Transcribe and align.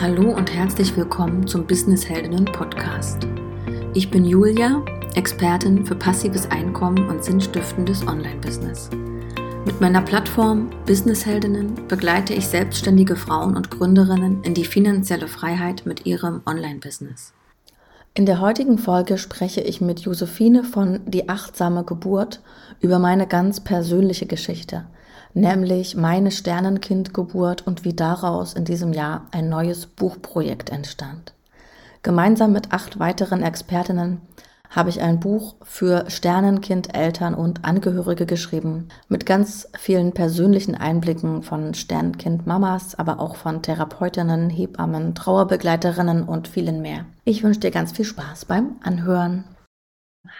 Hallo 0.00 0.30
und 0.30 0.54
herzlich 0.54 0.96
willkommen 0.96 1.48
zum 1.48 1.66
Business 1.66 2.08
Heldinnen 2.08 2.44
Podcast. 2.44 3.26
Ich 3.94 4.08
bin 4.08 4.24
Julia, 4.24 4.84
Expertin 5.16 5.84
für 5.84 5.96
passives 5.96 6.48
Einkommen 6.52 7.08
und 7.08 7.24
sinnstiftendes 7.24 8.06
Online-Business. 8.06 8.90
Mit 9.64 9.80
meiner 9.80 10.00
Plattform 10.00 10.70
Business 10.86 11.26
Heldinnen 11.26 11.88
begleite 11.88 12.32
ich 12.32 12.46
selbstständige 12.46 13.16
Frauen 13.16 13.56
und 13.56 13.72
Gründerinnen 13.72 14.44
in 14.44 14.54
die 14.54 14.66
finanzielle 14.66 15.26
Freiheit 15.26 15.84
mit 15.84 16.06
ihrem 16.06 16.42
Online-Business. 16.46 17.32
In 18.14 18.24
der 18.24 18.40
heutigen 18.40 18.78
Folge 18.78 19.18
spreche 19.18 19.62
ich 19.62 19.80
mit 19.80 19.98
Josephine 19.98 20.62
von 20.62 21.00
Die 21.06 21.28
achtsame 21.28 21.82
Geburt 21.82 22.40
über 22.80 23.00
meine 23.00 23.26
ganz 23.26 23.58
persönliche 23.64 24.26
Geschichte– 24.26 24.86
nämlich 25.34 25.96
meine 25.96 26.30
Sternenkindgeburt 26.30 27.66
und 27.66 27.84
wie 27.84 27.94
daraus 27.94 28.54
in 28.54 28.64
diesem 28.64 28.92
Jahr 28.92 29.26
ein 29.30 29.48
neues 29.48 29.86
Buchprojekt 29.86 30.70
entstand. 30.70 31.34
Gemeinsam 32.02 32.52
mit 32.52 32.72
acht 32.72 32.98
weiteren 32.98 33.42
Expertinnen 33.42 34.20
habe 34.70 34.90
ich 34.90 35.00
ein 35.00 35.18
Buch 35.18 35.56
für 35.62 36.04
Sternenkind, 36.10 36.94
Eltern 36.94 37.34
und 37.34 37.64
Angehörige 37.64 38.26
geschrieben, 38.26 38.88
mit 39.08 39.24
ganz 39.24 39.68
vielen 39.78 40.12
persönlichen 40.12 40.74
Einblicken 40.74 41.42
von 41.42 41.74
Sternenkind-Mamas, 41.74 42.94
aber 42.94 43.18
auch 43.18 43.36
von 43.36 43.62
Therapeutinnen, 43.62 44.50
Hebammen, 44.50 45.14
Trauerbegleiterinnen 45.14 46.22
und 46.22 46.48
vielen 46.48 46.82
mehr. 46.82 47.06
Ich 47.24 47.42
wünsche 47.42 47.60
dir 47.60 47.70
ganz 47.70 47.92
viel 47.92 48.04
Spaß 48.04 48.44
beim 48.44 48.76
Anhören. 48.82 49.44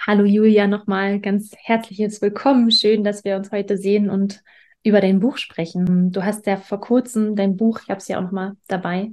Hallo 0.06 0.24
Julia, 0.24 0.66
nochmal 0.66 1.20
ganz 1.20 1.52
herzliches 1.56 2.20
Willkommen. 2.20 2.70
Schön, 2.70 3.04
dass 3.04 3.24
wir 3.24 3.36
uns 3.36 3.50
heute 3.50 3.78
sehen 3.78 4.10
und 4.10 4.42
über 4.88 5.00
dein 5.00 5.20
Buch 5.20 5.36
sprechen. 5.36 6.10
Du 6.12 6.24
hast 6.24 6.46
ja 6.46 6.56
vor 6.56 6.80
kurzem 6.80 7.36
dein 7.36 7.56
Buch, 7.56 7.80
ich 7.82 7.90
habe 7.90 7.98
es 7.98 8.08
ja 8.08 8.18
auch 8.18 8.22
noch 8.22 8.32
mal 8.32 8.56
dabei, 8.66 9.12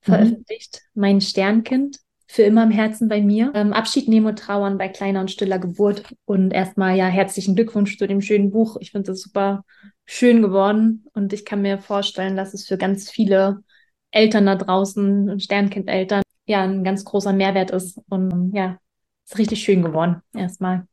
veröffentlicht, 0.00 0.82
mhm. 0.94 1.00
Mein 1.00 1.20
Sternkind, 1.20 1.98
für 2.26 2.42
immer 2.42 2.64
im 2.64 2.70
Herzen 2.70 3.08
bei 3.08 3.20
mir. 3.20 3.52
Ähm, 3.54 3.72
Abschied 3.72 4.08
nehmen 4.08 4.26
und 4.26 4.38
trauern 4.38 4.78
bei 4.78 4.88
kleiner 4.88 5.20
und 5.20 5.30
stiller 5.30 5.58
Geburt. 5.58 6.02
Und 6.24 6.52
erstmal 6.52 6.96
ja 6.96 7.06
herzlichen 7.06 7.54
Glückwunsch 7.54 7.98
zu 7.98 8.06
dem 8.06 8.20
schönen 8.20 8.50
Buch. 8.50 8.76
Ich 8.80 8.90
finde 8.90 9.12
es 9.12 9.22
super 9.22 9.64
schön 10.04 10.42
geworden 10.42 11.04
und 11.12 11.32
ich 11.32 11.44
kann 11.44 11.62
mir 11.62 11.78
vorstellen, 11.78 12.36
dass 12.36 12.54
es 12.54 12.66
für 12.66 12.76
ganz 12.76 13.10
viele 13.10 13.62
Eltern 14.10 14.46
da 14.46 14.56
draußen 14.56 15.30
und 15.30 15.42
Sternkind-Eltern 15.42 16.22
ja 16.46 16.62
ein 16.62 16.84
ganz 16.84 17.04
großer 17.04 17.32
Mehrwert 17.32 17.70
ist. 17.70 18.00
Und 18.08 18.52
ja, 18.52 18.78
ist 19.24 19.38
richtig 19.38 19.62
schön 19.62 19.82
geworden. 19.82 20.20
Erstmal. 20.34 20.86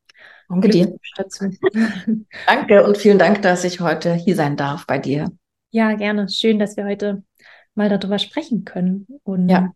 Danke 0.52 0.68
dir. 0.68 0.98
Danke 2.46 2.84
und 2.84 2.98
vielen 2.98 3.18
Dank, 3.18 3.42
dass 3.42 3.64
ich 3.64 3.80
heute 3.80 4.14
hier 4.14 4.36
sein 4.36 4.58
darf 4.58 4.86
bei 4.86 5.00
dir. 5.00 5.32
Ja, 5.70 5.94
gerne. 5.94 6.28
Schön, 6.28 6.60
dass 6.60 6.76
wir 6.76 6.86
heute 6.86 7.24
mal 7.74 7.88
darüber 7.88 8.20
sprechen 8.20 8.66
können. 8.66 9.08
Und 9.24 9.48
ja. 9.48 9.72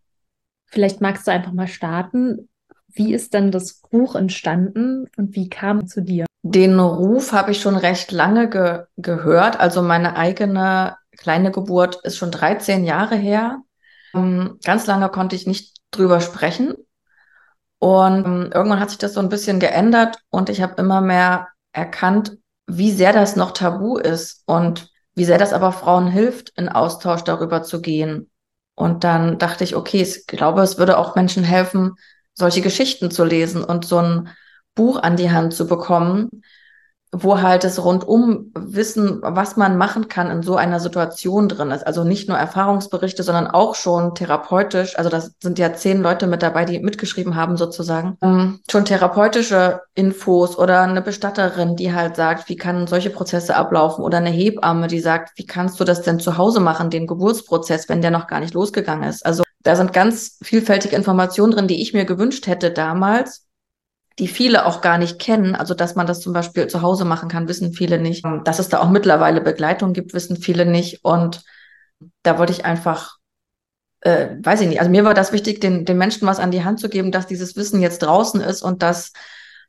vielleicht 0.66 1.00
magst 1.00 1.26
du 1.28 1.32
einfach 1.32 1.54
mal 1.54 1.70
starten. 1.70 2.50
Wie 2.94 3.14
ist 3.14 3.34
dann 3.34 3.52
das 3.52 3.82
Buch 3.90 4.16
entstanden 4.16 5.08
und 5.16 5.36
wie 5.36 5.50
kam 5.50 5.80
es 5.80 5.92
zu 5.92 6.02
dir? 6.02 6.26
Den 6.44 6.78
Ruf 6.78 7.32
habe 7.32 7.52
ich 7.52 7.62
schon 7.62 7.78
recht 7.78 8.12
lange 8.12 8.50
ge 8.50 8.84
gehört. 8.98 9.60
Also 9.60 9.82
meine 9.82 10.18
eigene 10.18 10.98
kleine 11.18 11.52
Geburt 11.52 12.02
ist 12.04 12.18
schon 12.18 12.32
13 12.32 12.84
Jahre 12.84 13.16
her. 13.16 13.62
Ähm, 14.14 14.60
ganz 14.64 14.88
lange 14.88 15.08
konnte 15.10 15.38
ich 15.38 15.48
nicht 15.48 15.78
drüber 15.92 16.20
sprechen. 16.20 16.76
Und 17.80 18.26
ähm, 18.26 18.50
irgendwann 18.54 18.80
hat 18.80 18.90
sich 18.90 18.98
das 18.98 19.14
so 19.14 19.20
ein 19.20 19.30
bisschen 19.30 19.60
geändert 19.60 20.18
und 20.30 20.50
ich 20.50 20.62
habe 20.62 20.76
immer 20.82 21.02
mehr 21.02 21.50
erkannt, 21.74 22.38
wie 22.68 22.92
sehr 22.92 23.14
das 23.14 23.36
noch 23.36 23.52
tabu 23.52 23.98
ist 23.98 24.44
und 24.46 24.90
wie 25.14 25.26
sehr 25.26 25.38
das 25.38 25.54
aber 25.54 25.72
Frauen 25.72 26.08
hilft, 26.08 26.52
in 26.58 26.70
Austausch 26.70 27.24
darüber 27.24 27.64
zu 27.64 27.82
gehen. 27.82 28.30
Und 28.76 29.04
dann 29.04 29.38
dachte 29.38 29.64
ich, 29.64 29.76
okay, 29.76 30.02
ich 30.02 30.28
glaube, 30.28 30.62
es 30.62 30.78
würde 30.78 30.98
auch 30.98 31.16
Menschen 31.16 31.44
helfen, 31.44 31.96
solche 32.34 32.62
Geschichten 32.62 33.12
zu 33.12 33.24
lesen 33.24 33.64
und 33.64 33.86
so 33.86 34.00
ein 34.00 34.30
Buch 34.74 35.02
an 35.02 35.16
die 35.16 35.32
Hand 35.32 35.54
zu 35.54 35.68
bekommen, 35.68 36.30
wo 37.24 37.42
halt 37.42 37.64
das 37.64 37.84
rundum 37.84 38.52
Wissen, 38.56 39.20
was 39.22 39.56
man 39.56 39.78
machen 39.78 40.08
kann 40.08 40.30
in 40.30 40.44
so 40.44 40.56
einer 40.56 40.80
Situation 40.80 41.48
drin 41.48 41.72
ist. 41.72 41.86
Also 41.86 42.04
nicht 42.04 42.28
nur 42.28 42.38
Erfahrungsberichte, 42.38 43.24
sondern 43.24 43.48
auch 43.48 43.76
schon 43.76 44.16
therapeutisch. 44.16 44.98
Also 44.98 45.10
das 45.10 45.32
sind 45.42 45.58
ja 45.60 45.74
zehn 45.74 46.02
Leute 46.02 46.28
mit 46.28 46.42
dabei, 46.42 46.66
die 46.66 46.80
mitgeschrieben 46.80 47.36
haben 47.36 47.58
sozusagen. 47.58 48.18
Ähm, 48.22 48.60
schon 48.70 48.86
therapeutische 48.86 49.82
Infos 49.94 50.58
oder 50.58 50.82
eine 50.82 51.02
Bestatterin, 51.02 51.76
die 51.76 51.94
halt 51.94 52.16
sagt, 52.16 52.50
wie 52.50 52.58
kann 52.58 52.88
solche 52.88 53.10
Prozesse 53.10 53.56
ablaufen 53.56 54.04
oder 54.04 54.18
eine 54.18 54.30
Hebamme, 54.30 54.88
die 54.88 55.00
sagt, 55.00 55.38
wie 55.38 55.46
kannst 55.46 55.80
du 55.80 55.84
das 55.84 56.02
denn 56.02 56.20
zu 56.20 56.38
Hause 56.38 56.60
machen, 56.60 56.90
den 56.90 57.08
Geburtsprozess, 57.08 57.88
wenn 57.88 58.02
der 58.02 58.12
noch 58.12 58.28
gar 58.28 58.42
nicht 58.42 58.54
losgegangen 58.54 59.08
ist. 59.08 59.26
Also 59.26 59.44
da 59.64 59.76
sind 59.76 59.94
ganz 59.94 60.38
vielfältige 60.44 60.96
Informationen 60.96 61.54
drin, 61.54 61.68
die 61.68 61.82
ich 61.82 61.94
mir 61.94 62.06
gewünscht 62.06 62.46
hätte 62.48 62.72
damals 62.72 63.45
die 64.20 64.28
viele 64.28 64.66
auch 64.66 64.82
gar 64.82 64.98
nicht 64.98 65.20
kennen. 65.20 65.56
Also, 65.56 65.74
dass 65.74 65.96
man 65.96 66.08
das 66.08 66.22
zum 66.22 66.34
Beispiel 66.34 66.68
zu 66.68 66.82
Hause 66.82 67.06
machen 67.06 67.30
kann, 67.30 67.48
wissen 67.48 67.74
viele 67.74 68.00
nicht. 68.00 68.26
Dass 68.46 68.60
es 68.60 68.70
da 68.70 68.80
auch 68.80 68.90
mittlerweile 68.90 69.42
Begleitung 69.42 69.94
gibt, 69.94 70.14
wissen 70.14 70.38
viele 70.38 70.66
nicht. 70.66 71.04
Und 71.04 71.44
da 72.24 72.38
wollte 72.38 72.54
ich 72.54 72.66
einfach, 72.66 73.18
äh, 74.02 74.36
weiß 74.42 74.62
ich 74.62 74.68
nicht, 74.68 74.80
also 74.80 74.90
mir 74.90 75.04
war 75.04 75.14
das 75.14 75.34
wichtig, 75.34 75.60
den, 75.60 75.86
den 75.86 75.98
Menschen 75.98 76.28
was 76.28 76.40
an 76.40 76.52
die 76.52 76.64
Hand 76.64 76.80
zu 76.80 76.90
geben, 76.90 77.12
dass 77.12 77.28
dieses 77.28 77.56
Wissen 77.56 77.82
jetzt 77.82 78.00
draußen 78.00 78.40
ist 78.42 78.62
und 78.62 78.84
dass 78.84 79.12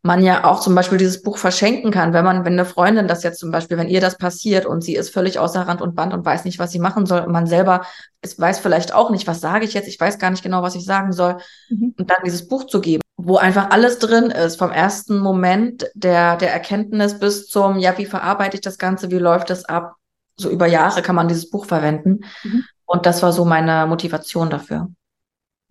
man 0.03 0.23
ja 0.23 0.45
auch 0.45 0.61
zum 0.61 0.75
Beispiel 0.75 0.99
dieses 0.99 1.23
Buch 1.23 1.37
verschenken 1.39 1.91
kann, 1.91 2.13
wenn 2.13 2.25
man, 2.25 2.45
wenn 2.45 2.53
eine 2.53 2.65
Freundin 2.65 3.09
das 3.09 3.25
jetzt 3.25 3.41
zum 3.41 3.51
Beispiel, 3.51 3.77
wenn 3.77 3.89
ihr 3.89 4.01
das 4.01 4.17
passiert 4.17 4.65
und 4.65 4.83
sie 4.83 4.95
ist 4.95 5.11
völlig 5.11 5.41
außer 5.41 5.63
Rand 5.63 5.83
und 5.83 5.97
Band 5.97 6.15
und 6.15 6.25
weiß 6.25 6.45
nicht, 6.45 6.61
was 6.61 6.71
sie 6.71 6.79
machen 6.79 7.07
soll 7.07 7.23
und 7.23 7.33
man 7.33 7.47
selber 7.47 7.85
ist, 8.23 8.39
weiß 8.39 8.61
vielleicht 8.61 8.95
auch 8.95 9.11
nicht, 9.11 9.27
was 9.27 9.41
sage 9.41 9.65
ich 9.65 9.75
jetzt, 9.75 9.89
ich 9.89 9.99
weiß 9.99 10.19
gar 10.19 10.31
nicht 10.31 10.45
genau, 10.45 10.63
was 10.63 10.77
ich 10.77 10.85
sagen 10.85 11.13
soll 11.13 11.39
mhm. 11.69 11.95
und 11.99 12.09
dann 12.09 12.19
dieses 12.25 12.47
Buch 12.47 12.67
zu 12.67 12.81
geben 12.81 13.03
wo 13.17 13.39
einfach 13.39 13.71
alles 13.71 13.99
drin 13.99 14.27
ist, 14.31 14.57
vom 14.57 14.71
ersten 14.71 15.19
Moment 15.19 15.87
der, 15.95 16.37
der 16.37 16.53
Erkenntnis 16.53 17.19
bis 17.19 17.49
zum, 17.49 17.79
ja, 17.79 17.97
wie 17.97 18.07
verarbeite 18.07 18.57
ich 18.57 18.61
das 18.61 18.79
Ganze, 18.79 19.11
wie 19.11 19.19
läuft 19.19 19.51
es 19.51 19.65
ab? 19.65 19.97
So 20.39 20.51
über 20.51 20.67
Jahre 20.67 21.01
kann 21.01 21.17
man 21.17 21.29
dieses 21.29 21.49
Buch 21.49 21.65
verwenden. 21.65 22.21
Mhm. 22.45 22.65
Und 22.85 23.07
das 23.07 23.23
war 23.23 23.33
so 23.33 23.47
meine 23.47 23.87
Motivation 23.87 24.51
dafür. 24.51 24.89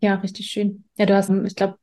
Ja, 0.02 0.16
richtig 0.16 0.48
schön. 0.48 0.86
Ja, 0.98 1.06
du 1.06 1.16
hast, 1.16 1.30
ich 1.30 1.56
glaube, 1.56 1.78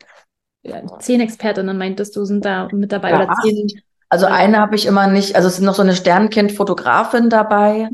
zehn 0.99 1.21
Expertinnen 1.21 1.79
meintest 1.79 2.17
du, 2.17 2.25
sind 2.25 2.45
da 2.45 2.69
mit 2.73 2.91
dabei 2.91 3.11
ja, 3.11 3.23
oder 3.23 3.35
zehn. 3.43 3.69
Also 4.09 4.27
eine 4.27 4.59
habe 4.59 4.75
ich 4.75 4.85
immer 4.85 5.07
nicht, 5.07 5.37
also 5.37 5.49
es 5.49 5.55
ist 5.55 5.65
noch 5.65 5.75
so 5.75 5.83
eine 5.83 5.95
Sternkind-Fotografin 5.95 7.31
dabei. 7.31 7.89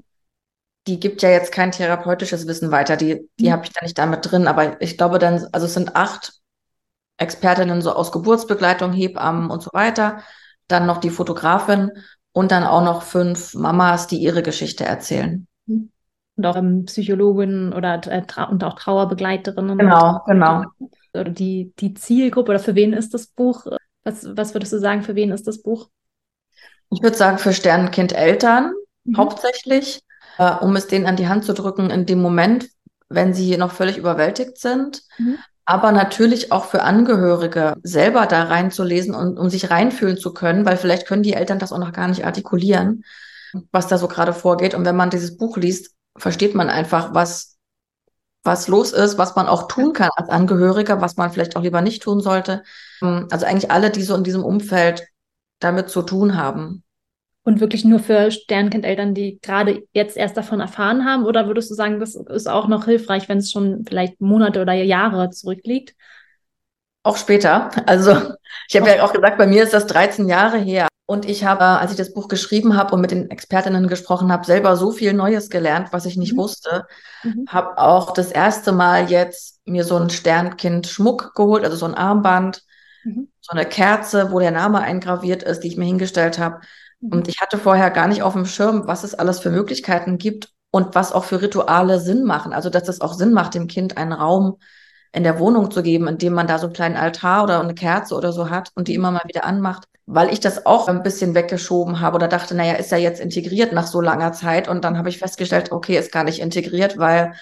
Die 0.87 0.99
gibt 0.99 1.21
ja 1.21 1.29
jetzt 1.29 1.53
kein 1.53 1.71
therapeutisches 1.71 2.47
Wissen 2.47 2.71
weiter. 2.71 2.97
Die, 2.97 3.29
die 3.39 3.49
mhm. 3.49 3.53
habe 3.53 3.65
ich 3.65 3.73
da 3.73 3.83
nicht 3.83 3.99
damit 3.99 4.29
drin. 4.29 4.49
Aber 4.49 4.81
ich 4.81 4.97
glaube 4.97 5.19
dann, 5.19 5.47
also 5.53 5.67
es 5.67 5.75
sind 5.75 5.95
acht 5.95 6.38
Expertinnen 7.19 7.83
so 7.83 7.93
aus 7.93 8.13
Geburtsbegleitung, 8.13 8.93
Hebammen 8.93 9.51
und 9.51 9.63
so 9.63 9.71
weiter. 9.73 10.23
Dann 10.69 10.87
noch 10.87 10.99
die 10.99 11.11
Fotografin 11.11 11.91
und 12.33 12.53
dann 12.53 12.65
auch 12.65 12.83
noch 12.83 13.03
fünf 13.03 13.55
Mamas, 13.55 14.07
die 14.07 14.19
ihre 14.19 14.43
Geschichte 14.43 14.85
erzählen. 14.85 15.47
Und 15.67 16.47
auch 16.47 16.57
ähm, 16.57 16.85
Psychologinnen 16.85 17.73
oder 17.73 18.01
äh, 18.07 18.23
und 18.49 18.63
auch 18.63 18.75
Trauerbegleiterinnen. 18.75 19.77
Genau, 19.77 20.23
genau. 20.27 20.65
Oder 21.13 21.31
die, 21.31 21.73
die 21.81 21.95
Zielgruppe 21.95 22.51
oder 22.51 22.61
für 22.61 22.77
wen 22.77 22.93
ist 22.93 23.13
das 23.13 23.27
Buch? 23.27 23.67
Was, 24.05 24.37
was 24.37 24.55
würdest 24.55 24.73
du 24.73 24.79
sagen, 24.79 25.03
für 25.03 25.17
wen 25.17 25.33
ist 25.33 25.49
das 25.49 25.63
Buch? 25.63 25.89
Ich 26.91 27.03
würde 27.03 27.17
sagen, 27.17 27.39
für 27.39 27.53
Sternenkind-Eltern 27.53 28.73
mhm. 29.05 29.17
hauptsächlich, 29.17 30.01
äh, 30.39 30.55
um 30.61 30.77
es 30.77 30.87
denen 30.87 31.07
an 31.07 31.17
die 31.17 31.29
Hand 31.29 31.45
zu 31.45 31.55
drücken 31.55 31.91
in 31.91 32.07
dem 32.07 32.23
Moment, 32.23 32.69
wenn 33.09 33.35
sie 33.35 33.57
noch 33.57 33.73
völlig 33.73 33.99
überwältigt 33.99 34.59
sind. 34.59 35.03
Mhm 35.19 35.39
aber 35.69 35.93
natürlich 35.93 36.51
auch 36.51 36.65
für 36.65 36.83
Angehörige 36.83 37.77
selber 37.83 38.25
da 38.25 38.45
reinzulesen 38.45 39.15
und 39.15 39.39
um 39.39 39.51
sich 39.51 39.71
reinfühlen 39.71 40.17
zu 40.17 40.33
können, 40.33 40.65
weil 40.65 40.79
vielleicht 40.79 41.07
können 41.07 41.23
die 41.23 41.35
Eltern 41.35 41.59
das 41.59 41.73
auch 41.73 41.79
noch 41.79 41.93
gar 41.93 42.09
nicht 42.09 42.25
artikulieren, 42.25 43.05
was 43.71 43.87
da 43.87 43.99
so 43.99 44.09
gerade 44.09 44.33
vorgeht. 44.33 44.75
Und 44.75 44.87
wenn 44.87 44.97
man 44.97 45.11
dieses 45.11 45.37
Buch 45.37 45.59
liest, 45.59 45.91
versteht 46.17 46.55
man 46.55 46.71
einfach, 46.71 47.13
was, 47.13 47.59
was 48.45 48.69
los 48.69 48.93
ist, 48.93 49.19
was 49.19 49.37
man 49.37 49.47
auch 49.47 49.69
tun 49.69 49.93
kann 49.93 50.09
als 50.17 50.31
Angehöriger, 50.31 51.03
was 51.03 51.19
man 51.19 51.31
vielleicht 51.31 51.55
auch 51.55 51.63
lieber 51.63 51.83
nicht 51.83 52.03
tun 52.03 52.21
sollte. 52.21 52.63
Also 53.03 53.45
eigentlich 53.45 53.71
alle, 53.71 53.91
die 53.91 54.03
so 54.03 54.15
in 54.15 54.25
diesem 54.25 54.45
Umfeld 54.45 55.07
damit 55.59 55.91
zu 55.91 56.01
tun 56.01 56.35
haben. 56.39 56.83
Und 57.49 57.61
wirklich 57.61 57.83
nur 57.83 57.99
für 57.99 58.31
Sternkindeltern, 58.31 59.15
die 59.15 59.39
gerade 59.41 59.83
jetzt 59.95 60.19
erst 60.19 60.37
davon 60.37 60.61
erfahren 60.61 61.07
haben? 61.07 61.25
Oder 61.25 61.47
würdest 61.47 61.71
du 61.71 61.75
sagen, 61.75 61.99
das 61.99 62.15
ist 62.15 62.47
auch 62.47 62.69
noch 62.69 62.85
hilfreich, 62.85 63.27
wenn 63.31 63.39
es 63.39 63.51
schon 63.51 63.87
vielleicht 63.89 64.21
Monate 64.21 64.61
oder 64.61 64.75
Jahre 64.75 65.31
zurückliegt? 65.31 65.95
Auch 67.05 67.17
später. 67.17 67.71
Also 67.87 68.35
ich 68.69 68.77
habe 68.77 68.91
ja 68.91 69.03
auch 69.03 69.15
gesagt, 69.15 69.39
bei 69.39 69.47
mir 69.47 69.63
ist 69.63 69.73
das 69.73 69.87
13 69.87 70.29
Jahre 70.29 70.59
her. 70.59 70.89
Und 71.07 71.27
ich 71.27 71.47
habe, 71.47 71.65
als 71.65 71.91
ich 71.91 71.97
das 71.97 72.13
Buch 72.13 72.29
geschrieben 72.29 72.77
habe 72.77 72.95
und 72.95 73.01
mit 73.01 73.13
den 73.13 73.31
Expertinnen 73.31 73.89
gesprochen 73.89 74.31
habe, 74.31 74.45
selber 74.45 74.77
so 74.77 74.91
viel 74.91 75.15
Neues 75.15 75.49
gelernt, 75.49 75.89
was 75.91 76.05
ich 76.05 76.19
nicht 76.19 76.35
mhm. 76.35 76.41
wusste. 76.41 76.85
Mhm. 77.23 77.47
Habe 77.49 77.79
auch 77.79 78.13
das 78.13 78.31
erste 78.31 78.73
Mal 78.73 79.11
jetzt 79.11 79.59
mir 79.65 79.85
so 79.85 79.97
ein 79.97 80.11
Sternkind-Schmuck 80.11 81.35
geholt, 81.35 81.65
also 81.65 81.79
so 81.79 81.87
ein 81.87 81.95
Armband, 81.95 82.63
mhm. 83.05 83.31
so 83.41 83.53
eine 83.53 83.65
Kerze, 83.65 84.33
wo 84.33 84.39
der 84.39 84.51
Name 84.51 84.83
eingraviert 84.83 85.43
ist, 85.43 85.61
die 85.61 85.69
ich 85.69 85.79
mir 85.79 85.87
hingestellt 85.87 86.39
habe. 86.39 86.61
Und 87.01 87.29
ich 87.29 87.41
hatte 87.41 87.59
vorher 87.59 87.91
gar 87.91 88.09
nicht 88.09 88.23
auf 88.23 88.33
dem 88.33 88.47
Schirm, 88.47 88.87
was 88.87 89.05
es 89.05 89.15
alles 89.15 89.39
für 89.39 89.51
Möglichkeiten 89.51 90.19
gibt, 90.19 90.53
und 90.71 90.95
was 90.95 91.13
auch 91.13 91.25
für 91.25 91.41
Rituale 91.41 92.01
Sinn 92.01 92.25
machen. 92.25 92.53
Also, 92.53 92.71
dass 92.71 92.89
es 92.89 93.01
auch 93.01 93.15
Sinn 93.15 93.33
macht, 93.33 93.55
dem 93.55 93.67
Kind 93.69 93.97
einen 93.97 94.13
Raum 94.13 94.59
in 95.13 95.25
der 95.25 95.39
Wohnung 95.39 95.71
zu 95.71 95.83
geben, 95.83 96.07
in 96.07 96.19
dem 96.19 96.35
man 96.35 96.47
da 96.47 96.59
so 96.59 96.67
einen 96.67 96.75
kleinen 96.75 96.97
Altar 96.97 97.45
oder 97.45 97.61
eine 97.61 97.75
Kerze 97.75 98.15
oder 98.15 98.33
so 98.33 98.51
hat 98.51 98.71
und 98.75 98.89
die 98.89 98.95
immer 98.95 99.11
mal 99.11 99.23
wieder 99.27 99.45
anmacht, 99.45 99.85
weil 100.05 100.31
ich 100.33 100.41
das 100.41 100.67
auch 100.67 100.89
ein 100.89 101.03
bisschen 101.03 101.35
weggeschoben 101.35 102.01
habe 102.01 102.17
oder 102.17 102.29
dachte, 102.29 102.55
naja, 102.55 102.75
ist 102.75 102.91
ja 102.91 102.99
jetzt 102.99 103.21
integriert 103.21 103.73
nach 103.73 103.87
so 103.87 104.03
langer 104.03 104.33
Zeit 104.33 104.69
und 104.69 104.85
dann 104.85 104.99
habe 104.99 105.09
ich 105.09 105.19
festgestellt, 105.19 105.73
okay, 105.73 105.97
ist 105.99 106.13
gar 106.13 106.25
nicht 106.25 106.41
integriert, 106.41 106.99
weil 106.99 107.33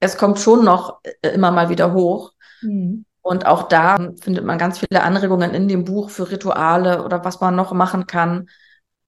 es 0.00 0.16
kommt 0.16 0.38
schon 0.38 0.64
noch 0.64 1.00
äh, 1.02 1.28
immer 1.28 1.50
mal 1.50 1.68
wieder 1.68 1.92
hoch. 1.92 2.32
Mhm. 2.62 3.04
Und 3.20 3.46
auch 3.46 3.64
da 3.68 4.12
findet 4.20 4.44
man 4.44 4.58
ganz 4.58 4.78
viele 4.78 5.02
Anregungen 5.02 5.54
in 5.54 5.68
dem 5.68 5.84
Buch 5.84 6.10
für 6.10 6.30
Rituale 6.30 7.04
oder 7.04 7.24
was 7.24 7.40
man 7.40 7.54
noch 7.54 7.72
machen 7.72 8.06
kann, 8.06 8.48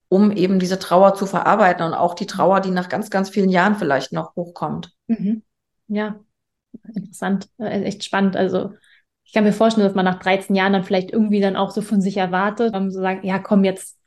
um 0.09 0.31
eben 0.31 0.59
diese 0.59 0.79
Trauer 0.79 1.15
zu 1.15 1.25
verarbeiten 1.25 1.85
und 1.85 1.93
auch 1.93 2.13
die 2.13 2.27
Trauer, 2.27 2.61
die 2.61 2.71
nach 2.71 2.89
ganz, 2.89 3.09
ganz 3.09 3.29
vielen 3.29 3.49
Jahren 3.49 3.75
vielleicht 3.75 4.13
noch 4.13 4.35
hochkommt. 4.35 4.91
Mhm. 5.07 5.43
Ja, 5.87 6.19
interessant, 6.93 7.49
äh, 7.57 7.83
echt 7.83 8.03
spannend. 8.03 8.35
Also 8.35 8.73
ich 9.23 9.33
kann 9.33 9.43
mir 9.43 9.53
vorstellen, 9.53 9.87
dass 9.87 9.95
man 9.95 10.05
nach 10.05 10.19
13 10.19 10.55
Jahren 10.55 10.73
dann 10.73 10.83
vielleicht 10.83 11.11
irgendwie 11.11 11.41
dann 11.41 11.55
auch 11.55 11.71
so 11.71 11.81
von 11.81 12.01
sich 12.01 12.17
erwartet, 12.17 12.75
um 12.75 12.91
so 12.91 13.01
sagen, 13.01 13.25
ja, 13.25 13.39
komm, 13.39 13.63
jetzt 13.63 13.97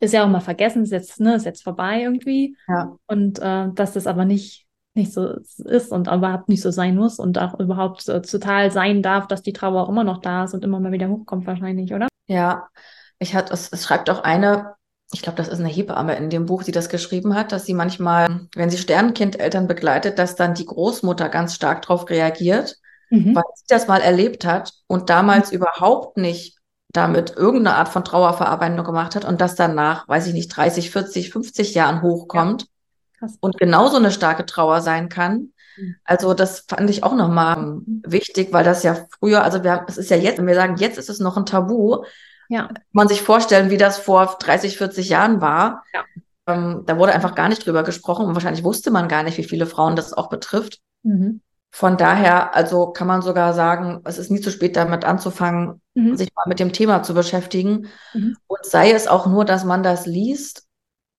ist 0.00 0.14
ja 0.14 0.24
auch 0.24 0.28
mal 0.28 0.40
vergessen, 0.40 0.82
ist 0.82 0.92
jetzt, 0.92 1.20
ne, 1.20 1.34
ist 1.34 1.44
jetzt 1.44 1.62
vorbei 1.62 2.02
irgendwie. 2.02 2.56
Ja. 2.66 2.96
Und 3.06 3.38
äh, 3.40 3.68
dass 3.74 3.92
das 3.92 4.06
aber 4.06 4.24
nicht, 4.24 4.66
nicht 4.94 5.12
so 5.12 5.34
ist 5.64 5.92
und 5.92 6.08
überhaupt 6.08 6.48
nicht 6.48 6.62
so 6.62 6.70
sein 6.70 6.96
muss 6.96 7.18
und 7.18 7.38
auch 7.38 7.58
überhaupt 7.58 8.08
äh, 8.08 8.22
total 8.22 8.70
sein 8.70 9.02
darf, 9.02 9.26
dass 9.26 9.42
die 9.42 9.52
Trauer 9.52 9.82
auch 9.82 9.88
immer 9.88 10.04
noch 10.04 10.20
da 10.20 10.44
ist 10.44 10.54
und 10.54 10.64
immer 10.64 10.80
mal 10.80 10.92
wieder 10.92 11.08
hochkommt 11.08 11.46
wahrscheinlich, 11.46 11.92
oder? 11.92 12.08
Ja, 12.26 12.68
ich 13.18 13.34
hatte, 13.34 13.52
es, 13.52 13.72
es 13.72 13.84
schreibt 13.84 14.10
auch 14.10 14.22
eine 14.22 14.74
ich 15.12 15.22
glaube, 15.22 15.36
das 15.36 15.48
ist 15.48 15.60
eine 15.60 15.68
Hebamme 15.68 16.16
in 16.16 16.28
dem 16.28 16.46
Buch, 16.46 16.62
die 16.62 16.72
das 16.72 16.88
geschrieben 16.88 17.34
hat, 17.34 17.52
dass 17.52 17.64
sie 17.64 17.74
manchmal, 17.74 18.48
wenn 18.54 18.70
sie 18.70 18.76
Sternenkindeltern 18.76 19.66
begleitet, 19.66 20.18
dass 20.18 20.36
dann 20.36 20.54
die 20.54 20.66
Großmutter 20.66 21.28
ganz 21.30 21.54
stark 21.54 21.82
darauf 21.82 22.10
reagiert, 22.10 22.76
mhm. 23.08 23.34
weil 23.34 23.44
sie 23.54 23.64
das 23.68 23.88
mal 23.88 24.02
erlebt 24.02 24.44
hat 24.44 24.72
und 24.86 25.08
damals 25.08 25.50
mhm. 25.50 25.58
überhaupt 25.58 26.18
nicht 26.18 26.58
damit 26.90 27.36
irgendeine 27.36 27.76
Art 27.76 27.88
von 27.88 28.04
Trauerverarbeitung 28.04 28.84
gemacht 28.84 29.14
hat 29.14 29.24
und 29.24 29.40
das 29.40 29.54
danach, 29.54 30.08
weiß 30.08 30.26
ich 30.26 30.32
nicht, 30.34 30.48
30, 30.48 30.90
40, 30.90 31.30
50 31.30 31.74
Jahren 31.74 32.02
hochkommt 32.02 32.66
ja. 33.20 33.28
und 33.40 33.58
genauso 33.58 33.96
eine 33.96 34.10
starke 34.10 34.46
Trauer 34.46 34.80
sein 34.80 35.08
kann. 35.08 35.52
Mhm. 35.76 35.96
Also 36.04 36.34
das 36.34 36.64
fand 36.68 36.88
ich 36.90 37.02
auch 37.02 37.14
nochmal 37.14 37.56
mhm. 37.56 38.02
wichtig, 38.06 38.52
weil 38.52 38.64
das 38.64 38.82
ja 38.82 39.06
früher, 39.18 39.42
also 39.42 39.64
wir, 39.64 39.84
es 39.88 39.96
ist 39.96 40.10
ja 40.10 40.16
jetzt, 40.16 40.38
wenn 40.38 40.46
wir 40.46 40.54
sagen, 40.54 40.76
jetzt 40.76 40.98
ist 40.98 41.10
es 41.10 41.18
noch 41.18 41.36
ein 41.36 41.46
Tabu, 41.46 42.04
ja. 42.48 42.68
Man 42.92 43.08
sich 43.08 43.22
vorstellen, 43.22 43.70
wie 43.70 43.76
das 43.76 43.98
vor 43.98 44.36
30, 44.40 44.76
40 44.76 45.08
Jahren 45.08 45.40
war. 45.40 45.84
Ja. 45.92 46.04
Ähm, 46.46 46.82
da 46.86 46.98
wurde 46.98 47.12
einfach 47.12 47.34
gar 47.34 47.48
nicht 47.48 47.64
drüber 47.64 47.82
gesprochen 47.82 48.26
und 48.26 48.34
wahrscheinlich 48.34 48.64
wusste 48.64 48.90
man 48.90 49.08
gar 49.08 49.22
nicht, 49.22 49.38
wie 49.38 49.44
viele 49.44 49.66
Frauen 49.66 49.96
das 49.96 50.12
auch 50.12 50.28
betrifft. 50.28 50.80
Mhm. 51.02 51.42
Von 51.70 51.98
daher, 51.98 52.54
also 52.54 52.92
kann 52.92 53.06
man 53.06 53.20
sogar 53.20 53.52
sagen, 53.52 54.00
es 54.04 54.16
ist 54.16 54.30
nie 54.30 54.40
zu 54.40 54.50
spät, 54.50 54.74
damit 54.74 55.04
anzufangen, 55.04 55.82
mhm. 55.94 56.16
sich 56.16 56.34
mal 56.34 56.46
mit 56.48 56.60
dem 56.60 56.72
Thema 56.72 57.02
zu 57.02 57.12
beschäftigen. 57.12 57.88
Mhm. 58.14 58.36
Und 58.46 58.64
sei 58.64 58.92
es 58.92 59.06
auch 59.06 59.26
nur, 59.26 59.44
dass 59.44 59.64
man 59.64 59.82
das 59.82 60.06
liest 60.06 60.66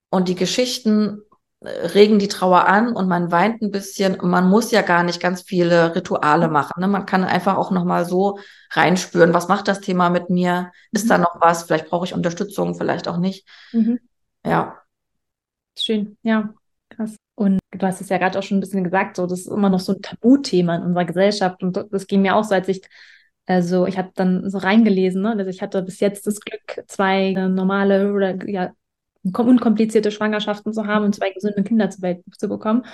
und 0.09 0.27
die 0.27 0.35
Geschichten 0.35 1.21
regen 1.61 2.19
die 2.19 2.29
Trauer 2.29 2.67
an 2.67 2.95
und 2.95 3.07
man 3.09 3.31
weint 3.31 3.61
ein 3.61 3.71
bisschen 3.71 4.17
und 4.19 4.29
man 4.29 4.49
muss 4.49 4.71
ja 4.71 4.81
gar 4.81 5.03
nicht 5.03 5.19
ganz 5.19 5.41
viele 5.41 5.93
Rituale 5.93 6.47
machen. 6.47 6.79
Ne? 6.79 6.87
Man 6.87 7.05
kann 7.05 7.23
einfach 7.25 7.57
auch 7.57 7.71
nochmal 7.71 8.05
so 8.05 8.39
reinspüren, 8.71 9.33
was 9.33 9.49
macht 9.49 9.67
das 9.67 9.81
Thema 9.81 10.09
mit 10.09 10.29
mir? 10.29 10.71
Ist 10.91 11.05
mhm. 11.05 11.09
da 11.09 11.17
noch 11.17 11.35
was? 11.41 11.63
Vielleicht 11.63 11.89
brauche 11.89 12.05
ich 12.05 12.13
Unterstützung, 12.13 12.75
vielleicht 12.75 13.07
auch 13.09 13.17
nicht. 13.17 13.45
Mhm. 13.73 13.99
Ja. 14.45 14.81
Schön, 15.77 16.17
ja, 16.23 16.53
krass. 16.89 17.15
Und 17.35 17.59
du 17.71 17.85
hast 17.85 17.99
es 17.99 18.09
ja 18.09 18.17
gerade 18.17 18.39
auch 18.39 18.43
schon 18.43 18.57
ein 18.57 18.61
bisschen 18.61 18.83
gesagt, 18.85 19.17
so 19.17 19.27
das 19.27 19.41
ist 19.41 19.47
immer 19.47 19.69
noch 19.69 19.79
so 19.79 19.93
ein 19.93 20.01
Tabuthema 20.01 20.77
in 20.77 20.83
unserer 20.83 21.05
Gesellschaft. 21.05 21.61
Und 21.61 21.85
das 21.91 22.07
ging 22.07 22.21
mir 22.21 22.35
auch 22.35 22.43
so, 22.43 22.55
als 22.55 22.69
ich 22.69 22.81
also 23.45 23.87
ich 23.87 23.97
habe 23.97 24.11
dann 24.13 24.47
so 24.47 24.59
reingelesen, 24.59 25.23
ne? 25.23 25.31
also 25.31 25.49
ich 25.49 25.63
hatte 25.63 25.81
bis 25.81 25.99
jetzt 25.99 26.27
das 26.27 26.39
Glück, 26.39 26.83
zwei 26.87 27.31
äh, 27.31 27.49
normale 27.49 28.13
oder 28.13 28.47
ja 28.47 28.73
unkomplizierte 29.37 30.11
Schwangerschaften 30.11 30.73
zu 30.73 30.85
haben 30.87 31.05
und 31.05 31.15
zwei 31.15 31.31
gesunde 31.31 31.63
Kinder 31.63 31.89
zur 31.89 32.01
Welt 32.03 32.23
zu 32.37 32.47
bekommen. 32.47 32.85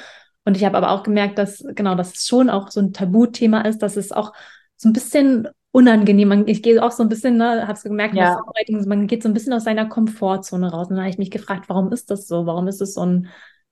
Und 0.45 0.57
ich 0.57 0.63
habe 0.63 0.77
aber 0.77 0.91
auch 0.91 1.03
gemerkt, 1.03 1.37
dass 1.37 1.63
genau, 1.75 1.95
dass 1.95 2.13
es 2.13 2.27
schon 2.27 2.49
auch 2.49 2.69
so 2.69 2.79
ein 2.79 2.93
Tabuthema 2.93 3.61
ist, 3.61 3.79
dass 3.79 3.97
es 3.97 4.11
auch 4.11 4.33
so 4.77 4.89
ein 4.89 4.93
bisschen 4.93 5.47
unangenehm. 5.71 6.47
Ich 6.47 6.63
gehe 6.63 6.81
auch 6.81 6.91
so 6.91 7.03
ein 7.03 7.09
bisschen, 7.09 7.37
ne, 7.37 7.63
habe 7.63 7.73
es 7.73 7.83
gemerkt, 7.83 8.15
ja. 8.15 8.39
man 8.85 9.07
geht 9.07 9.23
so 9.23 9.29
ein 9.29 9.33
bisschen 9.33 9.53
aus 9.53 9.65
seiner 9.65 9.87
Komfortzone 9.87 10.71
raus. 10.71 10.87
Und 10.87 10.95
dann 10.95 11.03
habe 11.03 11.09
ich 11.09 11.17
mich 11.17 11.31
gefragt, 11.31 11.67
warum 11.67 11.91
ist 11.91 12.11
das 12.11 12.27
so? 12.27 12.45
Warum 12.45 12.67
ist 12.67 12.81
es 12.81 12.93
so 12.93 13.05
ein, 13.05 13.27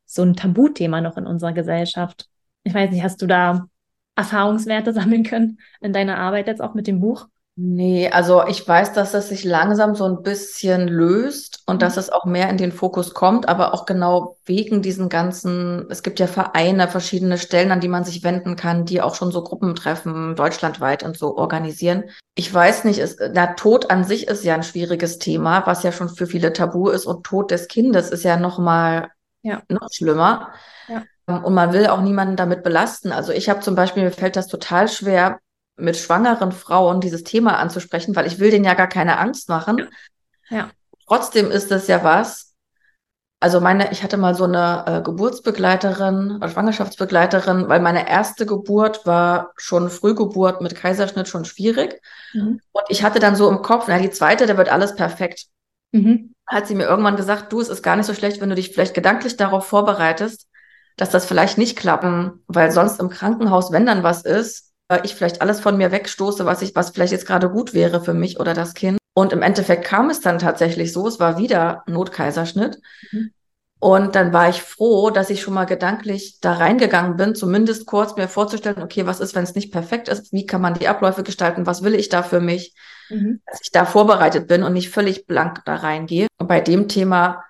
so 0.05 0.23
ein 0.23 0.35
Tabuthema 0.35 0.99
noch 0.99 1.15
in 1.15 1.27
unserer 1.27 1.53
Gesellschaft? 1.53 2.27
Ich 2.63 2.73
weiß 2.73 2.91
nicht, 2.91 3.03
hast 3.03 3.21
du 3.21 3.27
da 3.27 3.67
Erfahrungswerte 4.15 4.93
sammeln 4.93 5.23
können 5.23 5.59
in 5.79 5.93
deiner 5.93 6.17
Arbeit 6.17 6.47
jetzt 6.47 6.61
auch 6.61 6.73
mit 6.73 6.87
dem 6.87 6.99
Buch? 6.99 7.27
Nee, 7.55 8.09
also 8.09 8.43
ich 8.47 8.67
weiß, 8.67 8.93
dass 8.93 9.13
es 9.13 9.29
sich 9.29 9.43
langsam 9.43 9.93
so 9.93 10.05
ein 10.05 10.23
bisschen 10.23 10.87
löst 10.87 11.61
und 11.67 11.83
dass 11.83 11.95
mhm. 11.95 11.99
es 11.99 12.09
auch 12.09 12.25
mehr 12.25 12.49
in 12.49 12.57
den 12.57 12.71
Fokus 12.71 13.13
kommt, 13.13 13.47
aber 13.47 13.75
auch 13.75 13.85
genau 13.85 14.37
wegen 14.43 14.81
diesen 14.81 15.07
ganzen, 15.07 15.85
es 15.91 16.01
gibt 16.01 16.19
ja 16.19 16.25
Vereine, 16.25 16.87
verschiedene 16.87 17.37
Stellen, 17.37 17.71
an 17.71 17.79
die 17.79 17.89
man 17.89 18.05
sich 18.05 18.23
wenden 18.23 18.55
kann, 18.55 18.85
die 18.85 19.03
auch 19.03 19.13
schon 19.13 19.31
so 19.31 19.43
Gruppentreffen 19.43 20.35
deutschlandweit 20.35 21.03
und 21.03 21.15
so 21.15 21.37
organisieren. 21.37 22.05
Ich 22.33 22.51
weiß 22.51 22.85
nicht, 22.85 22.97
es, 22.97 23.17
na, 23.33 23.53
Tod 23.53 23.91
an 23.91 24.03
sich 24.03 24.27
ist 24.27 24.43
ja 24.43 24.55
ein 24.55 24.63
schwieriges 24.63 25.19
Thema, 25.19 25.67
was 25.67 25.83
ja 25.83 25.91
schon 25.91 26.09
für 26.09 26.25
viele 26.25 26.53
tabu 26.53 26.89
ist 26.89 27.05
und 27.05 27.23
Tod 27.23 27.51
des 27.51 27.67
Kindes 27.67 28.09
ist 28.09 28.23
ja 28.23 28.35
noch 28.35 28.57
mal 28.57 29.11
ja. 29.43 29.61
noch 29.69 29.89
schlimmer. 29.91 30.53
Ja. 30.87 31.03
Und 31.27 31.53
man 31.53 31.71
will 31.71 31.85
auch 31.85 32.01
niemanden 32.01 32.35
damit 32.35 32.63
belasten. 32.63 33.11
Also 33.11 33.31
ich 33.31 33.47
habe 33.47 33.59
zum 33.59 33.75
Beispiel, 33.75 34.03
mir 34.03 34.11
fällt 34.11 34.35
das 34.35 34.47
total 34.47 34.87
schwer, 34.87 35.39
mit 35.75 35.97
schwangeren 35.97 36.51
Frauen 36.51 37.01
dieses 37.01 37.23
Thema 37.23 37.57
anzusprechen, 37.57 38.15
weil 38.15 38.27
ich 38.27 38.39
will 38.39 38.51
denen 38.51 38.65
ja 38.65 38.73
gar 38.73 38.87
keine 38.87 39.17
Angst 39.17 39.49
machen. 39.49 39.87
Ja. 40.49 40.69
Trotzdem 41.07 41.51
ist 41.51 41.71
es 41.71 41.87
ja 41.87 42.03
was. 42.03 42.53
Also 43.39 43.59
meine, 43.59 43.91
ich 43.91 44.03
hatte 44.03 44.15
mal 44.15 44.35
so 44.35 44.45
eine 44.45 44.85
äh, 44.87 45.01
Geburtsbegleiterin 45.01 46.37
oder 46.37 46.47
Schwangerschaftsbegleiterin, 46.47 47.67
weil 47.67 47.81
meine 47.81 48.07
erste 48.07 48.45
Geburt 48.45 49.05
war 49.05 49.51
schon 49.57 49.89
Frühgeburt 49.89 50.61
mit 50.61 50.75
Kaiserschnitt 50.75 51.27
schon 51.27 51.43
schwierig. 51.43 52.01
Mhm. 52.33 52.61
Und 52.71 52.83
ich 52.87 53.03
hatte 53.03 53.19
dann 53.19 53.35
so 53.35 53.49
im 53.49 53.61
Kopf, 53.61 53.85
na, 53.89 53.99
die 53.99 54.11
zweite, 54.11 54.45
der 54.45 54.57
wird 54.57 54.69
alles 54.69 54.95
perfekt. 54.95 55.47
Mhm. 55.91 56.33
Hat 56.47 56.67
sie 56.67 56.75
mir 56.75 56.85
irgendwann 56.85 57.17
gesagt, 57.17 57.51
du, 57.51 57.59
es 57.59 57.67
ist 57.67 57.83
gar 57.83 57.97
nicht 57.97 58.05
so 58.05 58.13
schlecht, 58.13 58.39
wenn 58.39 58.49
du 58.49 58.55
dich 58.55 58.71
vielleicht 58.71 58.93
gedanklich 58.93 59.35
darauf 59.35 59.65
vorbereitest, 59.65 60.47
dass 60.95 61.09
das 61.09 61.25
vielleicht 61.25 61.57
nicht 61.57 61.77
klappen, 61.77 62.43
weil 62.47 62.71
sonst 62.71 62.99
im 63.01 63.09
Krankenhaus, 63.09 63.73
wenn 63.73 63.85
dann 63.85 64.03
was 64.03 64.23
ist, 64.23 64.72
ich 65.03 65.15
vielleicht 65.15 65.41
alles 65.41 65.59
von 65.59 65.77
mir 65.77 65.91
wegstoße, 65.91 66.45
was 66.45 66.61
ich, 66.61 66.75
was 66.75 66.91
vielleicht 66.91 67.11
jetzt 67.11 67.25
gerade 67.25 67.49
gut 67.49 67.73
wäre 67.73 68.01
für 68.01 68.13
mich 68.13 68.39
oder 68.39 68.53
das 68.53 68.73
Kind. 68.73 68.97
Und 69.13 69.33
im 69.33 69.41
Endeffekt 69.41 69.85
kam 69.85 70.09
es 70.09 70.21
dann 70.21 70.39
tatsächlich 70.39 70.91
so, 70.91 71.07
es 71.07 71.19
war 71.19 71.37
wieder 71.37 71.83
Notkaiserschnitt. 71.87 72.79
Mhm. 73.11 73.31
Und 73.79 74.15
dann 74.15 74.31
war 74.31 74.47
ich 74.47 74.61
froh, 74.61 75.09
dass 75.09 75.29
ich 75.29 75.41
schon 75.41 75.53
mal 75.53 75.65
gedanklich 75.65 76.39
da 76.39 76.53
reingegangen 76.53 77.17
bin, 77.17 77.35
zumindest 77.35 77.85
kurz 77.85 78.15
mir 78.15 78.29
vorzustellen, 78.29 78.81
okay, 78.81 79.05
was 79.05 79.19
ist, 79.19 79.35
wenn 79.35 79.43
es 79.43 79.55
nicht 79.55 79.73
perfekt 79.73 80.07
ist? 80.07 80.31
Wie 80.31 80.45
kann 80.45 80.61
man 80.61 80.73
die 80.73 80.87
Abläufe 80.87 81.21
gestalten? 81.23 81.65
Was 81.65 81.83
will 81.83 81.93
ich 81.93 82.07
da 82.07 82.23
für 82.23 82.39
mich? 82.39 82.73
Mhm. 83.09 83.41
Dass 83.45 83.59
ich 83.61 83.71
da 83.71 83.85
vorbereitet 83.85 84.47
bin 84.47 84.63
und 84.63 84.71
nicht 84.73 84.89
völlig 84.89 85.27
blank 85.27 85.63
da 85.65 85.75
reingehe. 85.75 86.27
Und 86.37 86.47
bei 86.47 86.61
dem 86.61 86.87
Thema 86.87 87.43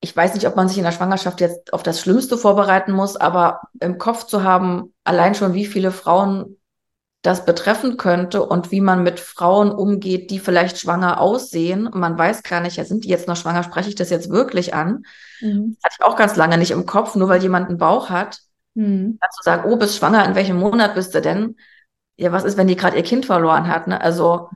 ich 0.00 0.16
weiß 0.16 0.34
nicht, 0.34 0.46
ob 0.46 0.56
man 0.56 0.68
sich 0.68 0.78
in 0.78 0.84
der 0.84 0.92
Schwangerschaft 0.92 1.40
jetzt 1.40 1.72
auf 1.72 1.82
das 1.82 2.00
Schlimmste 2.00 2.38
vorbereiten 2.38 2.92
muss, 2.92 3.16
aber 3.16 3.62
im 3.80 3.98
Kopf 3.98 4.26
zu 4.26 4.44
haben, 4.44 4.94
allein 5.04 5.34
schon 5.34 5.54
wie 5.54 5.66
viele 5.66 5.90
Frauen 5.90 6.56
das 7.28 7.44
betreffen 7.44 7.98
könnte 7.98 8.42
und 8.42 8.70
wie 8.70 8.80
man 8.80 9.02
mit 9.02 9.20
Frauen 9.20 9.70
umgeht, 9.70 10.30
die 10.30 10.38
vielleicht 10.38 10.78
schwanger 10.78 11.20
aussehen. 11.20 11.90
Man 11.92 12.16
weiß 12.16 12.42
gar 12.42 12.60
nicht, 12.60 12.78
ja, 12.78 12.86
sind 12.86 13.04
die 13.04 13.10
jetzt 13.10 13.28
noch 13.28 13.36
schwanger? 13.36 13.62
Spreche 13.62 13.90
ich 13.90 13.94
das 13.94 14.08
jetzt 14.08 14.30
wirklich 14.30 14.72
an? 14.72 15.04
Mhm. 15.42 15.76
Hatte 15.84 15.96
ich 15.98 16.04
auch 16.06 16.16
ganz 16.16 16.36
lange 16.36 16.56
nicht 16.56 16.70
im 16.70 16.86
Kopf, 16.86 17.16
nur 17.16 17.28
weil 17.28 17.42
jemand 17.42 17.68
einen 17.68 17.76
Bauch 17.76 18.08
hat. 18.08 18.38
Mhm. 18.72 19.18
Zu 19.36 19.42
sagen, 19.42 19.70
oh, 19.70 19.76
bist 19.76 19.96
schwanger, 19.96 20.24
in 20.24 20.36
welchem 20.36 20.56
Monat 20.56 20.94
bist 20.94 21.14
du 21.14 21.20
denn? 21.20 21.56
Ja, 22.16 22.32
was 22.32 22.44
ist, 22.44 22.56
wenn 22.56 22.66
die 22.66 22.76
gerade 22.76 22.96
ihr 22.96 23.02
Kind 23.02 23.26
verloren 23.26 23.68
hat? 23.68 23.88
Ne? 23.88 24.00
Also 24.00 24.48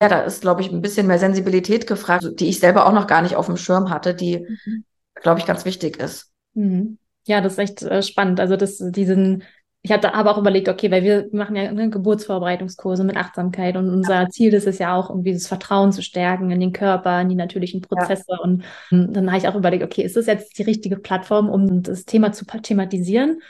ja, 0.00 0.08
da 0.08 0.20
ist, 0.20 0.40
glaube 0.40 0.62
ich, 0.62 0.72
ein 0.72 0.80
bisschen 0.80 1.06
mehr 1.06 1.18
Sensibilität 1.18 1.86
gefragt, 1.86 2.26
die 2.40 2.48
ich 2.48 2.60
selber 2.60 2.86
auch 2.86 2.92
noch 2.92 3.06
gar 3.06 3.20
nicht 3.20 3.36
auf 3.36 3.46
dem 3.46 3.58
Schirm 3.58 3.90
hatte, 3.90 4.14
die, 4.14 4.38
mhm. 4.38 4.84
glaube 5.16 5.40
ich, 5.40 5.44
ganz 5.44 5.66
wichtig 5.66 5.98
ist. 5.98 6.30
Mhm. 6.54 6.96
Ja, 7.26 7.42
das 7.42 7.54
ist 7.54 7.58
echt 7.58 7.82
äh, 7.82 8.02
spannend. 8.02 8.40
Also 8.40 8.56
das, 8.56 8.78
diesen, 8.78 9.42
ich 9.86 9.92
hatte 9.92 10.14
aber 10.14 10.32
auch 10.32 10.38
überlegt, 10.38 10.68
okay, 10.68 10.90
weil 10.90 11.04
wir 11.04 11.28
machen 11.30 11.54
ja 11.54 11.70
Geburtsvorbereitungskurse 11.72 13.04
mit 13.04 13.16
Achtsamkeit 13.16 13.76
und 13.76 13.88
unser. 13.88 14.28
Ziel 14.30 14.52
ist 14.52 14.66
es 14.66 14.80
ja 14.80 14.96
auch, 14.96 15.10
irgendwie 15.10 15.32
das 15.32 15.46
Vertrauen 15.46 15.92
zu 15.92 16.02
stärken 16.02 16.50
in 16.50 16.58
den 16.58 16.72
Körper, 16.72 17.20
in 17.20 17.28
die 17.28 17.36
natürlichen 17.36 17.82
Prozesse. 17.82 18.24
Ja. 18.26 18.38
Und 18.38 18.64
dann 18.90 19.28
habe 19.28 19.38
ich 19.38 19.46
auch 19.46 19.54
überlegt, 19.54 19.84
okay, 19.84 20.02
ist 20.02 20.16
das 20.16 20.26
jetzt 20.26 20.58
die 20.58 20.64
richtige 20.64 20.96
Plattform, 20.96 21.48
um 21.48 21.84
das 21.84 22.04
Thema 22.04 22.32
zu 22.32 22.44
thematisieren? 22.44 23.42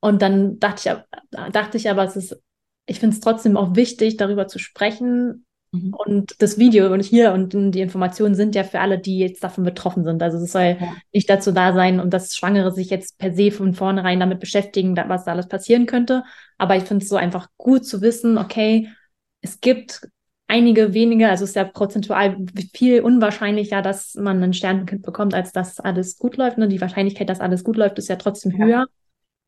Und 0.00 0.22
dann 0.22 0.58
dachte 0.58 1.04
ich, 1.30 1.50
dachte 1.52 1.76
ich 1.76 1.88
aber, 1.88 2.02
es 2.02 2.16
ist, 2.16 2.42
ich 2.86 2.98
finde 2.98 3.14
es 3.14 3.20
trotzdem 3.20 3.56
auch 3.56 3.76
wichtig, 3.76 4.16
darüber 4.16 4.48
zu 4.48 4.58
sprechen, 4.58 5.45
Mhm. 5.76 5.94
Und 5.94 6.42
das 6.42 6.58
Video 6.58 6.92
und 6.92 7.04
hier 7.04 7.32
und 7.32 7.52
die 7.52 7.80
Informationen 7.80 8.34
sind 8.34 8.54
ja 8.54 8.64
für 8.64 8.80
alle, 8.80 8.98
die 8.98 9.18
jetzt 9.18 9.42
davon 9.42 9.64
betroffen 9.64 10.04
sind. 10.04 10.22
Also 10.22 10.38
es 10.38 10.52
soll 10.52 10.76
ja. 10.80 10.94
nicht 11.12 11.28
dazu 11.28 11.52
da 11.52 11.72
sein, 11.74 12.00
um 12.00 12.10
das 12.10 12.34
Schwangere 12.34 12.72
sich 12.72 12.90
jetzt 12.90 13.18
per 13.18 13.34
se 13.34 13.50
von 13.50 13.74
vornherein 13.74 14.20
damit 14.20 14.40
beschäftigen, 14.40 14.96
was 14.96 15.24
da 15.24 15.32
alles 15.32 15.48
passieren 15.48 15.86
könnte. 15.86 16.24
Aber 16.58 16.76
ich 16.76 16.84
finde 16.84 17.02
es 17.02 17.08
so 17.08 17.16
einfach 17.16 17.48
gut 17.56 17.86
zu 17.86 18.00
wissen, 18.00 18.38
okay, 18.38 18.88
es 19.40 19.60
gibt 19.60 20.08
einige 20.48 20.94
wenige, 20.94 21.28
also 21.28 21.44
es 21.44 21.50
ist 21.50 21.56
ja 21.56 21.64
prozentual 21.64 22.36
viel 22.72 23.00
unwahrscheinlicher, 23.00 23.82
dass 23.82 24.14
man 24.14 24.42
ein 24.42 24.52
Sternenkind 24.52 25.02
bekommt, 25.02 25.34
als 25.34 25.52
dass 25.52 25.80
alles 25.80 26.18
gut 26.18 26.36
läuft. 26.36 26.58
Ne? 26.58 26.68
Die 26.68 26.80
Wahrscheinlichkeit, 26.80 27.28
dass 27.28 27.40
alles 27.40 27.64
gut 27.64 27.76
läuft, 27.76 27.98
ist 27.98 28.08
ja 28.08 28.16
trotzdem 28.16 28.52
ja. 28.52 28.64
höher 28.64 28.86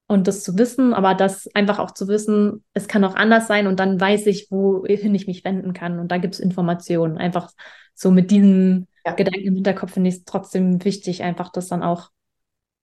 und 0.08 0.26
das 0.26 0.42
zu 0.42 0.58
wissen, 0.58 0.94
aber 0.94 1.14
das 1.14 1.48
einfach 1.54 1.78
auch 1.78 1.92
zu 1.92 2.08
wissen, 2.08 2.64
es 2.72 2.88
kann 2.88 3.04
auch 3.04 3.14
anders 3.14 3.46
sein 3.46 3.66
und 3.66 3.78
dann 3.78 4.00
weiß 4.00 4.26
ich, 4.26 4.50
wohin 4.50 5.14
ich 5.14 5.26
mich 5.26 5.44
wenden 5.44 5.74
kann 5.74 5.98
und 6.00 6.10
da 6.10 6.16
gibt 6.16 6.34
es 6.34 6.40
Informationen. 6.40 7.18
Einfach 7.18 7.50
so 7.94 8.10
mit 8.10 8.30
diesem 8.30 8.88
ja. 9.04 9.12
Gedanken 9.12 9.46
im 9.46 9.54
Hinterkopf 9.54 9.92
finde 9.92 10.08
ich 10.08 10.16
es 10.16 10.24
trotzdem 10.24 10.82
wichtig, 10.84 11.22
einfach 11.22 11.50
das 11.52 11.68
dann 11.68 11.82
auch, 11.82 12.08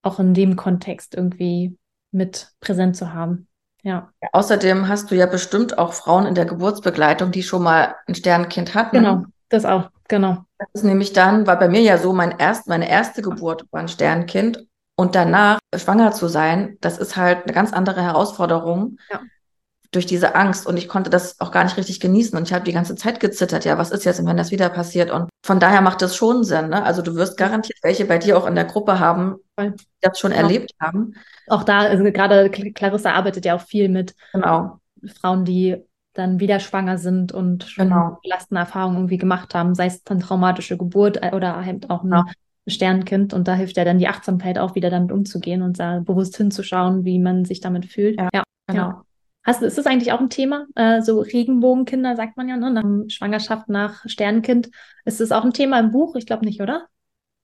auch 0.04 0.20
in 0.20 0.36
dem 0.36 0.56
Kontext 0.56 1.16
irgendwie 1.16 1.78
mit 2.12 2.52
präsent 2.60 2.96
zu 2.96 3.12
haben. 3.12 3.48
Ja. 3.82 4.12
ja. 4.22 4.30
Außerdem 4.32 4.88
hast 4.88 5.10
du 5.10 5.16
ja 5.16 5.26
bestimmt 5.26 5.80
auch 5.80 5.94
Frauen 5.94 6.28
in 6.28 6.36
der 6.36 6.46
Geburtsbegleitung, 6.46 7.32
die 7.32 7.44
schon 7.44 7.64
mal 7.64 7.96
ein 8.08 8.16
Sternkind 8.16 8.76
hatten. 8.76 8.98
Genau, 8.98 9.24
das 9.50 9.66
auch, 9.66 9.90
genau. 10.08 10.44
Das 10.60 10.68
ist 10.74 10.84
nämlich 10.84 11.14
dann, 11.14 11.48
war 11.48 11.58
bei 11.58 11.70
mir 11.70 11.82
ja 11.82 11.98
so, 11.98 12.14
mein 12.14 12.36
erst, 12.38 12.68
meine 12.68 12.88
erste 12.88 13.24
Geburt 13.24 13.66
war 13.72 13.80
ein 13.80 13.88
Sternkind 13.88 14.68
und 14.96 15.16
danach 15.16 15.60
schwanger 15.76 16.12
zu 16.12 16.28
sein, 16.28 16.78
das 16.82 16.98
ist 16.98 17.16
halt 17.16 17.44
eine 17.44 17.54
ganz 17.54 17.74
andere 17.74 18.02
Herausforderung. 18.02 18.98
Ja. 19.12 19.22
Durch 19.92 20.06
diese 20.06 20.36
Angst 20.36 20.68
und 20.68 20.76
ich 20.76 20.90
konnte 20.90 21.10
das 21.10 21.40
auch 21.40 21.52
gar 21.52 21.64
nicht 21.64 21.78
richtig 21.78 22.02
genießen 22.02 22.38
und 22.38 22.46
ich 22.46 22.54
habe 22.54 22.66
die 22.66 22.74
ganze 22.74 22.96
Zeit 22.96 23.22
gezittert. 23.22 23.64
Ja, 23.64 23.78
was 23.78 23.92
ist 23.92 24.04
jetzt, 24.04 24.26
wenn 24.26 24.36
das 24.36 24.52
wieder 24.52 24.68
passiert? 24.68 25.10
Und 25.10 25.30
von 25.46 25.62
daher 25.62 25.80
macht 25.80 26.02
das 26.02 26.18
schon 26.18 26.44
Sinn. 26.44 26.70
Ne? 26.70 26.84
Also 26.84 27.02
du 27.02 27.16
wirst 27.16 27.38
garantiert 27.38 27.80
welche 27.82 28.04
bei 28.04 28.18
dir 28.18 28.38
auch 28.38 28.46
in 28.46 28.56
der 28.56 28.66
Gruppe 28.66 29.00
haben, 29.00 29.38
die 29.58 29.72
das 30.02 30.20
schon 30.20 30.32
ja. 30.32 30.40
erlebt 30.40 30.74
haben. 30.82 31.14
Auch 31.48 31.64
da, 31.64 31.80
also 31.80 32.04
gerade 32.04 32.50
Clarissa 32.50 33.14
arbeitet 33.14 33.46
ja 33.46 33.56
auch 33.56 33.62
viel 33.62 33.88
mit 33.88 34.16
genau. 34.34 34.82
Frauen, 35.22 35.46
die 35.46 35.78
dann 36.12 36.40
wieder 36.40 36.60
schwanger 36.60 36.98
sind 36.98 37.32
und 37.32 37.64
schon 37.64 37.90
genau. 37.90 38.18
belastende 38.24 38.62
Erfahrungen 38.62 38.98
irgendwie 38.98 39.18
gemacht 39.18 39.54
haben, 39.54 39.76
sei 39.76 39.86
es 39.86 40.04
dann 40.04 40.20
traumatische 40.20 40.78
Geburt 40.78 41.22
äh, 41.22 41.32
oder 41.34 41.64
halt 41.64 41.90
auch 41.90 42.04
eine 42.04 42.26
Sternkind 42.68 43.34
und 43.34 43.48
da 43.48 43.54
hilft 43.54 43.78
ja 43.78 43.86
dann 43.86 44.00
die 44.00 44.08
Achtsamkeit 44.08 44.58
auch 44.58 44.76
wieder 44.76 44.90
damit 44.90 45.12
umzugehen 45.12 45.62
und 45.62 45.80
da 45.80 46.00
bewusst 46.00 46.36
hinzuschauen, 46.38 47.06
wie 47.06 47.20
man 47.20 47.46
sich 47.46 47.62
damit 47.62 47.86
fühlt. 47.86 48.20
Ja, 48.20 48.30
ja 48.34 48.44
genau. 48.68 48.88
Ja. 48.88 49.06
Hast, 49.44 49.62
ist 49.62 49.78
das 49.78 49.86
eigentlich 49.86 50.12
auch 50.12 50.20
ein 50.20 50.32
Thema? 50.32 50.66
Äh, 50.74 51.04
so 51.04 51.22
Regenbogenkinder 51.22 52.16
sagt 52.16 52.36
man 52.36 52.50
ja, 52.50 52.58
ne? 52.58 52.72
Nach 52.72 52.84
Schwangerschaft 53.10 53.70
nach 53.70 54.04
Sternkind. 54.08 54.72
Ist 55.06 55.22
das 55.22 55.32
auch 55.32 55.44
ein 55.44 55.54
Thema 55.54 55.80
im 55.80 55.92
Buch? 55.92 56.16
Ich 56.16 56.26
glaube 56.26 56.46
nicht, 56.46 56.62
oder? 56.62 56.88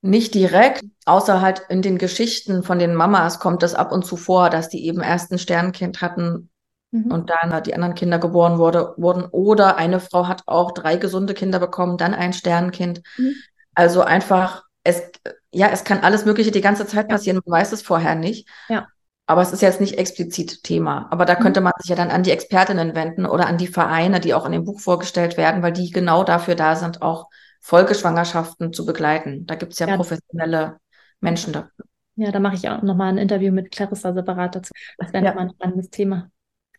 Nicht 0.01 0.33
direkt, 0.33 0.83
außer 1.05 1.41
halt 1.41 1.61
in 1.69 1.83
den 1.83 1.99
Geschichten 1.99 2.63
von 2.63 2.79
den 2.79 2.95
Mamas 2.95 3.39
kommt 3.39 3.61
es 3.61 3.75
ab 3.75 3.91
und 3.91 4.03
zu 4.03 4.17
vor, 4.17 4.49
dass 4.49 4.67
die 4.67 4.87
eben 4.87 5.01
erst 5.01 5.31
ein 5.31 5.37
Sternkind 5.37 6.01
hatten 6.01 6.49
mhm. 6.89 7.11
und 7.11 7.29
dann 7.29 7.61
die 7.61 7.75
anderen 7.75 7.93
Kinder 7.93 8.17
geboren 8.17 8.57
wurde, 8.57 8.95
wurden. 8.97 9.25
Oder 9.25 9.77
eine 9.77 9.99
Frau 9.99 10.27
hat 10.27 10.41
auch 10.47 10.71
drei 10.71 10.97
gesunde 10.97 11.35
Kinder 11.35 11.59
bekommen, 11.59 11.97
dann 11.97 12.15
ein 12.15 12.33
Sternkind. 12.33 13.03
Mhm. 13.19 13.35
Also 13.75 14.01
einfach 14.01 14.63
es, 14.83 15.03
ja, 15.51 15.69
es 15.69 15.83
kann 15.83 15.99
alles 15.99 16.25
Mögliche 16.25 16.51
die 16.51 16.61
ganze 16.61 16.85
Zeit 16.85 17.07
passieren, 17.07 17.41
man 17.45 17.59
weiß 17.59 17.71
es 17.71 17.81
vorher 17.81 18.15
nicht. 18.15 18.47
Ja. 18.69 18.87
Aber 19.27 19.41
es 19.41 19.53
ist 19.53 19.61
jetzt 19.61 19.79
nicht 19.79 19.97
explizit 19.97 20.63
Thema. 20.63 21.07
Aber 21.11 21.25
da 21.25 21.35
mhm. 21.35 21.43
könnte 21.43 21.61
man 21.61 21.73
sich 21.79 21.89
ja 21.89 21.95
dann 21.95 22.09
an 22.09 22.23
die 22.23 22.31
Expertinnen 22.31 22.95
wenden 22.95 23.25
oder 23.25 23.47
an 23.47 23.57
die 23.57 23.67
Vereine, 23.67 24.19
die 24.19 24.33
auch 24.33 24.45
in 24.45 24.51
dem 24.51 24.65
Buch 24.65 24.79
vorgestellt 24.79 25.37
werden, 25.37 25.61
weil 25.61 25.71
die 25.71 25.91
genau 25.91 26.23
dafür 26.23 26.55
da 26.55 26.75
sind, 26.75 27.01
auch 27.01 27.29
Folgeschwangerschaften 27.61 28.73
zu 28.73 28.85
begleiten. 28.85 29.45
Da 29.45 29.55
gibt 29.55 29.73
es 29.73 29.79
ja, 29.79 29.87
ja, 29.87 29.95
professionelle 29.95 30.77
Menschen 31.21 31.53
dafür. 31.53 31.85
Ja, 32.15 32.31
da 32.31 32.39
mache 32.39 32.55
ich 32.55 32.67
auch 32.67 32.81
nochmal 32.81 33.09
ein 33.09 33.17
Interview 33.17 33.53
mit 33.53 33.71
Clarissa 33.71 34.13
separat 34.13 34.55
dazu. 34.55 34.73
Das 34.97 35.13
wäre 35.13 35.23
ja. 35.23 35.29
nochmal 35.29 35.45
ein 35.45 35.53
spannendes 35.53 35.89
Thema. 35.89 36.29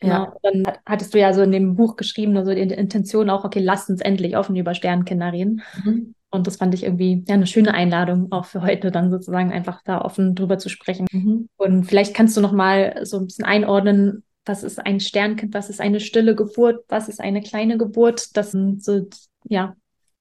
Genau. 0.00 0.25
Ja. 0.25 0.35
Dann 0.42 0.64
hattest 0.85 1.14
du 1.14 1.18
ja 1.18 1.32
so 1.32 1.42
in 1.42 1.52
dem 1.52 1.76
Buch 1.76 1.97
geschrieben, 1.97 2.37
also 2.37 2.52
die 2.52 2.61
Intention 2.61 3.30
auch, 3.30 3.44
okay, 3.44 3.61
lasst 3.61 3.88
uns 3.88 4.00
endlich 4.00 4.37
offen 4.37 4.56
über 4.56 4.75
Sternkinder 4.75 5.32
reden. 5.32 5.62
Mhm. 5.85 6.14
Und 6.33 6.47
das 6.47 6.57
fand 6.57 6.75
ich 6.75 6.83
irgendwie 6.83 7.25
ja, 7.29 7.35
eine 7.35 7.47
schöne 7.47 7.75
Einladung 7.75 8.33
auch 8.33 8.47
für 8.47 8.62
heute, 8.62 8.91
dann 8.91 9.11
sozusagen 9.11 9.53
einfach 9.53 9.83
da 9.85 10.01
offen 10.01 10.35
drüber 10.35 10.59
zu 10.59 10.69
sprechen. 10.69 11.07
Mhm. 11.12 11.49
Und 11.57 11.85
vielleicht 11.85 12.15
kannst 12.15 12.37
du 12.37 12.41
noch 12.41 12.53
mal 12.53 13.01
so 13.05 13.19
ein 13.19 13.27
bisschen 13.27 13.45
einordnen, 13.45 14.25
was 14.45 14.65
ist 14.65 14.85
ein 14.85 14.99
Sternkind, 14.99 15.55
was 15.55 15.71
ist 15.71 15.81
eine 15.81 16.01
stille 16.01 16.35
Geburt, 16.35 16.85
was 16.89 17.09
ist 17.09 17.21
eine 17.21 17.43
kleine 17.43 17.79
Geburt. 17.79 18.37
Das 18.37 18.51
sind 18.51 18.83
so, 18.83 19.07
ja, 19.45 19.77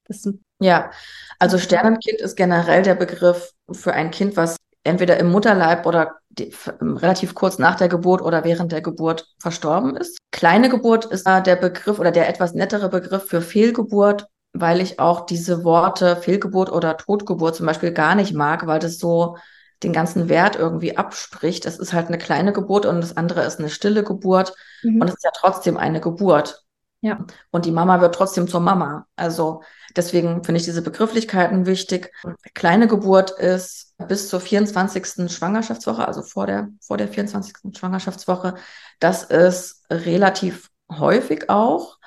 das 0.06 0.22
sind 0.22 0.41
ja, 0.62 0.91
also 1.39 1.58
Sternenkind 1.58 2.22
ist 2.22 2.36
generell 2.36 2.84
der 2.84 2.94
Begriff 2.94 3.51
für 3.72 3.94
ein 3.94 4.12
Kind, 4.12 4.38
was 4.38 4.58
entweder 4.84 5.18
im 5.18 5.32
Mutterleib 5.32 5.88
oder 5.88 6.18
die, 6.30 6.53
relativ 6.80 7.34
kurz 7.34 7.58
nach 7.58 7.75
der 7.75 7.89
Geburt 7.89 8.22
oder 8.22 8.44
während 8.44 8.72
der 8.72 8.82
Geburt 8.82 9.27
verstorben 9.39 9.98
ist. 9.98 10.20
Kleine 10.32 10.70
Geburt 10.70 11.06
ist 11.06 11.25
da 11.25 11.41
der 11.41 11.56
Begriff 11.56 12.00
oder 12.00 12.12
der 12.12 12.30
etwas 12.30 12.53
nettere 12.53 12.89
Begriff 12.89 13.25
für 13.27 13.41
Fehlgeburt 13.41 14.27
weil 14.62 14.82
ich 14.82 15.00
auch 15.00 15.25
diese 15.25 15.63
Worte 15.63 16.15
Fehlgeburt 16.15 16.72
oder 16.72 16.98
Totgeburt 16.98 17.56
zum 17.56 17.65
Beispiel 17.65 17.91
gar 17.91 18.15
nicht 18.15 18.34
mag, 18.34 18.68
weil 18.68 18.80
das 18.80 19.00
so 19.00 19.38
den 19.84 19.94
ganzen 19.94 20.30
Wert 20.30 20.56
irgendwie 20.56 20.98
abspricht. 20.98 21.65
Es 21.65 21.77
ist 21.77 21.94
halt 21.94 22.08
eine 22.08 22.18
kleine 22.18 22.53
Geburt 22.53 22.86
und 22.86 23.01
das 23.01 23.18
andere 23.18 23.44
ist 23.44 23.60
eine 23.60 23.70
stille 23.70 24.03
Geburt 24.03 24.53
mhm. 24.84 25.01
und 25.01 25.08
es 25.08 25.15
ist 25.15 25.24
ja 25.24 25.32
trotzdem 25.34 25.77
eine 25.77 26.00
Geburt. 26.00 26.63
Ja. 27.01 27.25
Und 27.50 27.65
die 27.65 27.72
Mama 27.72 28.00
wird 28.00 28.13
trotzdem 28.13 28.48
zur 28.48 28.60
Mama. 28.60 29.08
Also 29.15 29.63
deswegen 29.96 30.44
finde 30.44 30.60
ich 30.60 30.65
diese 30.65 30.84
Begrifflichkeiten 30.84 31.65
wichtig. 31.65 32.13
Kleine 32.53 32.88
Geburt 32.88 33.32
ist 33.32 33.96
bis 34.08 34.30
zur 34.30 34.39
24. 34.39 35.32
Schwangerschaftswoche, 35.32 36.08
also 36.08 36.22
vor 36.22 36.46
der, 36.46 36.70
vor 36.80 36.98
der 36.98 37.08
24. 37.08 37.75
Schwangerschaftswoche. 37.75 38.53
Das 39.00 39.24
ist 39.24 39.84
relativ 39.89 40.70
häufig 40.91 41.50
auch. 41.50 41.98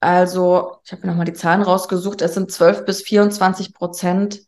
Also, 0.00 0.78
ich 0.84 0.92
habe 0.92 1.02
mir 1.02 1.08
nochmal 1.08 1.24
die 1.24 1.32
Zahlen 1.32 1.62
rausgesucht. 1.62 2.22
Es 2.22 2.34
sind 2.34 2.52
12 2.52 2.84
bis 2.84 3.02
24 3.02 3.74
Prozent, 3.74 4.42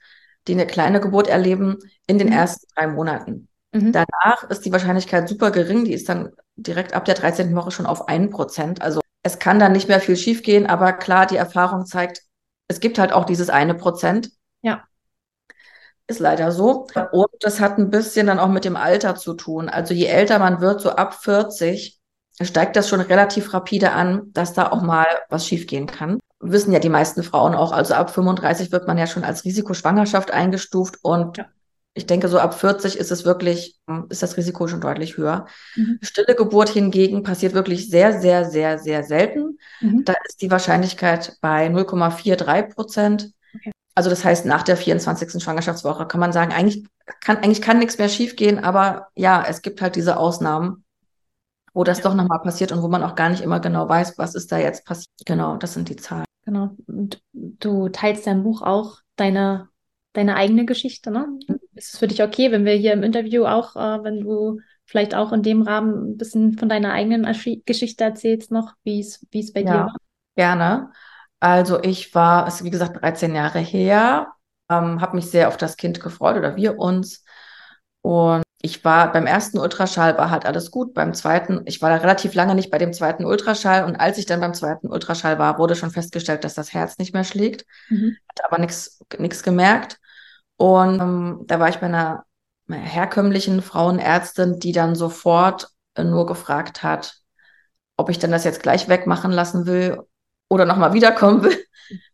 die 0.46 0.52
eine 0.52 0.66
kleine 0.66 1.00
Geburt 1.00 1.28
erleben 1.28 1.78
in 2.06 2.18
den 2.18 2.28
mhm. 2.28 2.34
ersten 2.34 2.66
drei 2.74 2.86
Monaten. 2.86 3.48
Mhm. 3.72 3.92
Danach 3.92 4.48
ist 4.48 4.64
die 4.64 4.72
Wahrscheinlichkeit 4.72 5.28
super 5.28 5.50
gering. 5.50 5.84
Die 5.84 5.92
ist 5.92 6.08
dann 6.08 6.30
direkt 6.56 6.94
ab 6.94 7.04
der 7.04 7.14
13. 7.14 7.54
Woche 7.56 7.72
schon 7.72 7.86
auf 7.86 8.08
1 8.08 8.30
Prozent. 8.30 8.82
Also, 8.82 9.00
es 9.22 9.38
kann 9.38 9.58
dann 9.58 9.72
nicht 9.72 9.88
mehr 9.88 10.00
viel 10.00 10.16
schiefgehen, 10.16 10.66
aber 10.66 10.92
klar, 10.92 11.26
die 11.26 11.36
Erfahrung 11.36 11.84
zeigt, 11.84 12.22
es 12.68 12.80
gibt 12.80 12.98
halt 12.98 13.12
auch 13.12 13.24
dieses 13.24 13.50
eine 13.50 13.74
Prozent. 13.74 14.30
Ja. 14.62 14.84
Ist 16.06 16.20
leider 16.20 16.52
so. 16.52 16.86
Und 17.12 17.28
das 17.40 17.60
hat 17.60 17.78
ein 17.78 17.90
bisschen 17.90 18.28
dann 18.28 18.38
auch 18.38 18.48
mit 18.48 18.64
dem 18.64 18.76
Alter 18.76 19.16
zu 19.16 19.34
tun. 19.34 19.68
Also, 19.68 19.94
je 19.94 20.06
älter 20.06 20.38
man 20.38 20.60
wird, 20.60 20.80
so 20.80 20.90
ab 20.90 21.14
40, 21.14 21.99
steigt 22.46 22.76
das 22.76 22.88
schon 22.88 23.00
relativ 23.00 23.52
rapide 23.52 23.92
an, 23.92 24.32
dass 24.32 24.54
da 24.54 24.70
auch 24.70 24.82
mal 24.82 25.06
was 25.28 25.46
schiefgehen 25.46 25.86
kann. 25.86 26.18
Wissen 26.40 26.72
ja 26.72 26.78
die 26.78 26.88
meisten 26.88 27.22
Frauen 27.22 27.54
auch. 27.54 27.72
Also 27.72 27.94
ab 27.94 28.10
35 28.10 28.72
wird 28.72 28.86
man 28.86 28.96
ja 28.96 29.06
schon 29.06 29.24
als 29.24 29.44
Risikoschwangerschaft 29.44 30.30
eingestuft 30.30 30.98
und 31.02 31.36
ja. 31.36 31.46
ich 31.92 32.06
denke, 32.06 32.28
so 32.28 32.38
ab 32.38 32.54
40 32.54 32.96
ist 32.96 33.10
es 33.10 33.26
wirklich, 33.26 33.78
hm, 33.86 34.06
ist 34.08 34.22
das 34.22 34.38
Risiko 34.38 34.66
schon 34.66 34.80
deutlich 34.80 35.18
höher. 35.18 35.46
Mhm. 35.76 35.98
Stille 36.00 36.34
Geburt 36.34 36.70
hingegen 36.70 37.22
passiert 37.22 37.52
wirklich 37.52 37.90
sehr, 37.90 38.18
sehr, 38.20 38.46
sehr, 38.46 38.78
sehr 38.78 39.04
selten. 39.04 39.58
Mhm. 39.80 40.04
Da 40.06 40.14
ist 40.26 40.40
die 40.40 40.50
Wahrscheinlichkeit 40.50 41.36
bei 41.42 41.66
0,43 41.66 42.74
Prozent. 42.74 43.32
Okay. 43.54 43.70
Also 43.94 44.08
das 44.08 44.24
heißt, 44.24 44.46
nach 44.46 44.62
der 44.62 44.78
24. 44.78 45.42
Schwangerschaftswoche 45.42 46.06
kann 46.06 46.20
man 46.20 46.32
sagen, 46.32 46.52
eigentlich 46.52 46.86
kann, 47.20 47.36
eigentlich 47.38 47.60
kann 47.60 47.80
nichts 47.80 47.98
mehr 47.98 48.08
schiefgehen, 48.08 48.58
aber 48.58 49.08
ja, 49.14 49.44
es 49.46 49.60
gibt 49.60 49.82
halt 49.82 49.96
diese 49.96 50.16
Ausnahmen 50.16 50.84
wo 51.72 51.84
das 51.84 51.98
ja. 51.98 52.04
doch 52.04 52.14
nochmal 52.14 52.40
passiert 52.40 52.72
und 52.72 52.82
wo 52.82 52.88
man 52.88 53.02
auch 53.02 53.14
gar 53.14 53.28
nicht 53.28 53.42
immer 53.42 53.60
genau 53.60 53.88
weiß, 53.88 54.18
was 54.18 54.34
ist 54.34 54.50
da 54.52 54.58
jetzt 54.58 54.84
passiert. 54.84 55.10
Genau, 55.26 55.56
das 55.56 55.74
sind 55.74 55.88
die 55.88 55.96
Zahlen. 55.96 56.24
Genau. 56.44 56.70
Und 56.86 57.22
du 57.32 57.88
teilst 57.88 58.26
dein 58.26 58.42
Buch 58.42 58.62
auch 58.62 58.98
deine, 59.16 59.68
deine 60.12 60.36
eigene 60.36 60.64
Geschichte, 60.64 61.10
ne? 61.10 61.26
Ist 61.74 61.94
es 61.94 61.98
für 61.98 62.08
dich 62.08 62.22
okay, 62.22 62.50
wenn 62.50 62.64
wir 62.64 62.74
hier 62.74 62.92
im 62.92 63.02
Interview 63.02 63.44
auch, 63.44 63.76
äh, 63.76 64.02
wenn 64.02 64.20
du 64.20 64.60
vielleicht 64.84 65.14
auch 65.14 65.32
in 65.32 65.42
dem 65.42 65.62
Rahmen 65.62 66.10
ein 66.10 66.16
bisschen 66.16 66.58
von 66.58 66.68
deiner 66.68 66.92
eigenen 66.92 67.26
Geschichte 67.64 68.04
erzählst 68.04 68.50
noch, 68.50 68.74
wie 68.82 69.00
es 69.00 69.24
wie 69.30 69.40
es 69.40 69.52
bei 69.52 69.60
ja, 69.60 69.72
dir 69.72 69.78
war? 69.78 69.96
Gerne. 70.34 70.90
Also 71.38 71.80
ich 71.82 72.14
war, 72.14 72.48
ist 72.48 72.64
wie 72.64 72.70
gesagt 72.70 73.00
13 73.00 73.34
Jahre 73.34 73.60
her, 73.60 74.32
ähm, 74.68 75.00
habe 75.00 75.16
mich 75.16 75.26
sehr 75.26 75.48
auf 75.48 75.56
das 75.56 75.76
Kind 75.76 76.00
gefreut 76.00 76.36
oder 76.36 76.56
wir 76.56 76.78
uns. 76.78 77.24
Und 78.02 78.42
ich 78.62 78.84
war 78.84 79.12
beim 79.12 79.26
ersten 79.26 79.58
Ultraschall 79.58 80.18
war 80.18 80.30
halt 80.30 80.44
alles 80.44 80.70
gut. 80.70 80.92
Beim 80.92 81.14
zweiten, 81.14 81.62
ich 81.64 81.80
war 81.80 81.90
da 81.90 81.96
relativ 81.96 82.34
lange 82.34 82.54
nicht 82.54 82.70
bei 82.70 82.78
dem 82.78 82.92
zweiten 82.92 83.24
Ultraschall 83.24 83.84
und 83.84 83.96
als 83.96 84.18
ich 84.18 84.26
dann 84.26 84.40
beim 84.40 84.54
zweiten 84.54 84.88
Ultraschall 84.88 85.38
war, 85.38 85.58
wurde 85.58 85.76
schon 85.76 85.90
festgestellt, 85.90 86.44
dass 86.44 86.54
das 86.54 86.74
Herz 86.74 86.98
nicht 86.98 87.14
mehr 87.14 87.24
schlägt. 87.24 87.64
Mhm. 87.88 88.16
Hatte 88.28 88.44
aber 88.44 88.58
nichts 88.58 89.42
gemerkt. 89.42 89.98
Und 90.56 91.00
ähm, 91.00 91.40
da 91.46 91.58
war 91.58 91.70
ich 91.70 91.78
bei 91.78 91.86
einer, 91.86 92.24
herkömmlichen 92.70 93.62
Frauenärztin, 93.62 94.60
die 94.60 94.72
dann 94.72 94.94
sofort 94.94 95.68
äh, 95.94 96.04
nur 96.04 96.26
gefragt 96.26 96.82
hat, 96.82 97.16
ob 97.96 98.10
ich 98.10 98.18
dann 98.18 98.30
das 98.30 98.44
jetzt 98.44 98.62
gleich 98.62 98.88
wegmachen 98.88 99.32
lassen 99.32 99.66
will 99.66 99.98
oder 100.48 100.66
nochmal 100.66 100.92
wiederkommen 100.92 101.42
will. 101.42 101.64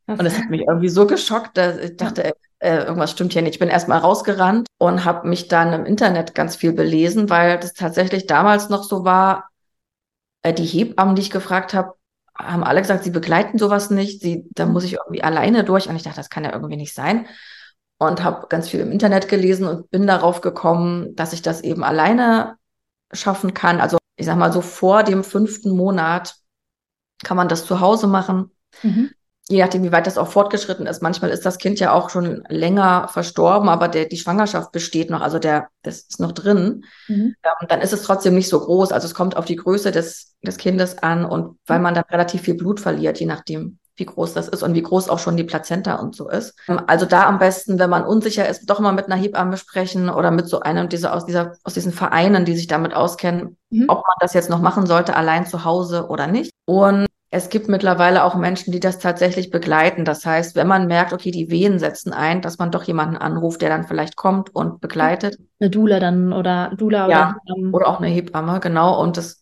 Und 0.07 0.23
das 0.23 0.39
hat 0.39 0.49
mich 0.49 0.63
irgendwie 0.63 0.89
so 0.89 1.07
geschockt, 1.07 1.57
dass 1.57 1.77
ich 1.79 1.97
dachte, 1.97 2.33
äh, 2.67 2.85
irgendwas 2.85 3.13
stimmt 3.13 3.33
hier 3.33 3.43
nicht. 3.43 3.55
Ich 3.55 3.59
bin 3.61 3.69
erstmal 3.69 3.99
rausgerannt 3.99 4.67
und 4.79 5.05
habe 5.05 5.29
mich 5.29 5.47
dann 5.47 5.73
im 5.73 5.87
Internet 5.87 6.35
ganz 6.35 6.57
viel 6.57 6.73
belesen, 6.73 7.31
weil 7.31 7.61
das 7.61 7.75
tatsächlich 7.75 8.27
damals 8.27 8.69
noch 8.69 8.83
so 8.83 9.05
war, 9.05 9.51
äh, 10.43 10.53
die 10.53 10.65
Hebammen, 10.65 11.15
die 11.15 11.23
ich 11.23 11.31
gefragt 11.31 11.75
habe, 11.75 11.95
haben 12.37 12.65
alle 12.65 12.83
gesagt, 12.83 13.05
sie 13.05 13.11
begleiten 13.11 13.59
sowas 13.59 13.91
nicht. 13.91 14.21
Sie, 14.21 14.49
da 14.51 14.67
muss 14.67 14.83
ich 14.83 14.95
irgendwie 14.95 15.23
alleine 15.23 15.63
durch. 15.63 15.89
Und 15.89 15.95
ich 15.95 16.03
dachte, 16.03 16.17
das 16.17 16.29
kann 16.29 16.43
ja 16.43 16.53
irgendwie 16.53 16.77
nicht 16.77 16.93
sein. 16.93 17.27
Und 17.99 18.25
habe 18.25 18.49
ganz 18.49 18.69
viel 18.69 18.81
im 18.81 18.91
Internet 18.91 19.29
gelesen 19.29 19.69
und 19.69 19.91
bin 19.91 20.07
darauf 20.07 20.41
gekommen, 20.41 21.15
dass 21.15 21.33
ich 21.33 21.43
das 21.43 21.61
eben 21.63 21.85
alleine 21.85 22.57
schaffen 23.13 23.55
kann. 23.55 23.81
Also 23.81 23.97
ich 24.17 24.27
sag 24.27 24.37
mal 24.37 24.53
so 24.53 24.61
vor 24.61 25.05
dem 25.05 25.23
fünften 25.23 25.71
Monat 25.71 26.35
kann 27.23 27.37
man 27.37 27.49
das 27.49 27.65
zu 27.65 27.81
Hause 27.81 28.09
machen. 28.09 28.51
Mhm 28.83 29.11
je 29.49 29.63
nachdem, 29.63 29.85
wie 29.85 29.93
weit 29.93 30.07
das 30.07 30.19
auch 30.19 30.29
fortgeschritten 30.29 30.87
ist. 30.87 31.03
Manchmal 31.03 31.31
ist 31.31 31.47
das 31.47 31.59
Kind 31.59 31.79
ja 31.79 31.93
auch 31.93 32.11
schon 32.11 32.45
länger 32.49 33.09
verstorben, 33.09 33.69
aber 33.69 33.89
der, 33.89 34.07
die 34.07 34.17
Schwangerschaft 34.17 34.73
besteht 34.73 35.09
noch, 35.09 35.21
also 35.21 35.39
der, 35.39 35.69
das 35.83 36.01
ist 36.01 36.21
noch 36.21 36.33
drin. 36.33 36.85
Mhm. 37.07 37.37
Ähm, 37.43 37.69
dann 37.69 37.81
ist 37.81 37.93
es 37.93 38.03
trotzdem 38.03 38.35
nicht 38.35 38.49
so 38.49 38.59
groß. 38.59 38.91
Also 38.91 39.07
es 39.07 39.15
kommt 39.15 39.37
auf 39.37 39.45
die 39.45 39.57
Größe 39.57 39.93
des, 39.93 40.35
des 40.43 40.57
Kindes 40.57 40.99
an 40.99 41.25
und 41.25 41.59
weil 41.67 41.79
man 41.79 41.95
dann 41.95 42.05
relativ 42.11 42.43
viel 42.43 42.55
Blut 42.55 42.81
verliert, 42.81 43.21
je 43.21 43.27
nachdem, 43.27 43.79
wie 43.95 44.05
groß 44.05 44.35
das 44.35 44.49
ist 44.49 44.63
und 44.63 44.75
wie 44.75 44.83
groß 44.83 45.09
auch 45.09 45.19
schon 45.19 45.37
die 45.37 45.45
Plazenta 45.45 45.95
und 45.95 46.17
so 46.17 46.29
ist. 46.29 46.55
Ähm, 46.69 46.81
also 46.89 47.07
da 47.07 47.27
am 47.27 47.39
besten, 47.39 47.79
wenn 47.79 47.91
man 47.91 48.05
unsicher 48.05 48.49
ist, 48.49 48.67
doch 48.67 48.81
mal 48.81 48.93
mit 48.93 49.07
einer 49.07 49.17
Hebamme 49.17 49.57
sprechen 49.57 50.11
oder 50.11 50.33
mit 50.33 50.49
so 50.49 50.59
einem 50.61 50.89
dieser 50.89 51.15
aus 51.15 51.25
dieser 51.25 51.53
aus 51.63 51.75
diesen 51.75 51.93
Vereinen, 51.93 52.45
die 52.45 52.57
sich 52.57 52.67
damit 52.67 52.95
auskennen, 52.95 53.57
mhm. 53.71 53.85
ob 53.89 53.99
man 53.99 54.17
das 54.21 54.35
jetzt 54.35 54.51
noch 54.51 54.61
machen 54.61 54.87
sollte, 54.87 55.15
allein 55.15 55.47
zu 55.47 55.65
Hause 55.65 56.09
oder 56.09 56.27
nicht. 56.27 56.51
Und 56.65 57.06
es 57.31 57.49
gibt 57.49 57.69
mittlerweile 57.69 58.25
auch 58.25 58.37
Menschen, 58.37 58.73
die 58.73 58.81
das 58.81 58.99
tatsächlich 58.99 59.51
begleiten. 59.51 60.05
Das 60.05 60.25
heißt, 60.25 60.55
wenn 60.55 60.69
man 60.69 60.87
merkt, 60.87 61.13
okay, 61.13 61.31
die 61.31 61.51
Wehen 61.51 61.79
setzen 61.79 62.13
ein, 62.13 62.41
dass 62.41 62.59
man 62.59 62.71
doch 62.71 62.85
jemanden 62.85 63.17
anruft, 63.17 63.63
der 63.63 63.69
dann 63.69 63.87
vielleicht 63.87 64.17
kommt 64.17 64.55
und 64.55 64.81
begleitet. 64.81 65.39
Eine 65.59 65.71
Dula 65.71 65.99
dann 65.99 66.33
oder 66.33 66.73
Dula 66.77 67.09
ja, 67.09 67.37
oder, 67.47 67.75
oder 67.75 67.89
auch 67.89 67.99
eine 67.99 68.09
Hebamme, 68.09 68.61
genau. 68.61 69.01
Und 69.01 69.17
das 69.17 69.41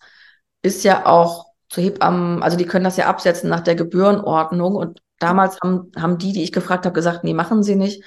ist 0.63 0.83
ja 0.83 1.05
auch 1.05 1.47
zu 1.69 1.83
Hebammen, 1.83 2.43
also 2.43 2.57
die 2.57 2.65
können 2.67 2.85
das 2.85 2.97
ja 2.97 3.07
absetzen 3.07 3.51
nach 3.51 3.61
der 3.61 3.75
Gebührenordnung. 3.75 4.77
Und 4.77 5.01
damals 5.19 5.59
haben, 5.63 5.93
haben 5.97 6.17
die, 6.17 6.33
die 6.33 6.43
ich 6.43 6.53
gefragt 6.53 6.87
habe, 6.87 6.95
gesagt, 6.95 7.23
nee, 7.23 7.35
machen 7.35 7.63
sie 7.63 7.77
nicht. 7.77 8.03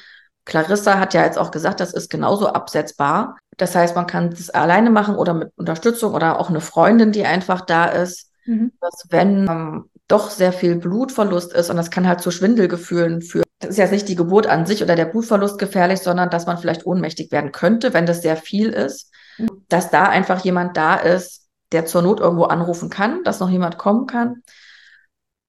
Clarissa 0.46 0.98
hat 0.98 1.14
ja 1.14 1.24
jetzt 1.24 1.38
auch 1.38 1.52
gesagt, 1.52 1.82
das 1.82 1.94
ist 1.94 2.10
genauso 2.10 2.48
absetzbar. 2.48 3.38
Das 3.58 3.76
heißt, 3.76 3.96
man 3.96 4.08
kann 4.08 4.32
das 4.32 4.50
alleine 4.50 4.90
machen 4.90 5.16
oder 5.16 5.34
mit 5.34 5.52
Unterstützung 5.56 6.14
oder 6.14 6.40
auch 6.40 6.50
eine 6.50 6.62
Freundin, 6.62 7.12
die 7.12 7.26
einfach 7.26 7.62
da 7.62 7.86
ist 7.86 8.27
mhm. 8.48 8.72
dass 8.82 9.06
wenn 9.10 9.48
ähm, 9.48 9.90
doch 10.08 10.30
sehr 10.30 10.54
viel 10.54 10.78
Blutverlust 10.78 11.54
ist 11.54 11.70
und 11.70 11.78
das 11.78 11.92
kann 11.92 12.08
halt 12.08 12.22
zu 12.22 12.32
Schwindelgefühlen 12.32 13.22
führen. 13.22 13.46
Das 13.60 13.72
ist 13.72 13.78
ja 13.78 13.88
nicht 13.88 14.08
die 14.08 14.16
Geburt 14.16 14.48
an 14.48 14.66
sich 14.66 14.82
oder 14.82 14.96
der 14.96 15.06
Blutverlust 15.06 15.60
gefährlich, 15.60 16.00
sondern 16.00 16.30
dass 16.30 16.46
man 16.46 16.58
vielleicht 16.58 16.86
ohnmächtig 16.86 17.32
werden 17.32 17.52
könnte, 17.52 17.94
wenn 17.94 18.06
das 18.06 18.22
sehr 18.22 18.38
viel 18.38 18.70
ist. 18.70 19.12
Mhm. 19.38 19.66
Dass 19.68 19.92
da 19.92 20.04
einfach 20.04 20.44
jemand 20.44 20.78
da 20.78 20.96
ist, 20.96 21.48
der 21.72 21.86
zur 21.86 22.02
Not 22.02 22.20
irgendwo 22.20 22.46
anrufen 22.46 22.90
kann, 22.90 23.24
dass 23.24 23.40
noch 23.40 23.50
jemand 23.50 23.78
kommen 23.78 24.08
kann 24.08 24.42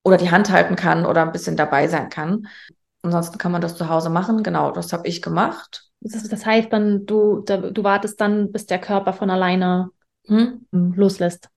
oder 0.04 0.16
die 0.16 0.30
Hand 0.30 0.50
halten 0.50 0.76
kann 0.76 1.06
oder 1.06 1.22
ein 1.22 1.32
bisschen 1.32 1.56
dabei 1.56 1.86
sein 1.86 2.08
kann. 2.08 2.48
Ansonsten 3.02 3.38
kann 3.38 3.52
man 3.52 3.60
das 3.60 3.76
zu 3.76 3.88
Hause 3.88 4.10
machen. 4.10 4.42
Genau, 4.42 4.72
das 4.72 4.92
habe 4.92 5.06
ich 5.06 5.22
gemacht. 5.22 5.84
Das, 6.00 6.46
heißt 6.46 6.72
dann, 6.72 7.06
du, 7.06 7.40
du 7.40 7.84
wartest 7.84 8.20
dann, 8.20 8.52
bis 8.52 8.66
der 8.66 8.80
Körper 8.80 9.12
von 9.12 9.30
alleine 9.30 9.90
hm? 10.26 10.66
loslässt. 10.70 11.48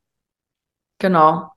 Genau. 1.02 1.52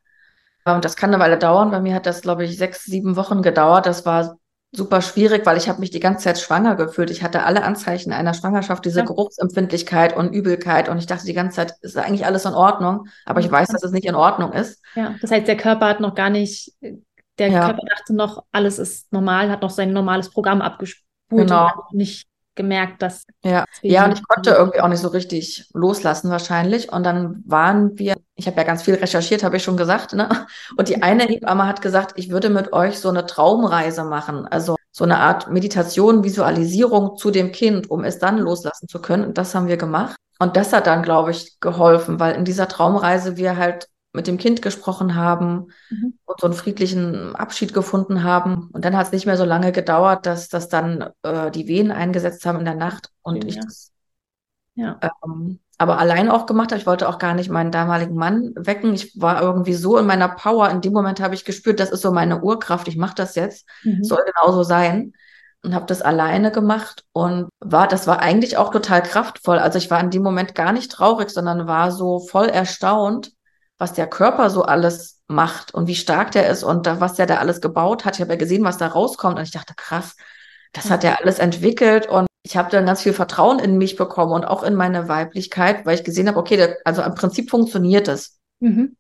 Und 0.65 0.85
das 0.85 0.97
kann 0.97 1.13
eine 1.13 1.23
Weile 1.23 1.39
dauern. 1.39 1.71
Bei 1.71 1.81
mir 1.81 1.95
hat 1.95 2.07
das, 2.07 2.23
glaube 2.23 2.45
ich, 2.45 2.57
sechs, 2.57 2.85
sieben 2.85 3.17
Wochen 3.17 3.43
gedauert. 3.43 3.85
Das 3.85 4.07
war 4.07 4.39
super 4.73 5.03
schwierig, 5.03 5.45
weil 5.45 5.59
ich 5.59 5.69
habe 5.69 5.81
mich 5.81 5.91
die 5.91 6.01
ganze 6.01 6.25
Zeit 6.25 6.39
schwanger 6.39 6.75
gefühlt. 6.75 7.11
Ich 7.11 7.23
hatte 7.23 7.45
alle 7.45 7.63
Anzeichen 7.63 8.13
einer 8.13 8.33
Schwangerschaft, 8.33 8.85
diese 8.85 9.01
ja. 9.01 9.05
Geruchsempfindlichkeit 9.05 10.17
und 10.17 10.33
Übelkeit. 10.33 10.89
Und 10.89 10.99
ich 10.99 11.07
dachte 11.07 11.27
die 11.27 11.35
ganze 11.35 11.57
Zeit, 11.57 11.75
ist 11.83 11.99
eigentlich 11.99 12.25
alles 12.25 12.47
in 12.47 12.55
Ordnung. 12.55 13.07
Aber 13.27 13.41
ich 13.41 13.51
weiß, 13.51 13.69
dass 13.69 13.85
es 13.85 13.93
nicht 13.93 14.07
in 14.07 14.15
Ordnung 14.15 14.53
ist. 14.53 14.83
Ja, 14.95 15.15
das 15.21 15.31
heißt, 15.31 15.47
der 15.47 15.59
Körper 15.59 15.87
hat 15.87 16.01
noch 16.01 16.15
gar 16.15 16.31
nicht, 16.31 16.73
der 17.39 17.49
ja. 17.49 17.67
Körper 17.67 17.87
dachte 17.87 18.15
noch, 18.15 18.45
alles 18.51 18.79
ist 18.79 19.13
normal, 19.13 19.51
hat 19.51 19.61
noch 19.61 19.71
sein 19.71 19.93
normales 19.93 20.31
Programm 20.31 20.63
abgespult 20.63 21.05
genau. 21.31 21.69
nicht 21.93 22.27
gemerkt, 22.55 23.03
dass. 23.03 23.25
Ja, 23.43 23.65
ja, 23.83 24.05
und 24.05 24.13
ich 24.13 24.27
konnte 24.27 24.51
irgendwie 24.51 24.81
auch 24.81 24.89
nicht 24.89 25.01
so 25.01 25.09
richtig 25.09 25.69
loslassen 25.75 26.31
wahrscheinlich. 26.31 26.93
Und 26.93 27.05
dann 27.05 27.43
waren 27.47 27.99
wir, 27.99 28.17
ich 28.35 28.47
habe 28.47 28.57
ja 28.57 28.65
ganz 28.65 28.83
viel 28.83 28.95
recherchiert, 28.95 29.43
habe 29.43 29.57
ich 29.57 29.63
schon 29.63 29.77
gesagt, 29.77 30.15
ne? 30.15 30.47
Und 30.77 30.89
die 30.89 31.03
eine 31.03 31.25
Hebamme 31.25 31.67
hat 31.67 31.83
gesagt, 31.83 32.15
ich 32.17 32.31
würde 32.31 32.51
mit 32.51 32.73
euch 32.73 32.99
so 32.99 33.09
eine 33.09 33.27
Traumreise 33.27 34.05
machen. 34.05 34.47
Also 34.47 34.77
so 34.91 35.05
eine 35.05 35.19
Art 35.19 35.51
Meditation, 35.51 36.25
Visualisierung 36.25 37.17
zu 37.17 37.31
dem 37.31 37.53
Kind, 37.53 37.91
um 37.91 38.05
es 38.05 38.19
dann 38.19 38.39
loslassen 38.39 38.89
zu 38.89 39.01
können. 39.01 39.25
Und 39.25 39.39
das 39.39 39.55
haben 39.55 39.69
wir 39.69 39.77
gemacht. 39.77 40.17
Und 40.39 40.57
das 40.57 40.73
hat 40.73 40.87
dann, 40.87 41.03
glaube 41.03 41.31
ich, 41.31 41.59
geholfen, 41.61 42.21
weil 42.21 42.35
in 42.35 42.45
dieser 42.45 42.69
Traumreise 42.69 43.37
wir 43.37 43.57
halt 43.57 43.89
mit 44.15 44.27
dem 44.27 44.39
Kind 44.39 44.63
gesprochen 44.63 45.15
haben 45.15 45.67
mhm. 45.91 46.19
und 46.25 46.41
so 46.41 46.47
einen 46.47 46.55
friedlichen 46.55 47.37
Abschied 47.37 47.75
gefunden 47.75 48.23
haben. 48.23 48.71
Und 48.73 48.85
dann 48.85 48.97
hat 48.97 49.07
es 49.07 49.13
nicht 49.13 49.27
mehr 49.27 49.37
so 49.37 49.45
lange 49.45 49.73
gedauert, 49.73 50.25
dass 50.25 50.49
das 50.49 50.69
dann 50.69 51.11
äh, 51.23 51.51
die 51.51 51.67
Wehen 51.67 51.91
eingesetzt 51.91 52.47
haben 52.47 52.61
in 52.61 52.65
der 52.65 52.77
Nacht 52.77 53.11
und 53.23 53.45
ja. 53.45 53.49
ich 53.49 53.57
das 53.57 53.91
ja. 54.75 54.99
Ähm, 55.25 55.61
aber 55.79 55.99
allein 55.99 56.29
auch 56.29 56.47
gemacht 56.47 56.71
habe. 56.71 56.81
Ich 56.81 56.87
wollte 56.87 57.09
auch 57.09 57.19
gar 57.19 57.35
nicht 57.35 57.51
meinen 57.51 57.73
damaligen 57.73 58.15
Mann 58.15 58.53
wecken. 58.57 58.95
Ich 58.95 59.21
war 59.21 59.41
irgendwie 59.43 59.75
so 59.75 59.99
in 59.99 60.07
meiner 60.07 60.29
Power. 60.29 60.71
In 60.71 60.81
dem 60.81 60.93
Moment 60.93 61.21
habe 61.21 61.35
ich 61.35 61.45
gespürt, 61.45 61.81
das 61.81 61.91
ist 61.91 62.03
so 62.03 62.13
meine 62.13 62.43
Urkraft. 62.43 62.89
Ich 62.89 62.97
mache 62.97 63.15
das 63.17 63.35
jetzt. 63.35 63.69
Mhm. 63.83 64.05
Soll 64.05 64.23
genauso 64.25 64.63
sein. 64.63 65.13
Und 65.63 65.75
habe 65.75 65.87
das 65.87 66.03
alleine 66.03 66.53
gemacht 66.53 67.05
und 67.13 67.49
war, 67.59 67.89
das 67.89 68.07
war 68.07 68.21
eigentlich 68.21 68.59
auch 68.59 68.71
total 68.71 69.03
kraftvoll. 69.03 69.59
Also 69.59 69.79
ich 69.79 69.91
war 69.91 69.99
in 69.99 70.11
dem 70.11 70.23
Moment 70.23 70.55
gar 70.55 70.73
nicht 70.73 70.93
traurig, 70.93 71.31
sondern 71.31 71.67
war 71.67 71.91
so 71.91 72.21
voll 72.21 72.49
erstaunt, 72.49 73.33
was 73.79 73.93
der 73.93 74.07
Körper 74.07 74.51
so 74.51 74.63
alles 74.63 75.23
macht 75.27 75.75
und 75.75 75.87
wie 75.87 75.95
stark 75.95 76.31
der 76.33 76.49
ist 76.49 76.63
und 76.63 76.87
da, 76.87 77.01
was 77.01 77.15
der 77.15 77.27
da 77.27 77.39
alles 77.39 77.61
gebaut 77.61 78.05
hat. 78.05 78.17
Ich 78.17 78.21
habe 78.21 78.33
ja 78.33 78.39
gesehen, 78.39 78.65
was 78.65 78.79
da 78.79 78.89
rauskommt 78.89 79.39
und 79.39 79.45
ich 79.45 79.51
dachte, 79.51 79.75
krass, 79.77 80.17
das 80.73 80.91
hat 80.91 81.05
er 81.05 81.21
alles 81.21 81.39
entwickelt 81.39 82.09
und 82.09 82.27
ich 82.43 82.57
habe 82.57 82.71
dann 82.71 82.87
ganz 82.87 83.03
viel 83.03 83.15
Vertrauen 83.15 83.59
in 83.59 83.79
mich 83.79 83.97
bekommen 83.97 84.33
und 84.33 84.45
auch 84.45 84.63
in 84.63 84.75
meine 84.75 85.09
Weiblichkeit, 85.09 85.87
weil 85.87 85.95
ich 85.95 86.05
gesehen 86.05 86.29
habe, 86.29 86.39
okay, 86.39 86.57
der, 86.57 86.77
also 86.85 87.03
im 87.03 87.15
Prinzip 87.15 87.49
funktioniert 87.49 88.07
es. 88.07 88.39
Mhm. 88.61 88.97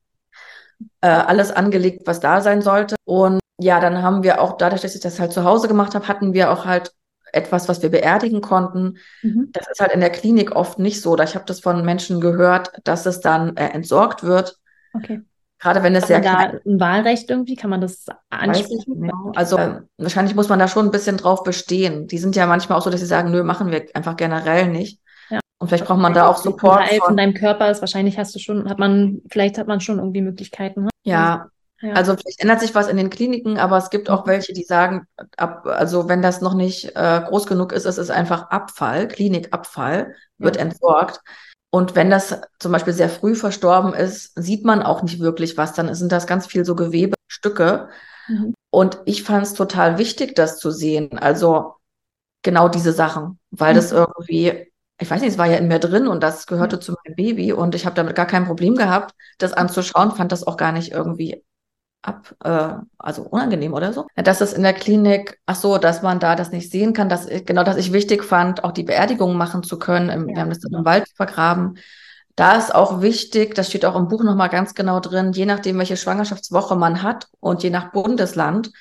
Äh, 1.00 1.08
alles 1.08 1.50
angelegt, 1.50 2.06
was 2.06 2.20
da 2.20 2.40
sein 2.40 2.62
sollte. 2.62 2.96
Und 3.04 3.40
ja, 3.58 3.80
dann 3.80 4.02
haben 4.02 4.22
wir 4.22 4.40
auch, 4.40 4.56
dadurch, 4.56 4.80
dass 4.80 4.94
ich 4.94 5.00
das 5.00 5.20
halt 5.20 5.32
zu 5.32 5.44
Hause 5.44 5.68
gemacht 5.68 5.94
habe, 5.94 6.08
hatten 6.08 6.32
wir 6.32 6.50
auch 6.50 6.64
halt 6.64 6.92
etwas, 7.32 7.68
was 7.68 7.82
wir 7.82 7.90
beerdigen 7.90 8.40
konnten. 8.40 8.98
Mhm. 9.22 9.50
Das 9.52 9.68
ist 9.68 9.80
halt 9.80 9.92
in 9.92 10.00
der 10.00 10.10
Klinik 10.10 10.56
oft 10.56 10.78
nicht 10.78 11.02
so. 11.02 11.18
Ich 11.18 11.34
habe 11.34 11.44
das 11.44 11.60
von 11.60 11.84
Menschen 11.84 12.20
gehört, 12.20 12.72
dass 12.84 13.04
es 13.06 13.20
dann 13.20 13.56
äh, 13.56 13.68
entsorgt 13.68 14.22
wird. 14.22 14.58
Okay. 14.94 15.22
Gerade 15.58 15.82
wenn 15.82 15.94
es 15.94 16.08
sehr 16.08 16.20
da 16.20 16.52
ein 16.66 16.80
Wahlrecht 16.80 17.30
irgendwie, 17.30 17.54
kann 17.54 17.70
man 17.70 17.80
das 17.80 18.06
ansprechen? 18.28 19.00
Genau. 19.00 19.32
Also 19.34 19.56
äh, 19.56 19.80
wahrscheinlich 19.96 20.34
muss 20.34 20.48
man 20.48 20.58
da 20.58 20.68
schon 20.68 20.86
ein 20.86 20.90
bisschen 20.90 21.16
drauf 21.16 21.42
bestehen. 21.42 22.06
Die 22.06 22.18
sind 22.18 22.36
ja 22.36 22.46
manchmal 22.46 22.78
auch 22.78 22.82
so, 22.82 22.90
dass 22.90 23.00
sie 23.00 23.06
sagen, 23.06 23.30
nö, 23.30 23.42
machen 23.44 23.70
wir 23.70 23.86
einfach 23.94 24.16
generell 24.16 24.68
nicht. 24.68 25.00
Ja. 25.30 25.40
Und 25.58 25.68
vielleicht 25.68 25.86
braucht 25.86 26.00
man 26.00 26.12
da 26.12 26.28
auch 26.28 26.36
Support. 26.36 26.88
Teil 26.88 26.98
von 26.98 27.16
deinem 27.16 27.32
Körper 27.32 27.70
ist 27.70 27.80
wahrscheinlich 27.80 28.18
hast 28.18 28.34
du 28.34 28.38
schon, 28.40 28.68
hat 28.68 28.78
man, 28.78 29.22
vielleicht 29.30 29.56
hat 29.56 29.66
man 29.66 29.80
schon 29.80 29.98
irgendwie 29.98 30.20
Möglichkeiten. 30.20 30.84
Ne? 30.84 30.90
Ja, 31.02 31.48
ja. 31.80 31.92
Also 31.92 32.14
vielleicht 32.16 32.40
ändert 32.40 32.60
sich 32.60 32.74
was 32.74 32.88
in 32.88 32.96
den 32.96 33.10
Kliniken, 33.10 33.58
aber 33.58 33.76
es 33.76 33.90
gibt 33.90 34.08
auch 34.08 34.26
welche, 34.26 34.52
die 34.52 34.64
sagen, 34.64 35.06
ab, 35.36 35.66
also 35.66 36.08
wenn 36.08 36.22
das 36.22 36.40
noch 36.40 36.54
nicht 36.54 36.94
äh, 36.96 37.22
groß 37.26 37.46
genug 37.46 37.72
ist, 37.72 37.84
es 37.84 37.98
ist 37.98 38.10
einfach 38.10 38.50
Abfall, 38.50 39.08
Klinikabfall, 39.08 40.14
wird 40.38 40.56
ja. 40.56 40.62
entsorgt. 40.62 41.20
Und 41.74 41.96
wenn 41.96 42.08
das 42.08 42.40
zum 42.60 42.70
Beispiel 42.70 42.92
sehr 42.92 43.08
früh 43.08 43.34
verstorben 43.34 43.94
ist, 43.94 44.30
sieht 44.36 44.64
man 44.64 44.80
auch 44.80 45.02
nicht 45.02 45.18
wirklich 45.18 45.56
was. 45.56 45.72
Dann 45.72 45.92
sind 45.92 46.12
das 46.12 46.28
ganz 46.28 46.46
viel 46.46 46.64
so 46.64 46.76
Gewebestücke. 46.76 47.88
Mhm. 48.28 48.54
Und 48.70 49.00
ich 49.06 49.24
fand 49.24 49.44
es 49.44 49.54
total 49.54 49.98
wichtig, 49.98 50.36
das 50.36 50.60
zu 50.60 50.70
sehen. 50.70 51.18
Also 51.18 51.74
genau 52.42 52.68
diese 52.68 52.92
Sachen, 52.92 53.40
weil 53.50 53.72
mhm. 53.72 53.76
das 53.76 53.90
irgendwie, 53.90 54.70
ich 55.00 55.10
weiß 55.10 55.20
nicht, 55.20 55.32
es 55.32 55.38
war 55.38 55.46
ja 55.46 55.56
in 55.56 55.66
mir 55.66 55.80
drin 55.80 56.06
und 56.06 56.22
das 56.22 56.46
gehörte 56.46 56.76
mhm. 56.76 56.80
zu 56.80 56.92
meinem 56.92 57.16
Baby 57.16 57.52
und 57.52 57.74
ich 57.74 57.86
habe 57.86 57.96
damit 57.96 58.14
gar 58.14 58.26
kein 58.26 58.46
Problem 58.46 58.76
gehabt, 58.76 59.12
das 59.38 59.52
anzuschauen, 59.52 60.12
fand 60.12 60.30
das 60.30 60.46
auch 60.46 60.56
gar 60.56 60.70
nicht 60.70 60.92
irgendwie 60.92 61.42
ab, 62.04 62.34
äh, 62.44 62.74
also 62.98 63.22
unangenehm 63.22 63.72
oder 63.72 63.92
so. 63.92 64.06
Dass 64.14 64.40
es 64.40 64.52
in 64.52 64.62
der 64.62 64.74
Klinik, 64.74 65.38
ach 65.46 65.56
so, 65.56 65.78
dass 65.78 66.02
man 66.02 66.20
da 66.20 66.36
das 66.36 66.52
nicht 66.52 66.70
sehen 66.70 66.92
kann, 66.92 67.08
dass 67.08 67.26
ich, 67.26 67.44
genau, 67.46 67.64
dass 67.64 67.76
ich 67.76 67.92
wichtig 67.92 68.24
fand, 68.24 68.62
auch 68.64 68.72
die 68.72 68.82
Beerdigung 68.82 69.36
machen 69.36 69.62
zu 69.62 69.78
können. 69.78 70.10
Im, 70.10 70.28
ja. 70.28 70.34
Wir 70.34 70.42
haben 70.42 70.50
das 70.50 70.64
im 70.64 70.84
Wald 70.84 71.08
vergraben. 71.16 71.78
Da 72.36 72.56
ist 72.56 72.74
auch 72.74 73.00
wichtig, 73.00 73.54
das 73.54 73.68
steht 73.68 73.84
auch 73.84 73.96
im 73.96 74.08
Buch 74.08 74.24
nochmal 74.24 74.48
ganz 74.48 74.74
genau 74.74 74.98
drin, 75.00 75.32
je 75.32 75.46
nachdem, 75.46 75.78
welche 75.78 75.96
Schwangerschaftswoche 75.96 76.74
man 76.74 77.02
hat 77.02 77.28
und 77.38 77.62
je 77.62 77.70
nach 77.70 77.92
Bundesland, 77.92 78.72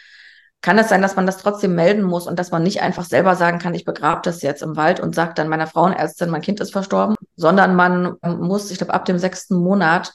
kann 0.62 0.80
es 0.80 0.90
sein, 0.90 1.02
dass 1.02 1.16
man 1.16 1.26
das 1.26 1.38
trotzdem 1.38 1.76
melden 1.76 2.04
muss 2.04 2.26
und 2.26 2.40
dass 2.40 2.50
man 2.50 2.64
nicht 2.64 2.82
einfach 2.82 3.04
selber 3.04 3.36
sagen 3.36 3.60
kann, 3.60 3.76
ich 3.76 3.86
begrabe 3.86 4.22
das 4.24 4.42
jetzt 4.42 4.64
im 4.64 4.76
Wald 4.76 5.02
und 5.02 5.14
sagt 5.14 5.38
dann 5.38 5.50
meiner 5.50 5.68
Frauenärztin, 5.68 6.30
mein 6.30 6.42
Kind 6.42 6.62
ist 6.62 6.72
verstorben, 6.72 7.16
sondern 7.36 7.76
man 7.76 8.18
muss, 8.24 8.72
ich 8.72 8.78
glaube, 8.78 8.94
ab 8.94 9.06
dem 9.06 9.20
sechsten 9.20 9.56
Monat 9.58 10.14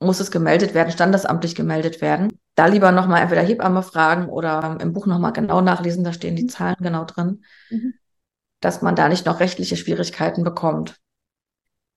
muss 0.00 0.20
es 0.20 0.30
gemeldet 0.30 0.74
werden, 0.74 0.92
standesamtlich 0.92 1.54
gemeldet 1.54 2.00
werden. 2.00 2.38
Da 2.54 2.66
lieber 2.66 2.92
nochmal 2.92 3.22
entweder 3.22 3.42
Hebamme 3.42 3.82
fragen 3.82 4.28
oder 4.28 4.78
im 4.80 4.92
Buch 4.92 5.06
nochmal 5.06 5.32
genau 5.32 5.60
nachlesen, 5.60 6.04
da 6.04 6.12
stehen 6.12 6.36
die 6.36 6.46
Zahlen 6.46 6.76
genau 6.80 7.04
drin, 7.04 7.44
mhm. 7.70 7.94
dass 8.60 8.82
man 8.82 8.96
da 8.96 9.08
nicht 9.08 9.26
noch 9.26 9.40
rechtliche 9.40 9.76
Schwierigkeiten 9.76 10.44
bekommt. 10.44 10.96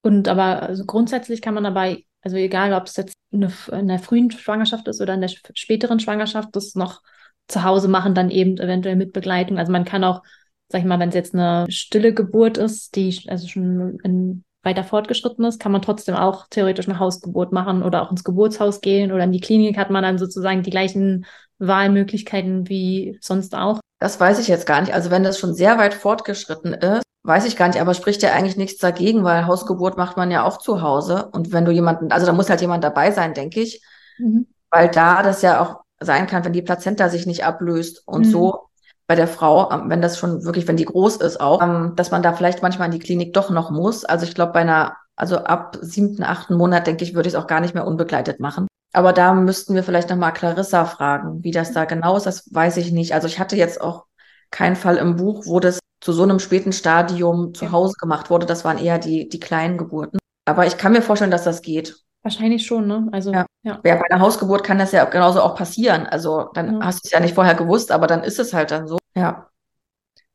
Und 0.01 0.27
aber 0.27 0.63
also 0.63 0.85
grundsätzlich 0.85 1.41
kann 1.41 1.53
man 1.53 1.63
dabei, 1.63 2.05
also 2.21 2.37
egal 2.37 2.73
ob 2.73 2.85
es 2.85 2.95
jetzt 2.95 3.15
eine, 3.31 3.51
in 3.71 3.87
der 3.87 3.99
frühen 3.99 4.31
Schwangerschaft 4.31 4.87
ist 4.87 5.01
oder 5.01 5.13
in 5.15 5.21
der 5.21 5.31
späteren 5.53 5.99
Schwangerschaft, 5.99 6.55
das 6.55 6.75
noch 6.75 7.01
zu 7.47 7.63
Hause 7.63 7.87
machen, 7.87 8.13
dann 8.13 8.29
eben 8.29 8.57
eventuell 8.57 8.95
mit 8.95 9.13
Begleitung. 9.13 9.57
Also 9.57 9.71
man 9.71 9.85
kann 9.85 10.03
auch, 10.03 10.23
sag 10.69 10.81
ich 10.81 10.87
mal, 10.87 10.99
wenn 10.99 11.09
es 11.09 11.15
jetzt 11.15 11.33
eine 11.33 11.65
stille 11.69 12.13
Geburt 12.13 12.57
ist, 12.57 12.95
die 12.95 13.21
also 13.27 13.47
schon 13.47 13.99
in 14.03 14.43
weiter 14.67 14.83
fortgeschritten 14.83 15.43
ist, 15.45 15.59
kann 15.59 15.71
man 15.71 15.81
trotzdem 15.81 16.15
auch 16.15 16.45
theoretisch 16.51 16.87
eine 16.87 16.99
Hausgeburt 16.99 17.51
machen 17.51 17.81
oder 17.81 18.03
auch 18.03 18.11
ins 18.11 18.23
Geburtshaus 18.23 18.81
gehen 18.81 19.11
oder 19.11 19.23
in 19.23 19.31
die 19.31 19.39
Klinik 19.39 19.77
hat 19.77 19.89
man 19.89 20.03
dann 20.03 20.19
sozusagen 20.19 20.61
die 20.61 20.69
gleichen 20.69 21.25
Wahlmöglichkeiten 21.57 22.69
wie 22.69 23.17
sonst 23.21 23.55
auch. 23.55 23.79
Das 23.99 24.19
weiß 24.19 24.37
ich 24.39 24.47
jetzt 24.47 24.67
gar 24.67 24.81
nicht. 24.81 24.93
Also 24.93 25.09
wenn 25.09 25.23
das 25.23 25.39
schon 25.39 25.55
sehr 25.55 25.79
weit 25.79 25.95
fortgeschritten 25.95 26.73
ist, 26.73 27.03
weiß 27.23 27.45
ich 27.45 27.57
gar 27.57 27.67
nicht, 27.67 27.81
aber 27.81 27.93
spricht 27.93 28.21
ja 28.21 28.33
eigentlich 28.33 28.57
nichts 28.57 28.79
dagegen, 28.79 29.23
weil 29.23 29.47
Hausgeburt 29.47 29.97
macht 29.97 30.17
man 30.17 30.29
ja 30.29 30.43
auch 30.43 30.59
zu 30.59 30.81
Hause. 30.81 31.29
Und 31.31 31.51
wenn 31.51 31.65
du 31.65 31.71
jemanden, 31.71 32.11
also 32.11 32.25
da 32.25 32.33
muss 32.33 32.49
halt 32.49 32.61
jemand 32.61 32.83
dabei 32.83 33.11
sein, 33.11 33.33
denke 33.33 33.61
ich, 33.61 33.81
mhm. 34.19 34.47
weil 34.69 34.89
da 34.89 35.23
das 35.23 35.41
ja 35.41 35.61
auch 35.61 35.81
sein 35.99 36.27
kann, 36.27 36.45
wenn 36.45 36.53
die 36.53 36.61
Plazenta 36.61 37.09
sich 37.09 37.25
nicht 37.25 37.43
ablöst 37.43 38.03
und 38.05 38.27
mhm. 38.27 38.31
so 38.31 38.66
bei 39.07 39.15
der 39.15 39.27
Frau, 39.27 39.71
ähm, 39.71 39.89
wenn 39.89 40.01
das 40.01 40.17
schon 40.17 40.43
wirklich, 40.43 40.67
wenn 40.67 40.77
die 40.77 40.85
groß 40.85 41.17
ist 41.17 41.39
auch, 41.39 41.61
ähm, 41.61 41.93
dass 41.95 42.11
man 42.11 42.21
da 42.21 42.33
vielleicht 42.33 42.61
manchmal 42.61 42.87
in 42.87 42.91
die 42.91 42.99
Klinik 42.99 43.33
doch 43.33 43.49
noch 43.49 43.71
muss. 43.71 44.05
Also 44.05 44.25
ich 44.25 44.35
glaube, 44.35 44.53
bei 44.53 44.59
einer, 44.61 44.97
also 45.15 45.37
ab 45.37 45.77
siebten, 45.81 46.23
achten 46.23 46.55
Monat, 46.55 46.87
denke 46.87 47.03
ich, 47.03 47.15
würde 47.15 47.27
ich 47.27 47.33
es 47.33 47.39
auch 47.39 47.47
gar 47.47 47.61
nicht 47.61 47.73
mehr 47.73 47.87
unbegleitet 47.87 48.39
machen. 48.39 48.67
Aber 48.93 49.13
da 49.13 49.33
müssten 49.33 49.75
wir 49.75 49.83
vielleicht 49.83 50.09
nochmal 50.09 50.33
Clarissa 50.33 50.85
fragen, 50.85 51.43
wie 51.43 51.51
das 51.51 51.71
da 51.71 51.85
genau 51.85 52.17
ist, 52.17 52.25
das 52.25 52.53
weiß 52.53 52.77
ich 52.77 52.91
nicht. 52.91 53.13
Also 53.13 53.27
ich 53.27 53.39
hatte 53.39 53.55
jetzt 53.55 53.81
auch 53.81 54.05
keinen 54.51 54.75
Fall 54.75 54.97
im 54.97 55.15
Buch, 55.15 55.45
wo 55.45 55.59
das 55.59 55.79
zu 56.01 56.13
so 56.13 56.23
einem 56.23 56.39
späten 56.39 56.73
Stadium 56.73 57.53
zu 57.53 57.71
Hause 57.71 57.95
gemacht 57.99 58.29
wurde. 58.29 58.45
Das 58.45 58.65
waren 58.65 58.77
eher 58.77 58.99
die, 58.99 59.29
die 59.29 59.39
kleinen 59.39 59.77
Geburten. 59.77 60.19
Aber 60.45 60.65
ich 60.65 60.77
kann 60.77 60.93
mir 60.93 61.01
vorstellen, 61.01 61.31
dass 61.31 61.43
das 61.43 61.61
geht. 61.61 61.97
Wahrscheinlich 62.27 62.65
schon, 62.65 62.87
ne? 62.87 63.07
Also, 63.13 63.31
ja. 63.31 63.45
ja. 63.63 63.79
ja. 63.85 63.95
bei 63.95 64.03
einer 64.09 64.19
Hausgeburt 64.19 64.61
kann 64.61 64.77
das 64.77 64.91
ja 64.91 65.05
genauso 65.05 65.41
auch 65.41 65.55
passieren. 65.55 66.05
Also, 66.05 66.49
dann 66.53 66.73
ja. 66.73 66.85
hast 66.85 67.05
du 67.05 67.07
es 67.07 67.11
ja 67.11 67.21
nicht 67.21 67.35
vorher 67.35 67.55
gewusst, 67.55 67.89
aber 67.89 68.05
dann 68.05 68.21
ist 68.21 68.37
es 68.37 68.53
halt 68.53 68.71
dann 68.71 68.85
so. 68.85 68.97
Ja. 69.15 69.47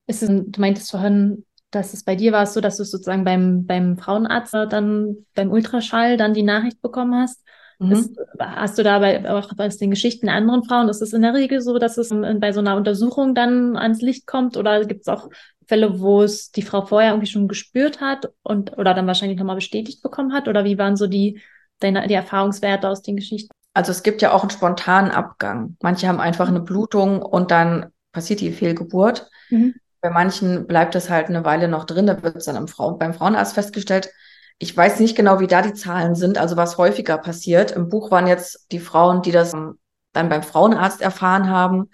Ist 0.07 0.23
es, 0.23 0.29
du 0.31 0.59
meintest 0.59 0.91
vorhin, 0.91 1.45
dass 1.71 1.93
es 1.93 2.03
bei 2.03 2.17
dir 2.17 2.33
war, 2.33 2.47
so 2.47 2.63
dass 2.63 2.79
du 2.79 2.85
sozusagen 2.85 3.25
beim, 3.25 3.67
beim 3.67 3.99
Frauenarzt 3.99 4.55
dann 4.55 5.27
beim 5.35 5.51
Ultraschall 5.51 6.17
dann 6.17 6.33
die 6.33 6.43
Nachricht 6.43 6.81
bekommen 6.81 7.15
hast. 7.15 7.45
Mhm. 7.79 7.93
Ist, 7.93 8.17
hast 8.39 8.79
du 8.79 8.83
dabei 8.83 9.31
auch 9.31 9.51
aus 9.59 9.77
den 9.77 9.91
Geschichten 9.91 10.27
der 10.27 10.37
anderen 10.37 10.65
Frauen, 10.65 10.89
ist 10.89 11.03
es 11.03 11.13
in 11.13 11.21
der 11.21 11.35
Regel 11.35 11.61
so, 11.61 11.79
dass 11.79 11.99
es 11.99 12.09
bei 12.09 12.53
so 12.53 12.61
einer 12.61 12.77
Untersuchung 12.77 13.35
dann 13.35 13.77
ans 13.77 14.01
Licht 14.01 14.27
kommt 14.27 14.57
oder 14.57 14.83
gibt 14.87 15.03
es 15.03 15.09
auch 15.09 15.29
Fälle, 15.67 16.01
wo 16.01 16.23
es 16.23 16.53
die 16.53 16.63
Frau 16.63 16.87
vorher 16.87 17.11
irgendwie 17.11 17.31
schon 17.31 17.49
gespürt 17.49 18.01
hat 18.01 18.33
und 18.43 18.79
oder 18.79 18.95
dann 18.95 19.07
wahrscheinlich 19.07 19.39
nochmal 19.39 19.57
bestätigt 19.57 20.03
bekommen 20.03 20.33
hat? 20.33 20.49
Oder 20.49 20.65
wie 20.65 20.79
waren 20.79 20.97
so 20.97 21.07
die 21.07 21.41
deine, 21.83 22.07
die 22.07 22.15
Erfahrungswerte 22.15 22.89
aus 22.89 23.03
den 23.03 23.17
Geschichten? 23.17 23.51
Also 23.75 23.91
es 23.91 24.03
gibt 24.03 24.23
ja 24.23 24.33
auch 24.33 24.43
einen 24.43 24.51
spontanen 24.51 25.11
Abgang. 25.11 25.77
Manche 25.83 26.09
haben 26.09 26.21
einfach 26.21 26.49
eine 26.49 26.61
Blutung 26.61 27.23
und 27.23 27.51
dann 27.51 27.87
passiert 28.13 28.41
die 28.41 28.53
Fehlgeburt. 28.53 29.31
Mhm. 29.51 29.75
Bei 30.01 30.11
manchen 30.11 30.67
bleibt 30.67 30.95
es 30.95 31.09
halt 31.09 31.29
eine 31.29 31.45
Weile 31.45 31.69
noch 31.69 31.85
drin, 31.85 32.07
da 32.07 32.23
wird 32.23 32.37
es 32.37 32.47
dann 32.47 32.69
Frau 32.69 32.93
beim 32.93 33.15
Frauenarzt 33.15 33.55
festgestellt. 33.55 34.11
Ich 34.59 34.77
weiß 34.77 35.01
nicht 35.01 35.17
genau, 35.17 35.41
wie 35.41 35.47
da 35.47 35.63
die 35.63 35.75
Zahlen 35.75 36.15
sind, 36.15 36.39
also 36.39 36.57
was 36.57 36.77
häufiger 36.77 37.19
passiert. 37.19 37.71
Im 37.71 37.89
Buch 37.89 38.11
waren 38.11 38.27
jetzt 38.27 38.67
die 38.73 38.81
Frauen, 38.81 39.23
die 39.23 39.33
das 39.33 39.53
dann 39.53 40.29
beim 40.29 40.43
Frauenarzt 40.43 41.01
erfahren 41.01 41.49
haben. 41.49 41.89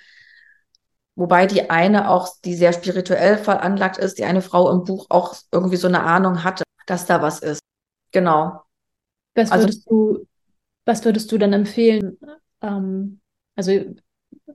Wobei 1.15 1.47
die 1.47 1.71
eine 1.71 2.11
auch, 2.11 2.29
die 2.45 2.55
sehr 2.55 2.73
spirituell 2.73 3.39
veranlagt 3.39 3.99
ist, 3.99 4.19
die 4.19 4.25
eine 4.25 4.43
Frau 4.43 4.71
im 4.71 4.85
Buch 4.85 5.07
auch 5.09 5.35
irgendwie 5.53 5.77
so 5.77 5.89
eine 5.89 6.03
Ahnung 6.03 6.45
hatte, 6.45 6.65
dass 6.87 7.07
da 7.07 7.23
was 7.23 7.41
ist. 7.41 7.61
Genau. 8.13 8.63
Was 9.39 9.53
also 9.53 9.65
würdest 9.65 9.89
also, 9.89 10.15
du, 10.15 10.27
was 10.85 11.05
würdest 11.05 11.33
du 11.33 11.39
dann 11.39 11.53
empfehlen? 11.53 12.19
Ähm, 12.61 13.21
also 13.57 13.73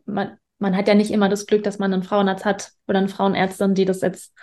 man, 0.06 0.38
man 0.60 0.76
hat 0.76 0.88
ja 0.88 0.94
nicht 0.94 1.12
immer 1.12 1.30
das 1.30 1.46
Glück, 1.46 1.64
dass 1.64 1.80
man 1.80 1.94
einen 1.94 2.04
Frauenarzt 2.04 2.46
hat 2.46 2.72
oder 2.88 3.00
eine 3.00 3.10
Frauenärztin, 3.10 3.76
die 3.76 3.86
das 3.86 4.02
jetzt 4.02 4.34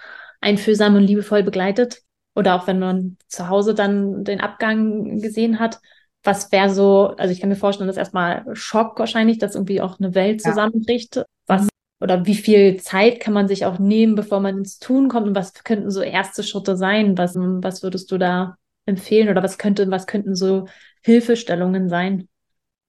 einfühlsam 0.41 0.97
und 0.97 1.05
liebevoll 1.05 1.43
begleitet. 1.43 2.03
Oder 2.35 2.55
auch 2.55 2.67
wenn 2.67 2.79
man 2.79 3.17
zu 3.27 3.49
Hause 3.49 3.75
dann 3.75 4.25
den 4.25 4.41
Abgang 4.41 5.21
gesehen 5.21 5.59
hat. 5.59 5.81
Was 6.23 6.53
wäre 6.53 6.71
so, 6.71 7.09
also 7.17 7.33
ich 7.33 7.41
kann 7.41 7.49
mir 7.49 7.57
vorstellen, 7.57 7.89
dass 7.89 7.97
erstmal 7.97 8.45
Schock 8.55 8.99
wahrscheinlich, 8.99 9.39
dass 9.39 9.55
irgendwie 9.55 9.81
auch 9.81 9.99
eine 9.99 10.15
Welt 10.15 10.41
zusammenbricht. 10.41 11.17
Ja. 11.17 11.25
Was 11.47 11.69
oder 12.03 12.25
wie 12.25 12.35
viel 12.35 12.81
Zeit 12.81 13.21
kann 13.21 13.35
man 13.35 13.47
sich 13.47 13.67
auch 13.67 13.79
nehmen, 13.79 14.15
bevor 14.15 14.41
man 14.41 14.59
ins 14.59 14.79
Tun 14.79 15.09
kommt 15.09 15.27
und 15.27 15.35
was 15.35 15.53
könnten 15.53 15.91
so 15.91 16.01
erste 16.01 16.43
Schritte 16.43 16.77
sein? 16.77 17.19
Was, 17.19 17.35
was 17.37 17.83
würdest 17.83 18.11
du 18.11 18.17
da 18.17 18.57
empfehlen 18.91 19.29
oder 19.29 19.43
was 19.43 19.59
könnte, 19.59 19.91
was 19.91 20.07
könnten 20.07 20.35
so 20.35 20.67
Hilfestellungen 21.03 21.89
sein? 21.89 22.29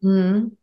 Mhm. 0.02 0.58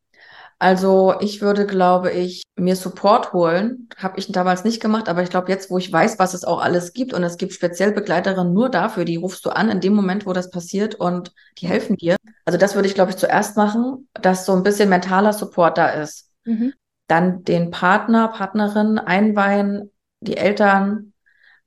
Also 0.60 1.14
ich 1.20 1.40
würde, 1.40 1.66
glaube 1.66 2.10
ich, 2.10 2.42
mir 2.56 2.74
Support 2.74 3.32
holen. 3.32 3.88
Habe 3.96 4.18
ich 4.18 4.30
damals 4.32 4.64
nicht 4.64 4.82
gemacht, 4.82 5.08
aber 5.08 5.22
ich 5.22 5.30
glaube 5.30 5.50
jetzt, 5.50 5.70
wo 5.70 5.78
ich 5.78 5.92
weiß, 5.92 6.18
was 6.18 6.34
es 6.34 6.44
auch 6.44 6.60
alles 6.60 6.92
gibt 6.92 7.14
und 7.14 7.22
es 7.22 7.36
gibt 7.36 7.52
speziell 7.52 7.92
Begleiterinnen 7.92 8.52
nur 8.52 8.68
dafür, 8.68 9.04
die 9.04 9.16
rufst 9.16 9.46
du 9.46 9.50
an 9.50 9.70
in 9.70 9.80
dem 9.80 9.94
Moment, 9.94 10.26
wo 10.26 10.32
das 10.32 10.50
passiert 10.50 10.96
und 10.96 11.32
die 11.58 11.68
helfen 11.68 11.96
dir. 11.96 12.16
Also 12.44 12.58
das 12.58 12.74
würde 12.74 12.88
ich, 12.88 12.94
glaube 12.94 13.12
ich, 13.12 13.16
zuerst 13.16 13.56
machen, 13.56 14.08
dass 14.14 14.46
so 14.46 14.52
ein 14.52 14.64
bisschen 14.64 14.88
mentaler 14.88 15.32
Support 15.32 15.78
da 15.78 15.90
ist. 15.90 16.32
Mhm. 16.44 16.72
Dann 17.06 17.44
den 17.44 17.70
Partner, 17.70 18.28
Partnerin 18.28 18.98
einweihen, 18.98 19.92
die 20.20 20.36
Eltern, 20.36 21.12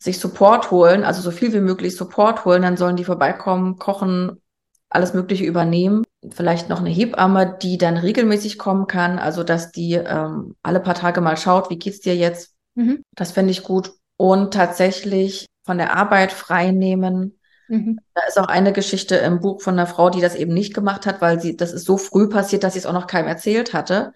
sich 0.02 0.20
Support 0.20 0.72
holen, 0.72 1.04
also 1.04 1.22
so 1.22 1.30
viel 1.30 1.54
wie 1.54 1.60
möglich 1.60 1.96
Support 1.96 2.44
holen, 2.44 2.64
dann 2.64 2.76
sollen 2.76 2.96
die 2.96 3.04
vorbeikommen, 3.04 3.78
kochen, 3.78 4.42
alles 4.90 5.14
Mögliche 5.14 5.46
übernehmen. 5.46 6.04
Vielleicht 6.32 6.70
noch 6.70 6.80
eine 6.80 6.90
Hebamme, 6.90 7.58
die 7.62 7.78
dann 7.78 7.98
regelmäßig 7.98 8.58
kommen 8.58 8.88
kann, 8.88 9.20
also 9.20 9.44
dass 9.44 9.72
die 9.72 9.94
ähm, 9.94 10.56
alle 10.64 10.80
paar 10.80 10.96
Tage 10.96 11.22
mal 11.22 11.38
schaut, 11.38 11.70
wie 11.70 11.78
geht's 11.78 12.00
dir 12.00 12.16
jetzt? 12.16 12.56
Mhm. 12.74 13.04
Das 13.16 13.32
fände 13.32 13.52
ich 13.52 13.62
gut. 13.62 13.94
Und 14.18 14.56
tatsächlich 14.56 15.46
von 15.64 15.78
der 15.78 15.96
Arbeit 15.96 16.32
frei 16.32 16.72
nehmen. 16.72 17.40
Mhm. 17.68 18.00
Da 18.16 18.22
ist 18.28 18.40
auch 18.40 18.48
eine 18.48 18.74
Geschichte 18.74 19.18
im 19.18 19.40
Buch 19.40 19.62
von 19.62 19.76
einer 19.76 19.88
Frau, 19.88 20.10
die 20.10 20.22
das 20.22 20.34
eben 20.34 20.54
nicht 20.54 20.74
gemacht 20.74 21.06
hat, 21.06 21.22
weil 21.22 21.40
sie, 21.40 21.56
das 21.56 21.72
ist 21.72 21.86
so 21.86 21.98
früh 21.98 22.28
passiert, 22.28 22.64
dass 22.64 22.74
sie 22.74 22.80
es 22.80 22.86
auch 22.88 22.94
noch 22.94 23.08
keinem 23.08 23.28
erzählt 23.28 23.74
hatte. 23.74 24.14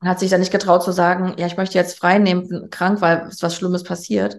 Und 0.00 0.08
hat 0.08 0.20
sich 0.20 0.30
dann 0.30 0.40
nicht 0.40 0.52
getraut 0.52 0.84
zu 0.84 0.92
sagen, 0.92 1.34
ja, 1.36 1.46
ich 1.46 1.56
möchte 1.56 1.78
jetzt 1.78 1.98
frei 1.98 2.18
nehmen, 2.18 2.48
bin 2.48 2.70
krank, 2.70 3.00
weil 3.00 3.26
es 3.28 3.42
was 3.42 3.56
Schlimmes 3.56 3.82
passiert. 3.82 4.38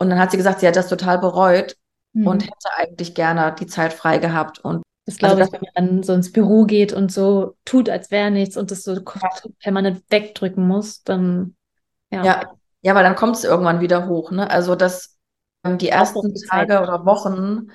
Und 0.00 0.10
dann 0.10 0.18
hat 0.18 0.32
sie 0.32 0.36
gesagt, 0.36 0.60
sie 0.60 0.66
hat 0.66 0.76
das 0.76 0.88
total 0.88 1.18
bereut 1.18 1.76
mhm. 2.14 2.26
und 2.26 2.42
hätte 2.42 2.74
eigentlich 2.76 3.14
gerne 3.14 3.54
die 3.58 3.66
Zeit 3.66 3.92
frei 3.92 4.18
gehabt. 4.18 4.58
Und 4.58 4.82
das 5.06 5.18
glaube 5.18 5.36
also, 5.36 5.44
ich, 5.44 5.52
wenn 5.52 5.60
man 5.74 5.86
dann 5.86 6.02
so 6.02 6.14
ins 6.14 6.32
Büro 6.32 6.64
geht 6.64 6.92
und 6.92 7.12
so 7.12 7.56
tut, 7.64 7.88
als 7.88 8.10
wäre 8.10 8.30
nichts 8.30 8.56
und 8.56 8.70
das 8.70 8.82
so 8.82 8.96
permanent 9.60 10.02
wegdrücken 10.08 10.66
muss, 10.66 11.02
dann 11.02 11.54
ja. 12.10 12.24
Ja, 12.24 12.52
ja 12.82 12.94
weil 12.94 13.04
dann 13.04 13.14
kommt 13.14 13.36
es 13.36 13.44
irgendwann 13.44 13.80
wieder 13.80 14.08
hoch. 14.08 14.30
Ne? 14.30 14.50
Also 14.50 14.74
das 14.74 15.18
ähm, 15.64 15.78
die 15.78 15.88
ersten 15.88 16.34
Tage 16.48 16.80
oder 16.80 17.04
Wochen 17.04 17.68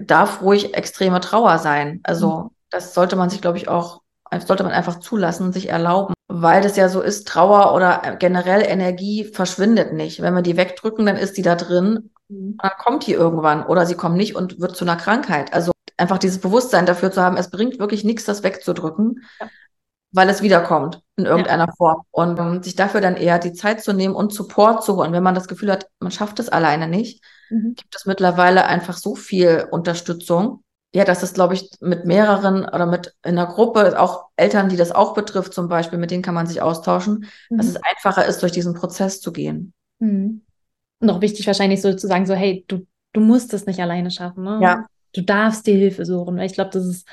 darf 0.00 0.42
ruhig 0.42 0.74
extreme 0.74 1.20
Trauer 1.20 1.58
sein. 1.58 2.00
Also 2.02 2.38
mhm. 2.38 2.50
das 2.70 2.94
sollte 2.94 3.16
man 3.16 3.30
sich, 3.30 3.40
glaube 3.40 3.58
ich, 3.58 3.68
auch, 3.68 4.02
sollte 4.46 4.64
man 4.64 4.72
einfach 4.72 5.00
zulassen 5.00 5.46
und 5.46 5.52
sich 5.52 5.68
erlauben 5.68 6.14
weil 6.28 6.60
das 6.60 6.76
ja 6.76 6.88
so 6.88 7.00
ist, 7.00 7.26
Trauer 7.26 7.74
oder 7.74 8.16
generell 8.18 8.62
Energie 8.62 9.24
verschwindet 9.24 9.94
nicht. 9.94 10.20
Wenn 10.20 10.34
wir 10.34 10.42
die 10.42 10.58
wegdrücken, 10.58 11.06
dann 11.06 11.16
ist 11.16 11.38
die 11.38 11.42
da 11.42 11.54
drin, 11.54 12.10
mhm. 12.28 12.58
dann 12.62 12.72
kommt 12.78 13.06
die 13.06 13.14
irgendwann 13.14 13.64
oder 13.64 13.86
sie 13.86 13.94
kommt 13.94 14.16
nicht 14.16 14.36
und 14.36 14.60
wird 14.60 14.76
zu 14.76 14.84
einer 14.84 14.96
Krankheit. 14.96 15.54
Also 15.54 15.72
einfach 15.96 16.18
dieses 16.18 16.40
Bewusstsein 16.40 16.84
dafür 16.84 17.10
zu 17.10 17.22
haben, 17.22 17.38
es 17.38 17.50
bringt 17.50 17.78
wirklich 17.78 18.04
nichts, 18.04 18.24
das 18.24 18.42
wegzudrücken, 18.42 19.22
ja. 19.40 19.48
weil 20.12 20.28
es 20.28 20.42
wiederkommt 20.42 21.00
in 21.16 21.24
irgendeiner 21.24 21.66
ja. 21.66 21.74
Form. 21.76 22.02
Und 22.10 22.38
um, 22.38 22.62
sich 22.62 22.76
dafür 22.76 23.00
dann 23.00 23.16
eher 23.16 23.38
die 23.38 23.54
Zeit 23.54 23.82
zu 23.82 23.94
nehmen 23.94 24.14
und 24.14 24.34
Support 24.34 24.84
zu 24.84 24.96
holen. 24.96 25.12
Wenn 25.12 25.22
man 25.22 25.34
das 25.34 25.48
Gefühl 25.48 25.72
hat, 25.72 25.86
man 25.98 26.12
schafft 26.12 26.38
es 26.40 26.50
alleine 26.50 26.88
nicht, 26.88 27.24
mhm. 27.48 27.74
gibt 27.74 27.96
es 27.96 28.04
mittlerweile 28.04 28.66
einfach 28.66 28.98
so 28.98 29.14
viel 29.14 29.66
Unterstützung 29.70 30.62
ja, 30.94 31.04
das 31.04 31.22
ist, 31.22 31.34
glaube 31.34 31.54
ich, 31.54 31.70
mit 31.80 32.06
mehreren 32.06 32.64
oder 32.64 32.86
mit 32.86 33.14
in 33.24 33.38
einer 33.38 33.46
Gruppe, 33.46 34.00
auch 34.00 34.26
Eltern, 34.36 34.70
die 34.70 34.76
das 34.76 34.90
auch 34.90 35.12
betrifft, 35.12 35.52
zum 35.52 35.68
Beispiel, 35.68 35.98
mit 35.98 36.10
denen 36.10 36.22
kann 36.22 36.34
man 36.34 36.46
sich 36.46 36.62
austauschen, 36.62 37.26
mhm. 37.50 37.58
dass 37.58 37.66
es 37.66 37.76
einfacher 37.76 38.24
ist, 38.24 38.42
durch 38.42 38.52
diesen 38.52 38.74
Prozess 38.74 39.20
zu 39.20 39.32
gehen. 39.32 39.74
Mhm. 39.98 40.42
Auch 41.06 41.20
wichtig 41.20 41.46
wahrscheinlich 41.46 41.82
so 41.82 41.92
zu 41.94 42.06
sagen, 42.06 42.26
so, 42.26 42.34
hey, 42.34 42.64
du, 42.68 42.86
du 43.12 43.20
musst 43.20 43.52
es 43.52 43.66
nicht 43.66 43.80
alleine 43.80 44.10
schaffen, 44.10 44.44
ne? 44.44 44.60
Ja. 44.62 44.86
Du 45.14 45.22
darfst 45.22 45.66
dir 45.66 45.74
Hilfe 45.74 46.04
suchen. 46.04 46.38
Ich 46.38 46.54
glaube, 46.54 46.70
das 46.70 46.84
ist, 46.84 47.08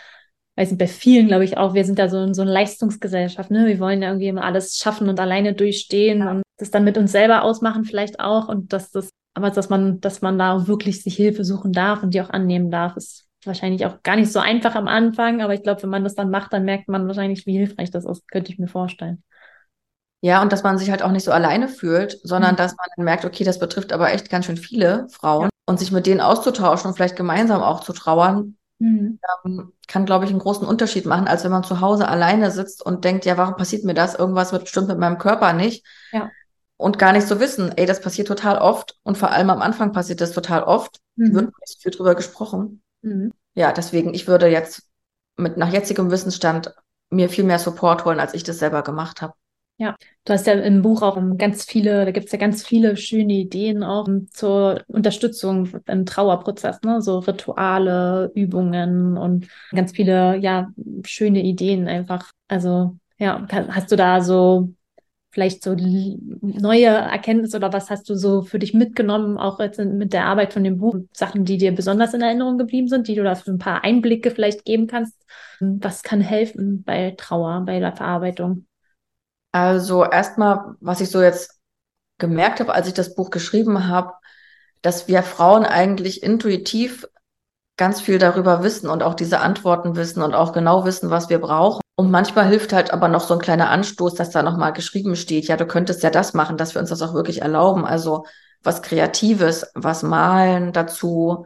weiß 0.56 0.72
nicht, 0.72 0.80
bei 0.80 0.88
vielen, 0.88 1.28
glaube 1.28 1.44
ich 1.44 1.58
auch, 1.58 1.74
wir 1.74 1.86
sind 1.86 2.00
da 2.00 2.10
so, 2.10 2.34
so 2.34 2.42
eine 2.42 2.52
Leistungsgesellschaft, 2.52 3.52
ne? 3.52 3.68
Wir 3.68 3.80
wollen 3.80 4.02
ja 4.02 4.10
irgendwie 4.10 4.28
immer 4.28 4.46
alles 4.46 4.78
schaffen 4.78 5.10
und 5.10 5.20
alleine 5.20 5.54
durchstehen 5.54 6.20
ja. 6.20 6.32
und 6.32 6.44
das 6.58 6.72
dann 6.72 6.86
mit 6.86 6.98
uns 6.98 7.12
selber 7.12 7.44
ausmachen 7.44 7.84
vielleicht 7.84 8.22
auch 8.22 8.48
und 8.48 8.72
dass 8.72 8.92
das, 8.92 9.10
aber 9.34 9.52
dass 9.52 9.70
man, 9.70 10.00
dass 10.00 10.22
man 10.22 10.40
da 10.40 10.66
wirklich 10.66 11.04
sich 11.04 11.16
Hilfe 11.16 11.44
suchen 11.44 11.74
darf 11.74 12.04
und 12.04 12.14
die 12.14 12.22
auch 12.22 12.30
annehmen 12.30 12.72
darf, 12.72 12.96
ist 12.96 13.25
wahrscheinlich 13.48 13.86
auch 13.86 14.02
gar 14.04 14.16
nicht 14.16 14.32
so 14.32 14.40
einfach 14.40 14.76
am 14.76 14.88
Anfang, 14.88 15.42
aber 15.42 15.54
ich 15.54 15.64
glaube, 15.64 15.84
wenn 15.84 15.90
man 15.90 16.04
das 16.04 16.16
dann 16.16 16.30
macht, 16.30 16.54
dann 16.54 16.66
merkt 16.66 16.88
man 16.88 17.08
wahrscheinlich, 17.08 17.46
wie 17.46 17.58
hilfreich 17.58 17.92
das 17.92 18.06
ist, 18.06 18.30
könnte 18.30 18.52
ich 18.52 18.60
mir 18.60 18.68
vorstellen. 18.68 19.24
Ja, 20.22 20.42
und 20.42 20.52
dass 20.52 20.64
man 20.64 20.78
sich 20.78 20.90
halt 20.90 21.04
auch 21.04 21.12
nicht 21.12 21.24
so 21.24 21.32
alleine 21.32 21.68
fühlt, 21.68 22.20
sondern 22.24 22.54
mhm. 22.54 22.58
dass 22.58 22.76
man 22.76 22.88
dann 22.96 23.06
merkt, 23.06 23.26
okay, 23.26 23.44
das 23.44 23.60
betrifft 23.60 23.94
aber 23.94 24.12
echt 24.12 24.30
ganz 24.30 24.46
schön 24.46 24.58
viele 24.58 25.08
Frauen 25.10 25.44
ja. 25.44 25.50
und 25.68 25.80
sich 25.80 25.92
mit 25.92 26.08
denen 26.08 26.22
auszutauschen 26.22 26.88
und 26.88 26.96
vielleicht 26.96 27.16
gemeinsam 27.16 27.62
auch 27.62 27.82
zu 27.82 27.94
trauern, 27.94 28.58
mhm. 28.80 29.20
ähm, 29.46 29.74
kann, 29.88 30.06
glaube 30.06 30.26
ich, 30.26 30.32
einen 30.32 30.40
großen 30.40 30.68
Unterschied 30.68 31.06
machen, 31.06 31.28
als 31.28 31.44
wenn 31.44 31.52
man 31.52 31.64
zu 31.64 31.80
Hause 31.80 32.08
alleine 32.08 32.50
sitzt 32.50 32.84
und 32.84 33.06
denkt, 33.06 33.26
ja, 33.26 33.38
warum 33.38 33.56
passiert 33.56 33.84
mir 33.84 33.94
das? 33.94 34.16
Irgendwas 34.16 34.52
wird 34.52 34.64
bestimmt 34.64 34.88
mit 34.88 34.98
meinem 34.98 35.20
Körper 35.20 35.54
nicht. 35.54 35.86
Ja. 36.12 36.32
Und 36.78 36.98
gar 36.98 37.14
nicht 37.14 37.28
so 37.28 37.40
wissen, 37.40 37.72
ey, 37.78 37.86
das 37.86 38.02
passiert 38.02 38.28
total 38.28 38.58
oft 38.58 38.98
und 39.04 39.18
vor 39.18 39.30
allem 39.30 39.50
am 39.50 39.62
Anfang 39.62 39.92
passiert 39.92 40.22
das 40.22 40.32
total 40.32 40.64
oft. 40.64 41.00
Mhm. 41.16 41.36
Wird 41.36 41.54
nicht 41.60 41.82
viel 41.82 41.92
drüber 41.92 42.16
gesprochen. 42.16 42.82
Mhm. 43.06 43.32
Ja, 43.54 43.72
deswegen, 43.72 44.14
ich 44.14 44.28
würde 44.28 44.48
jetzt 44.48 44.90
mit 45.38 45.58
nach 45.58 45.72
jetzigem 45.72 46.12
Wissensstand 46.12 46.74
mir 47.10 47.30
viel 47.30 47.44
mehr 47.44 47.60
Support 47.60 48.04
holen, 48.04 48.20
als 48.20 48.34
ich 48.34 48.44
das 48.44 48.60
selber 48.60 48.82
gemacht 48.84 49.22
habe. 49.22 49.34
Ja, 49.78 49.96
du 50.24 50.34
hast 50.34 50.48
ja 50.48 50.54
im 50.54 50.82
Buch 50.82 51.02
auch 51.02 51.18
ganz 51.38 51.66
viele, 51.66 52.06
da 52.06 52.12
gibt 52.12 52.28
es 52.28 52.32
ja 52.32 52.38
ganz 52.40 52.66
viele 52.66 52.96
schöne 52.96 53.34
Ideen 53.34 53.84
auch 53.84 54.08
zur 54.32 54.82
Unterstützung 54.88 55.68
im 55.86 56.06
Trauerprozess, 56.06 56.82
ne? 56.84 57.02
So 57.02 57.20
Rituale, 57.20 58.32
Übungen 58.36 59.18
und 59.18 59.48
ganz 59.72 59.92
viele, 59.92 60.38
ja, 60.38 60.70
schöne 61.06 61.44
Ideen 61.44 61.90
einfach. 61.90 62.32
Also, 62.48 62.98
ja, 63.18 63.46
hast 63.52 63.92
du 63.92 63.98
da 63.98 64.22
so 64.22 64.74
vielleicht 65.36 65.64
so 65.64 65.76
neue 65.76 66.86
Erkenntnisse 66.86 67.58
oder 67.58 67.74
was 67.74 67.90
hast 67.90 68.10
du 68.10 68.16
so 68.16 68.44
für 68.44 68.58
dich 68.58 68.74
mitgenommen, 68.74 69.38
auch 69.38 69.60
jetzt 69.60 69.80
mit 69.80 70.14
der 70.14 70.28
Arbeit 70.28 70.54
von 70.54 70.64
dem 70.64 70.78
Buch? 70.78 70.96
Sachen, 71.12 71.44
die 71.44 71.58
dir 71.58 71.76
besonders 71.76 72.14
in 72.14 72.22
Erinnerung 72.22 72.58
geblieben 72.58 72.88
sind, 72.88 73.10
die 73.10 73.16
du 73.16 73.24
da 73.24 73.36
für 73.36 73.52
ein 73.52 73.58
paar 73.58 73.84
Einblicke 73.84 74.32
vielleicht 74.32 74.64
geben 74.64 74.88
kannst? 74.88 75.14
Was 75.60 76.04
kann 76.04 76.22
helfen 76.22 76.84
bei 76.84 77.16
Trauer, 77.18 77.64
bei 77.66 77.82
der 77.82 77.94
Verarbeitung? 77.94 78.66
Also 79.52 80.06
erstmal, 80.06 80.76
was 80.80 81.02
ich 81.02 81.10
so 81.10 81.22
jetzt 81.22 81.60
gemerkt 82.18 82.62
habe, 82.62 82.74
als 82.74 82.88
ich 82.88 82.94
das 82.94 83.14
Buch 83.14 83.30
geschrieben 83.30 83.90
habe, 83.90 84.14
dass 84.82 85.10
wir 85.10 85.22
Frauen 85.22 85.66
eigentlich 85.66 86.24
intuitiv 86.24 87.10
ganz 87.76 88.00
viel 88.00 88.20
darüber 88.20 88.64
wissen 88.64 88.90
und 88.90 89.04
auch 89.04 89.16
diese 89.16 89.42
Antworten 89.42 89.98
wissen 89.98 90.22
und 90.22 90.34
auch 90.34 90.54
genau 90.54 90.86
wissen, 90.86 91.10
was 91.10 91.30
wir 91.30 91.40
brauchen. 91.40 91.82
Und 91.98 92.12
manchmal 92.12 92.48
hilft 92.48 92.74
halt 92.74 92.92
aber 92.92 93.08
noch 93.08 93.22
so 93.22 93.34
ein 93.34 93.40
kleiner 93.40 93.70
Anstoß, 93.70 94.16
dass 94.16 94.30
da 94.30 94.44
nochmal 94.44 94.74
geschrieben 94.74 95.16
steht, 95.16 95.48
ja, 95.48 95.56
du 95.56 95.66
könntest 95.66 96.04
ja 96.04 96.10
das 96.10 96.34
machen, 96.34 96.58
dass 96.58 96.76
wir 96.76 96.82
uns 96.82 96.90
das 96.90 97.02
auch 97.02 97.14
wirklich 97.14 97.42
erlauben. 97.42 97.86
Also 97.86 98.26
was 98.64 98.82
Kreatives, 98.82 99.72
was 99.76 100.04
malen 100.04 100.74
dazu, 100.74 101.46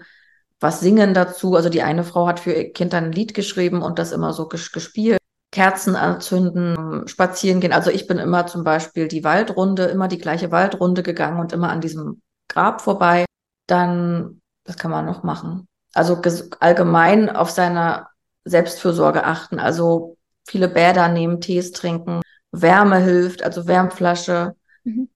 was 0.60 0.80
singen 0.80 1.14
dazu. 1.14 1.56
Also 1.56 1.70
die 1.70 1.84
eine 1.84 2.04
Frau 2.04 2.28
hat 2.28 2.40
für 2.40 2.52
ihr 2.52 2.74
Kind 2.74 2.94
ein 2.94 3.12
Lied 3.12 3.34
geschrieben 3.34 3.82
und 3.82 4.00
das 4.00 4.12
immer 4.12 4.34
so 4.34 4.48
gespielt. 4.48 5.20
Kerzen 5.52 5.96
anzünden, 5.96 7.08
spazieren 7.08 7.60
gehen. 7.60 7.74
Also 7.74 7.90
ich 7.92 8.08
bin 8.08 8.18
immer 8.18 8.46
zum 8.48 8.64
Beispiel 8.64 9.08
die 9.08 9.24
Waldrunde, 9.24 9.86
immer 9.86 10.08
die 10.08 10.20
gleiche 10.20 10.52
Waldrunde 10.52 11.04
gegangen 11.04 11.40
und 11.40 11.54
immer 11.54 11.70
an 11.70 11.82
diesem 11.82 12.22
Grab 12.48 12.82
vorbei. 12.82 13.26
Dann, 13.68 14.42
was 14.66 14.78
kann 14.78 14.92
man 14.92 15.06
noch 15.06 15.24
machen? 15.24 15.68
Also 15.94 16.22
allgemein 16.60 17.36
auf 17.36 17.50
seine 17.50 18.08
Selbstfürsorge 18.46 19.24
achten. 19.24 19.60
Also 19.60 20.18
viele 20.50 20.68
Bäder 20.68 21.08
nehmen, 21.08 21.42
Tees 21.42 21.72
trinken, 21.72 22.22
Wärme 22.52 22.98
hilft, 22.98 23.44
also 23.44 23.68
Wärmflasche. 23.68 24.56
Mhm. 24.84 25.10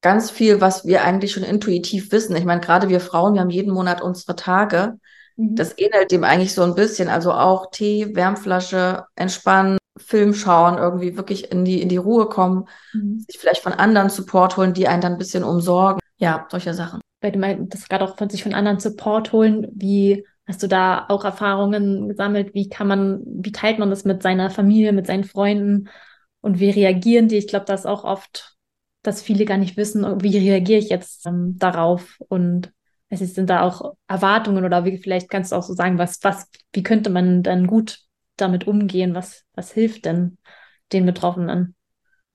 Ganz 0.00 0.30
viel, 0.30 0.60
was 0.60 0.84
wir 0.84 1.04
eigentlich 1.04 1.32
schon 1.32 1.44
intuitiv 1.44 2.10
wissen. 2.10 2.34
Ich 2.34 2.44
meine, 2.44 2.60
gerade 2.60 2.88
wir 2.88 3.00
Frauen, 3.00 3.34
wir 3.34 3.40
haben 3.40 3.50
jeden 3.50 3.72
Monat 3.72 4.02
unsere 4.02 4.34
Tage. 4.34 4.98
Mhm. 5.36 5.54
Das 5.54 5.78
ähnelt 5.78 6.10
dem 6.10 6.24
eigentlich 6.24 6.54
so 6.54 6.62
ein 6.62 6.74
bisschen. 6.74 7.08
Also 7.08 7.32
auch 7.32 7.70
Tee, 7.70 8.16
Wärmflasche, 8.16 9.04
entspannen, 9.14 9.78
Film 9.98 10.32
schauen, 10.32 10.78
irgendwie 10.78 11.16
wirklich 11.16 11.52
in 11.52 11.64
die, 11.64 11.82
in 11.82 11.88
die 11.88 11.98
Ruhe 11.98 12.28
kommen, 12.28 12.66
mhm. 12.94 13.24
sich 13.28 13.38
vielleicht 13.38 13.62
von 13.62 13.74
anderen 13.74 14.08
Support 14.08 14.56
holen, 14.56 14.72
die 14.72 14.88
einen 14.88 15.02
dann 15.02 15.12
ein 15.12 15.18
bisschen 15.18 15.44
umsorgen. 15.44 16.00
Ja, 16.16 16.46
solche 16.50 16.72
Sachen. 16.72 17.00
Weil 17.20 17.32
du 17.32 17.38
meinst, 17.38 17.74
das 17.74 17.88
gerade 17.88 18.04
auch 18.04 18.16
von 18.16 18.30
sich 18.30 18.42
von 18.42 18.54
anderen 18.54 18.80
Support 18.80 19.32
holen, 19.32 19.68
wie 19.74 20.26
hast 20.46 20.62
du 20.62 20.68
da 20.68 21.06
auch 21.08 21.24
Erfahrungen 21.24 22.08
gesammelt? 22.08 22.54
Wie 22.54 22.68
kann 22.68 22.86
man, 22.86 23.22
wie 23.26 23.52
teilt 23.52 23.78
man 23.78 23.90
das 23.90 24.04
mit 24.04 24.22
seiner 24.22 24.50
Familie, 24.50 24.92
mit 24.92 25.06
seinen 25.06 25.24
Freunden 25.24 25.88
und 26.40 26.58
wie 26.60 26.70
reagieren 26.70 27.28
die? 27.28 27.38
Ich 27.38 27.48
glaube, 27.48 27.66
das 27.66 27.80
ist 27.80 27.86
auch 27.86 28.04
oft, 28.04 28.56
dass 29.02 29.22
viele 29.22 29.44
gar 29.44 29.58
nicht 29.58 29.76
wissen, 29.76 30.22
wie 30.22 30.36
reagiere 30.36 30.78
ich 30.78 30.88
jetzt 30.88 31.26
ähm, 31.26 31.56
darauf 31.58 32.18
und 32.28 32.72
es 33.08 33.34
sind 33.34 33.50
da 33.50 33.62
auch 33.62 33.94
Erwartungen 34.08 34.64
oder 34.64 34.84
wie 34.84 34.96
vielleicht 34.96 35.28
kannst 35.28 35.52
du 35.52 35.56
auch 35.56 35.62
so 35.62 35.74
sagen, 35.74 35.98
was, 35.98 36.18
was, 36.22 36.48
wie 36.72 36.82
könnte 36.82 37.10
man 37.10 37.42
dann 37.42 37.66
gut 37.66 37.98
damit 38.36 38.66
umgehen? 38.66 39.14
Was, 39.14 39.44
was 39.54 39.70
hilft 39.70 40.06
denn 40.06 40.38
den 40.92 41.04
Betroffenen? 41.04 41.74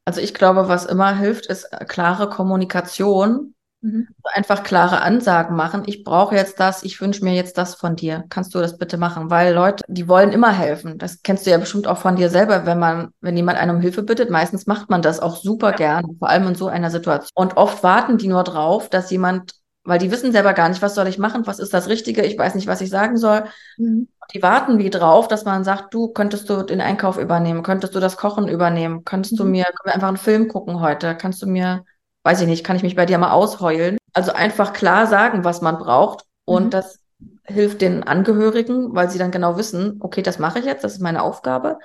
Also 0.05 0.21
ich 0.21 0.33
glaube, 0.33 0.67
was 0.67 0.85
immer 0.85 1.17
hilft, 1.17 1.47
ist 1.47 1.69
klare 1.87 2.29
Kommunikation. 2.29 3.55
Mhm. 3.87 4.07
Einfach 4.33 4.63
klare 4.63 5.01
Ansagen 5.01 5.55
machen. 5.55 5.83
Ich 5.85 6.03
brauche 6.03 6.35
jetzt 6.35 6.59
das, 6.59 6.83
ich 6.83 6.99
wünsche 6.99 7.23
mir 7.23 7.33
jetzt 7.33 7.57
das 7.57 7.75
von 7.75 7.95
dir. 7.95 8.25
Kannst 8.29 8.53
du 8.53 8.59
das 8.59 8.77
bitte 8.77 8.97
machen? 8.97 9.29
Weil 9.29 9.53
Leute, 9.53 9.83
die 9.87 10.09
wollen 10.09 10.31
immer 10.31 10.51
helfen. 10.51 10.97
Das 10.97 11.21
kennst 11.23 11.45
du 11.45 11.51
ja 11.51 11.57
bestimmt 11.57 11.87
auch 11.87 11.97
von 11.97 12.17
dir 12.17 12.29
selber, 12.29 12.65
wenn 12.65 12.79
man, 12.79 13.09
wenn 13.21 13.37
jemand 13.37 13.57
einen 13.57 13.77
um 13.77 13.81
Hilfe 13.81 14.03
bittet. 14.03 14.29
Meistens 14.29 14.67
macht 14.67 14.89
man 14.89 15.01
das 15.01 15.21
auch 15.21 15.37
super 15.37 15.71
ja. 15.71 15.77
gerne, 15.77 16.09
vor 16.19 16.29
allem 16.29 16.47
in 16.47 16.55
so 16.55 16.67
einer 16.67 16.91
Situation. 16.91 17.31
Und 17.33 17.55
oft 17.55 17.81
warten 17.81 18.17
die 18.17 18.27
nur 18.27 18.43
drauf, 18.43 18.89
dass 18.89 19.09
jemand 19.09 19.53
weil 19.87 19.99
die 19.99 20.11
wissen 20.11 20.33
selber 20.33 20.53
gar 20.53 20.67
nicht, 20.67 20.81
was 20.81 20.95
soll 20.95 21.07
ich 21.07 21.17
machen, 21.17 21.47
was 21.47 21.59
ist 21.59 21.73
das 21.73 21.87
Richtige, 21.87 22.21
ich 22.21 22.37
weiß 22.37 22.55
nicht, 22.55 22.67
was 22.67 22.81
ich 22.81 22.89
sagen 22.89 23.15
soll. 23.15 23.45
Mhm. 23.77 24.09
Die 24.33 24.43
warten 24.43 24.79
wie 24.79 24.89
drauf, 24.89 25.29
dass 25.29 25.45
man 25.45 25.63
sagt, 25.63 25.93
du 25.93 26.09
könntest 26.09 26.49
du 26.49 26.63
den 26.63 26.81
Einkauf 26.81 27.17
übernehmen, 27.17 27.63
könntest 27.63 27.95
du 27.95 28.01
das 28.01 28.17
Kochen 28.17 28.49
übernehmen, 28.49 29.05
könntest 29.05 29.35
mhm. 29.35 29.37
du 29.37 29.45
mir, 29.45 29.63
können 29.63 29.85
wir 29.85 29.93
einfach 29.93 30.09
einen 30.09 30.17
Film 30.17 30.49
gucken 30.49 30.81
heute, 30.81 31.15
kannst 31.15 31.41
du 31.41 31.47
mir, 31.47 31.85
weiß 32.27 32.41
ich 32.41 32.47
nicht, 32.47 32.65
kann 32.65 32.75
ich 32.75 32.83
mich 32.83 32.97
bei 32.97 33.05
dir 33.05 33.17
mal 33.19 33.31
ausheulen. 33.31 33.97
Also 34.11 34.33
einfach 34.33 34.73
klar 34.73 35.07
sagen, 35.07 35.45
was 35.45 35.61
man 35.61 35.77
braucht 35.77 36.25
und 36.43 36.65
mhm. 36.65 36.69
das 36.71 36.99
hilft 37.45 37.79
den 37.79 38.03
Angehörigen, 38.03 38.93
weil 38.93 39.09
sie 39.09 39.17
dann 39.17 39.31
genau 39.31 39.55
wissen, 39.55 39.95
okay, 40.01 40.23
das 40.23 40.37
mache 40.37 40.59
ich 40.59 40.65
jetzt, 40.65 40.83
das 40.83 40.95
ist 40.95 41.01
meine 41.01 41.23
Aufgabe. 41.23 41.79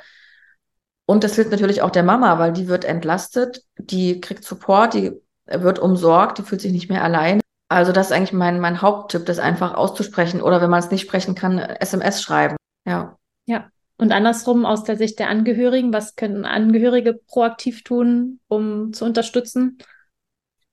Und 1.06 1.22
das 1.22 1.36
hilft 1.36 1.52
natürlich 1.52 1.80
auch 1.80 1.90
der 1.90 2.02
Mama, 2.02 2.40
weil 2.40 2.52
die 2.52 2.66
wird 2.66 2.84
entlastet, 2.84 3.62
die 3.78 4.20
kriegt 4.20 4.42
Support, 4.42 4.94
die 4.94 5.12
wird 5.46 5.78
umsorgt, 5.78 6.38
die 6.38 6.42
fühlt 6.42 6.60
sich 6.60 6.72
nicht 6.72 6.90
mehr 6.90 7.04
allein. 7.04 7.40
Also 7.68 7.92
das 7.92 8.06
ist 8.06 8.12
eigentlich 8.12 8.32
mein, 8.32 8.58
mein 8.58 8.82
Haupttipp, 8.82 9.24
das 9.24 9.38
einfach 9.38 9.74
auszusprechen 9.74 10.42
oder 10.42 10.60
wenn 10.60 10.70
man 10.70 10.80
es 10.80 10.90
nicht 10.90 11.02
sprechen 11.02 11.36
kann, 11.36 11.60
SMS 11.60 12.20
schreiben. 12.20 12.56
Ja. 12.84 13.16
Ja. 13.46 13.70
Und 13.96 14.10
andersrum 14.10 14.66
aus 14.66 14.82
der 14.82 14.96
Sicht 14.96 15.20
der 15.20 15.28
Angehörigen, 15.28 15.92
was 15.92 16.16
können 16.16 16.44
Angehörige 16.44 17.14
proaktiv 17.14 17.84
tun, 17.84 18.40
um 18.48 18.92
zu 18.92 19.04
unterstützen? 19.04 19.78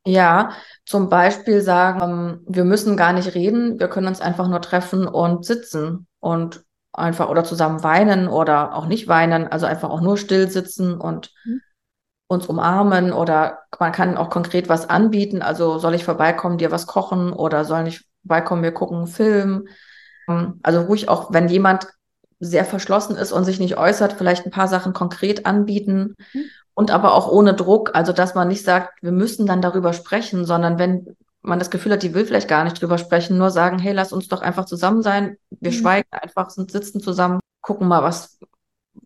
Ja, 0.06 0.52
zum 0.86 1.10
Beispiel 1.10 1.62
sagen, 1.62 2.02
ähm, 2.02 2.46
wir 2.48 2.66
müssen 2.66 2.98
gar 2.98 3.14
nicht 3.14 3.36
reden, 3.36 3.80
wir 3.80 3.90
können 3.90 4.08
uns 4.08 4.22
einfach 4.22 4.48
nur 4.48 4.62
treffen 4.62 5.08
und 5.08 5.46
sitzen 5.46 6.08
und 6.20 6.64
einfach 6.94 7.30
oder 7.30 7.44
zusammen 7.44 7.84
weinen 7.84 8.28
oder 8.28 8.76
auch 8.76 8.88
nicht 8.88 9.08
weinen, 9.08 9.48
also 9.48 9.66
einfach 9.66 9.90
auch 9.90 10.02
nur 10.02 10.18
still 10.18 10.50
sitzen 10.50 11.00
und 11.00 11.32
mhm 11.46 11.62
uns 12.30 12.46
umarmen 12.46 13.12
oder 13.12 13.64
man 13.80 13.92
kann 13.92 14.16
auch 14.16 14.30
konkret 14.30 14.70
was 14.70 14.88
anbieten. 14.88 15.42
Also 15.42 15.80
soll 15.80 15.96
ich 15.96 16.06
vorbeikommen, 16.06 16.60
dir 16.60 16.72
was 16.72 16.86
kochen 16.86 17.34
oder 17.34 17.66
soll 17.66 17.88
ich 17.88 18.06
vorbeikommen, 18.22 18.62
wir 18.62 18.72
gucken 18.72 18.98
einen 18.98 19.08
Film. 19.08 19.68
Ähm, 20.28 20.60
also 20.62 20.82
ruhig 20.82 21.10
auch, 21.10 21.34
wenn 21.34 21.50
jemand 21.50 21.88
sehr 22.40 22.66
verschlossen 22.66 23.18
ist 23.18 23.32
und 23.32 23.46
sich 23.46 23.60
nicht 23.60 23.78
äußert, 23.78 24.14
vielleicht 24.14 24.46
ein 24.46 24.52
paar 24.52 24.68
Sachen 24.68 24.94
konkret 24.94 25.48
anbieten 25.48 26.16
mhm. 26.34 26.44
Und 26.80 26.92
aber 26.92 27.14
auch 27.14 27.30
ohne 27.30 27.54
Druck. 27.54 27.94
Also 27.94 28.14
dass 28.14 28.36
man 28.36 28.48
nicht 28.48 28.64
sagt, 28.64 29.04
wir 29.04 29.12
müssen 29.12 29.46
dann 29.46 29.62
darüber 29.62 29.92
sprechen, 29.92 30.46
sondern 30.46 30.80
wenn 30.80 31.14
man 31.42 31.60
das 31.60 31.72
Gefühl 31.72 31.92
hat, 31.92 32.04
die 32.04 32.14
will 32.14 32.26
vielleicht 32.26 32.48
gar 32.48 32.64
nicht 32.64 32.82
drüber 32.82 32.98
sprechen, 32.98 33.38
nur 33.38 33.50
sagen, 33.50 33.80
hey, 33.80 33.92
lass 33.92 34.14
uns 34.14 34.30
doch 34.30 34.42
einfach 34.42 34.64
zusammen 34.64 35.02
sein. 35.02 35.36
Wir 35.50 35.72
mhm. 35.72 35.76
schweigen 35.76 36.08
einfach, 36.12 36.50
sind, 36.50 36.72
sitzen 36.72 37.02
zusammen, 37.02 37.42
gucken 37.60 37.90
mal, 37.90 38.02
was, 38.02 38.40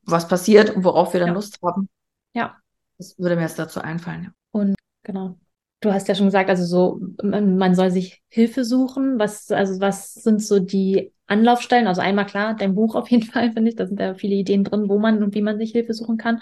was 0.04 0.28
passiert 0.28 0.70
und 0.70 0.84
worauf 0.84 1.14
wir 1.14 1.20
dann 1.20 1.30
ja. 1.30 1.34
Lust 1.34 1.58
haben. 1.64 1.90
Ja, 2.36 2.58
das 3.00 3.18
würde 3.18 3.36
mir 3.36 3.42
jetzt 3.42 3.58
dazu 3.58 3.82
einfallen. 3.82 4.26
Ja. 4.26 4.30
Und 4.52 4.76
genau. 5.02 5.40
Du 5.80 5.92
hast 5.92 6.08
ja 6.08 6.14
schon 6.14 6.28
gesagt, 6.28 6.52
also 6.52 6.66
so, 6.66 7.02
man 7.24 7.74
soll 7.74 7.90
sich 7.90 8.22
Hilfe 8.30 8.66
suchen. 8.66 9.18
Was, 9.18 9.50
also 9.50 9.82
was 9.82 10.14
sind 10.14 10.44
so 10.44 10.60
die 10.60 11.12
Anlaufstellen? 11.26 11.88
Also 11.88 12.02
einmal 12.02 12.28
klar, 12.28 12.56
dein 12.56 12.76
Buch 12.76 12.94
auf 12.94 13.10
jeden 13.10 13.24
Fall, 13.32 13.52
finde 13.52 13.70
ich. 13.70 13.76
Da 13.78 13.88
sind 13.88 14.00
ja 14.00 14.14
viele 14.14 14.36
Ideen 14.36 14.64
drin, 14.64 14.90
wo 14.90 15.00
man 15.00 15.24
und 15.24 15.34
wie 15.34 15.42
man 15.42 15.58
sich 15.58 15.72
Hilfe 15.72 15.96
suchen 15.96 16.18
kann. 16.18 16.40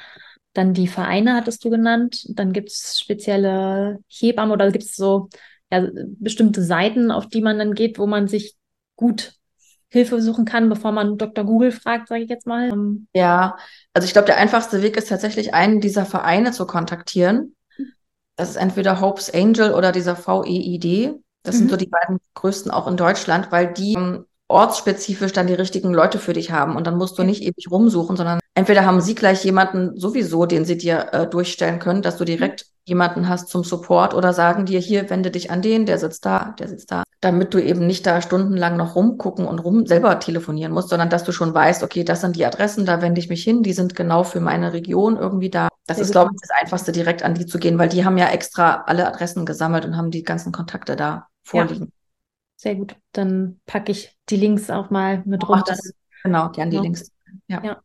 Dann 0.53 0.73
die 0.73 0.87
Vereine 0.87 1.35
hattest 1.35 1.63
du 1.63 1.69
genannt. 1.69 2.25
Dann 2.29 2.53
gibt 2.53 2.69
es 2.69 2.99
spezielle 2.99 3.99
Hebammen 4.07 4.51
oder 4.51 4.71
gibt 4.71 4.83
es 4.83 4.95
so 4.95 5.29
ja, 5.71 5.87
bestimmte 6.19 6.63
Seiten, 6.63 7.11
auf 7.11 7.27
die 7.27 7.41
man 7.41 7.57
dann 7.57 7.73
geht, 7.73 7.97
wo 7.97 8.07
man 8.07 8.27
sich 8.27 8.55
gut 8.95 9.33
Hilfe 9.87 10.21
suchen 10.21 10.45
kann, 10.45 10.69
bevor 10.69 10.93
man 10.93 11.17
Dr. 11.17 11.43
Google 11.43 11.71
fragt, 11.71 12.07
sage 12.07 12.23
ich 12.23 12.29
jetzt 12.29 12.47
mal. 12.47 12.69
Ähm, 12.69 13.07
ja, 13.13 13.57
also 13.93 14.05
ich 14.05 14.13
glaube, 14.13 14.27
der 14.27 14.37
einfachste 14.37 14.81
Weg 14.81 14.95
ist 14.95 15.09
tatsächlich, 15.09 15.53
einen 15.53 15.81
dieser 15.81 16.05
Vereine 16.05 16.53
zu 16.53 16.65
kontaktieren. 16.65 17.55
Das 18.37 18.49
ist 18.49 18.55
entweder 18.55 19.01
Hope's 19.01 19.29
Angel 19.33 19.73
oder 19.73 19.91
dieser 19.91 20.15
VEID. 20.15 21.15
Das 21.43 21.55
mhm. 21.55 21.59
sind 21.59 21.71
so 21.71 21.75
die 21.75 21.87
beiden 21.87 22.19
größten 22.35 22.71
auch 22.71 22.87
in 22.87 22.95
Deutschland, 22.95 23.51
weil 23.51 23.73
die 23.73 23.93
ähm, 23.93 24.25
ortsspezifisch 24.51 25.33
dann 25.33 25.47
die 25.47 25.53
richtigen 25.53 25.93
Leute 25.93 26.19
für 26.19 26.33
dich 26.33 26.51
haben 26.51 26.75
und 26.75 26.85
dann 26.87 26.97
musst 26.97 27.17
du 27.17 27.23
nicht 27.23 27.41
ewig 27.41 27.69
rumsuchen, 27.71 28.15
sondern 28.15 28.39
entweder 28.53 28.85
haben 28.85 29.01
sie 29.01 29.15
gleich 29.15 29.43
jemanden 29.43 29.97
sowieso, 29.97 30.45
den 30.45 30.65
sie 30.65 30.77
dir 30.77 31.09
äh, 31.11 31.27
durchstellen 31.27 31.79
können, 31.79 32.01
dass 32.01 32.17
du 32.17 32.25
direkt 32.25 32.65
jemanden 32.83 33.29
hast 33.29 33.49
zum 33.49 33.63
Support 33.63 34.13
oder 34.13 34.33
sagen 34.33 34.65
dir 34.65 34.79
hier, 34.79 35.09
wende 35.09 35.31
dich 35.31 35.51
an 35.51 35.61
den, 35.61 35.85
der 35.85 35.97
sitzt 35.97 36.25
da, 36.25 36.55
der 36.59 36.67
sitzt 36.67 36.91
da, 36.91 37.03
damit 37.21 37.53
du 37.53 37.59
eben 37.59 37.85
nicht 37.85 38.05
da 38.05 38.21
stundenlang 38.21 38.75
noch 38.75 38.95
rumgucken 38.95 39.45
und 39.45 39.59
rum 39.59 39.85
selber 39.85 40.19
telefonieren 40.19 40.73
musst, 40.73 40.89
sondern 40.89 41.09
dass 41.09 41.23
du 41.23 41.31
schon 41.31 41.53
weißt, 41.53 41.83
okay, 41.83 42.03
das 42.03 42.21
sind 42.21 42.35
die 42.35 42.45
Adressen, 42.45 42.85
da 42.85 43.01
wende 43.01 43.19
ich 43.19 43.29
mich 43.29 43.43
hin, 43.43 43.63
die 43.63 43.73
sind 43.73 43.95
genau 43.95 44.23
für 44.23 44.39
meine 44.39 44.73
Region 44.73 45.17
irgendwie 45.17 45.49
da. 45.49 45.69
Das 45.87 45.99
ist, 45.99 46.11
glaube 46.11 46.31
ich, 46.33 46.41
das 46.41 46.49
Einfachste, 46.61 46.91
direkt 46.91 47.23
an 47.23 47.33
die 47.33 47.45
zu 47.45 47.59
gehen, 47.59 47.77
weil 47.77 47.89
die 47.89 48.05
haben 48.05 48.17
ja 48.17 48.29
extra 48.29 48.83
alle 48.87 49.07
Adressen 49.07 49.45
gesammelt 49.45 49.85
und 49.85 49.97
haben 49.97 50.11
die 50.11 50.23
ganzen 50.23 50.51
Kontakte 50.51 50.95
da 50.95 51.27
vorliegen. 51.43 51.85
Ja. 51.85 52.00
Sehr 52.61 52.75
gut. 52.75 52.95
Dann 53.11 53.59
packe 53.65 53.91
ich 53.91 54.15
die 54.29 54.35
Links 54.35 54.69
auch 54.69 54.91
mal 54.91 55.23
mit 55.25 55.49
runter. 55.49 55.63
Das, 55.71 55.93
genau, 56.21 56.51
gern 56.51 56.69
die 56.69 56.75
ja. 56.75 56.81
Links. 56.83 57.11
Ja. 57.47 57.63
ja. 57.63 57.81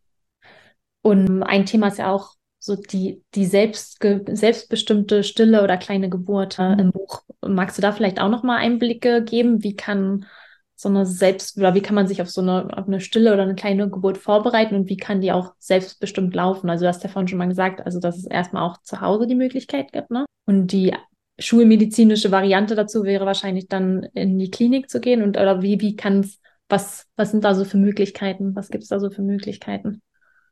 Und 1.00 1.42
ein 1.42 1.64
Thema 1.64 1.88
ist 1.88 1.96
ja 1.96 2.12
auch 2.12 2.34
so 2.58 2.76
die, 2.76 3.22
die 3.34 3.46
selbst, 3.46 3.98
selbstbestimmte 4.02 5.24
stille 5.24 5.62
oder 5.62 5.78
kleine 5.78 6.10
Geburt 6.10 6.58
äh, 6.58 6.72
im 6.74 6.92
Buch. 6.92 7.22
Magst 7.40 7.78
du 7.78 7.82
da 7.82 7.92
vielleicht 7.92 8.20
auch 8.20 8.28
nochmal 8.28 8.58
Einblicke 8.58 9.24
geben? 9.24 9.62
Wie 9.62 9.76
kann 9.76 10.26
so 10.74 10.90
eine 10.90 11.06
selbst 11.06 11.56
oder 11.56 11.74
wie 11.74 11.80
kann 11.80 11.94
man 11.94 12.06
sich 12.06 12.20
auf 12.20 12.28
so 12.28 12.42
eine, 12.42 12.68
auf 12.76 12.86
eine 12.86 13.00
stille 13.00 13.32
oder 13.32 13.44
eine 13.44 13.54
kleine 13.54 13.88
Geburt 13.88 14.18
vorbereiten 14.18 14.74
und 14.74 14.90
wie 14.90 14.98
kann 14.98 15.22
die 15.22 15.32
auch 15.32 15.54
selbstbestimmt 15.58 16.34
laufen? 16.34 16.68
Also 16.68 16.84
du 16.84 16.88
hast 16.88 17.02
ja 17.02 17.08
vorhin 17.08 17.28
schon 17.28 17.38
mal 17.38 17.48
gesagt, 17.48 17.80
also 17.80 17.98
dass 17.98 18.18
es 18.18 18.26
erstmal 18.26 18.68
auch 18.68 18.76
zu 18.82 19.00
Hause 19.00 19.26
die 19.26 19.36
Möglichkeit 19.36 19.90
gibt, 19.92 20.10
ne? 20.10 20.26
Und 20.44 20.66
die 20.72 20.92
schulmedizinische 21.38 22.31
Variante 22.31 22.75
dazu 22.75 23.05
wäre 23.05 23.27
wahrscheinlich 23.27 23.68
dann 23.68 24.05
in 24.14 24.38
die 24.38 24.51
Klinik 24.51 24.90
zu 24.90 25.01
gehen 25.01 25.22
und 25.22 25.37
oder 25.37 25.62
wie, 25.62 25.81
wie 25.81 25.96
kann 25.96 26.20
es, 26.20 26.40
was, 26.68 27.07
was 27.16 27.31
sind 27.31 27.44
da 27.44 27.55
so 27.55 27.64
für 27.64 27.77
Möglichkeiten? 27.77 28.57
Was 28.57 28.70
gibt 28.70 28.85
es 28.85 28.88
da 28.88 28.99
so 28.99 29.11
für 29.11 29.22
Möglichkeiten? 29.22 30.03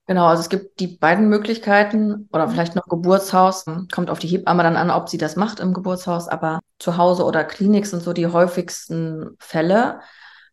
Genau, 0.06 0.26
also 0.26 0.42
es 0.42 0.50
gibt 0.50 0.80
die 0.80 0.98
beiden 0.98 1.30
Möglichkeiten 1.30 2.28
oder 2.30 2.48
vielleicht 2.48 2.76
noch 2.76 2.86
Geburtshaus. 2.88 3.64
Kommt 3.90 4.10
auf 4.10 4.18
die 4.18 4.26
Hebamme 4.26 4.62
dann 4.62 4.76
an, 4.76 4.90
ob 4.90 5.08
sie 5.08 5.16
das 5.16 5.34
macht 5.36 5.60
im 5.60 5.72
Geburtshaus, 5.72 6.28
aber 6.28 6.60
zu 6.78 6.98
Hause 6.98 7.24
oder 7.24 7.42
Klinik 7.42 7.86
sind 7.86 8.02
so 8.02 8.12
die 8.12 8.26
häufigsten 8.26 9.30
Fälle. 9.38 10.00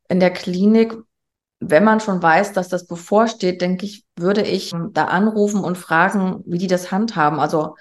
In 0.08 0.22
der 0.22 0.32
Klinik, 0.32 0.96
wenn 1.60 1.84
man 1.84 2.00
schon 2.00 2.24
weiß, 2.24 2.54
dass 2.54 2.70
das 2.70 2.88
bevorsteht, 2.88 3.62
denke 3.62 3.86
ich, 3.86 4.06
würde 4.16 4.42
ich 4.42 4.72
da 4.92 5.06
anrufen 5.06 5.66
und 5.66 5.78
fragen, 5.78 6.42
wie 6.46 6.58
die 6.58 6.68
das 6.68 6.92
handhaben. 6.92 7.42
Also 7.42 7.76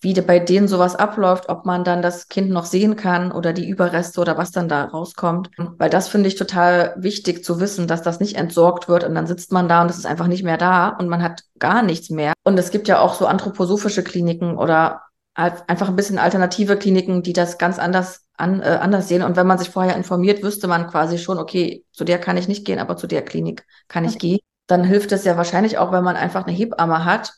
wie 0.00 0.12
bei 0.20 0.38
denen 0.38 0.68
sowas 0.68 0.94
abläuft, 0.94 1.48
ob 1.48 1.64
man 1.64 1.82
dann 1.82 2.02
das 2.02 2.28
Kind 2.28 2.50
noch 2.50 2.66
sehen 2.66 2.96
kann 2.96 3.32
oder 3.32 3.52
die 3.52 3.68
Überreste 3.68 4.20
oder 4.20 4.36
was 4.36 4.50
dann 4.50 4.68
da 4.68 4.84
rauskommt. 4.84 5.50
Weil 5.78 5.90
das 5.90 6.08
finde 6.08 6.28
ich 6.28 6.34
total 6.34 6.94
wichtig 6.98 7.44
zu 7.44 7.60
wissen, 7.60 7.86
dass 7.86 8.02
das 8.02 8.20
nicht 8.20 8.36
entsorgt 8.36 8.88
wird 8.88 9.04
und 9.04 9.14
dann 9.14 9.26
sitzt 9.26 9.52
man 9.52 9.68
da 9.68 9.82
und 9.82 9.90
es 9.90 9.96
ist 9.96 10.06
einfach 10.06 10.26
nicht 10.26 10.44
mehr 10.44 10.58
da 10.58 10.90
und 10.90 11.08
man 11.08 11.22
hat 11.22 11.44
gar 11.58 11.82
nichts 11.82 12.10
mehr. 12.10 12.34
Und 12.44 12.58
es 12.58 12.70
gibt 12.70 12.88
ja 12.88 13.00
auch 13.00 13.14
so 13.14 13.26
anthroposophische 13.26 14.04
Kliniken 14.04 14.58
oder 14.58 15.02
einfach 15.34 15.88
ein 15.88 15.96
bisschen 15.96 16.18
alternative 16.18 16.76
Kliniken, 16.76 17.22
die 17.22 17.34
das 17.34 17.58
ganz 17.58 17.78
anders 17.78 18.22
an, 18.38 18.60
äh, 18.60 18.78
anders 18.80 19.08
sehen. 19.08 19.22
Und 19.22 19.36
wenn 19.36 19.46
man 19.46 19.58
sich 19.58 19.68
vorher 19.68 19.96
informiert, 19.96 20.42
wüsste 20.42 20.66
man 20.66 20.88
quasi 20.88 21.18
schon, 21.18 21.38
okay, 21.38 21.84
zu 21.92 22.04
der 22.04 22.18
kann 22.18 22.38
ich 22.38 22.48
nicht 22.48 22.64
gehen, 22.64 22.78
aber 22.78 22.96
zu 22.96 23.06
der 23.06 23.22
Klinik 23.22 23.66
kann 23.88 24.04
ich 24.04 24.14
okay. 24.16 24.18
gehen. 24.18 24.38
Dann 24.66 24.82
hilft 24.82 25.12
es 25.12 25.24
ja 25.24 25.36
wahrscheinlich 25.36 25.78
auch, 25.78 25.92
wenn 25.92 26.04
man 26.04 26.16
einfach 26.16 26.46
eine 26.46 26.56
Hebamme 26.56 27.04
hat 27.04 27.34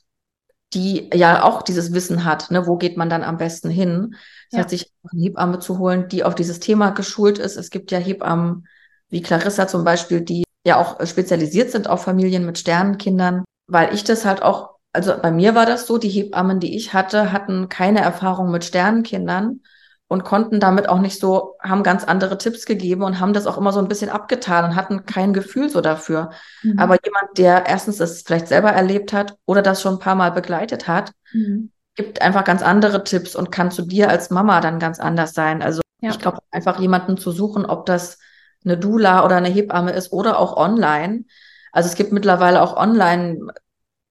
die 0.75 1.09
ja 1.15 1.43
auch 1.45 1.63
dieses 1.63 1.93
Wissen 1.93 2.25
hat, 2.25 2.51
ne, 2.51 2.67
wo 2.67 2.77
geht 2.77 2.97
man 2.97 3.09
dann 3.09 3.23
am 3.23 3.39
besten 3.39 3.71
hin. 3.71 4.15
Das 4.51 4.57
ja. 4.57 4.59
heißt, 4.59 4.71
sich 4.71 4.93
eine 5.11 5.23
Hebamme 5.23 5.59
zu 5.61 5.79
holen, 5.79 6.09
die 6.09 6.25
auf 6.25 6.35
dieses 6.35 6.61
Thema 6.61 6.91
geschult 6.91 7.39
ist. 7.39 7.57
Es 7.57 7.71
gibt 7.71 7.91
ja 7.91 7.99
Hebammen 7.99 8.67
wie 9.09 9.23
Clarissa 9.23 9.67
zum 9.67 9.85
Beispiel, 9.85 10.21
die 10.21 10.45
ja 10.67 10.77
auch 10.77 11.05
spezialisiert 11.07 11.71
sind 11.71 11.89
auf 11.89 12.03
Familien 12.03 12.45
mit 12.45 12.59
Sternenkindern, 12.59 13.45
weil 13.67 13.95
ich 13.95 14.05
das 14.05 14.27
halt 14.27 14.43
auch, 14.43 14.77
also 14.93 15.15
bei 15.21 15.31
mir 15.31 15.55
war 15.55 15.65
das 15.65 15.87
so, 15.87 15.97
die 15.97 16.11
Hebammen, 16.11 16.61
die 16.61 16.77
ich 16.77 16.93
hatte, 16.93 17.33
hatten 17.33 17.69
keine 17.69 18.01
Erfahrung 18.01 18.51
mit 18.51 18.65
Sternenkindern 18.65 19.61
und 20.09 20.25
konnten 20.25 20.59
damit 20.59 20.89
auch 20.89 21.01
nicht 21.01 21.21
so, 21.21 21.57
haben 21.63 21.83
ganz 21.83 22.03
andere 22.03 22.39
Tipps 22.39 22.65
gegeben 22.65 23.03
und 23.03 23.21
haben 23.21 23.35
das 23.35 23.47
auch 23.47 23.59
immer 23.59 23.73
so 23.73 23.79
ein 23.79 23.89
bisschen 23.89 24.09
abgetan 24.09 24.65
und 24.65 24.77
hatten 24.77 25.05
kein 25.05 25.35
Gefühl 25.35 25.69
so 25.69 25.83
dafür. 25.83 26.31
Mhm. 26.63 26.79
Aber 26.79 26.97
jemand, 27.05 27.37
der 27.37 27.67
erstens 27.67 27.99
das 27.99 28.23
vielleicht 28.23 28.49
selber 28.49 28.71
erlebt 28.71 29.13
hat 29.13 29.37
oder 29.45 29.61
das 29.61 29.83
schon 29.83 29.95
ein 29.95 29.99
paar 30.01 30.15
Mal 30.15 30.33
begleitet 30.33 30.89
hat, 30.89 31.13
mhm. 31.33 31.71
gibt 31.95 32.23
einfach 32.23 32.45
ganz 32.45 32.63
andere 32.63 33.05
Tipps 33.05 33.37
und 33.37 33.53
kann 33.53 33.71
zu 33.71 33.83
dir 33.83 34.09
als 34.09 34.31
Mama 34.31 34.63
dann 34.63 34.79
ganz 34.79 34.99
anders 34.99 35.35
sein. 35.35 35.61
Also 35.61 35.83
ja. 36.01 36.11
ich 36.11 36.19
glaube, 36.19 36.39
einfach 36.51 36.81
jemanden 36.81 37.19
zu 37.19 37.31
suchen, 37.31 37.67
ob 37.67 37.85
das 37.85 38.19
eine 38.65 38.79
Dula 38.79 39.27
oder 39.27 39.37
eine 39.37 39.49
Hebamme 39.49 39.93
ist 39.93 40.11
oder 40.13 40.39
auch 40.39 40.57
online. 40.57 41.25
Also 41.71 41.91
es 41.91 41.97
gibt 41.97 42.13
mittlerweile 42.13 42.63
auch 42.63 42.77
online 42.77 43.53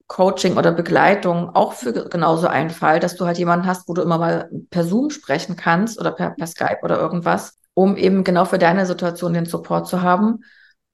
Coaching 0.07 0.57
oder 0.57 0.71
Begleitung 0.71 1.53
auch 1.53 1.73
für 1.73 1.91
genauso 1.91 2.47
einen 2.47 2.69
Fall, 2.69 2.99
dass 2.99 3.17
du 3.17 3.25
halt 3.25 3.37
jemanden 3.37 3.67
hast, 3.67 3.89
wo 3.89 3.93
du 3.93 4.01
immer 4.01 4.17
mal 4.17 4.49
per 4.69 4.85
Zoom 4.85 5.09
sprechen 5.09 5.57
kannst 5.57 5.99
oder 5.99 6.11
per, 6.11 6.31
per 6.31 6.47
Skype 6.47 6.79
oder 6.81 6.97
irgendwas, 6.97 7.57
um 7.73 7.97
eben 7.97 8.23
genau 8.23 8.45
für 8.45 8.57
deine 8.57 8.85
Situation 8.85 9.33
den 9.33 9.45
Support 9.45 9.87
zu 9.87 10.01
haben 10.01 10.43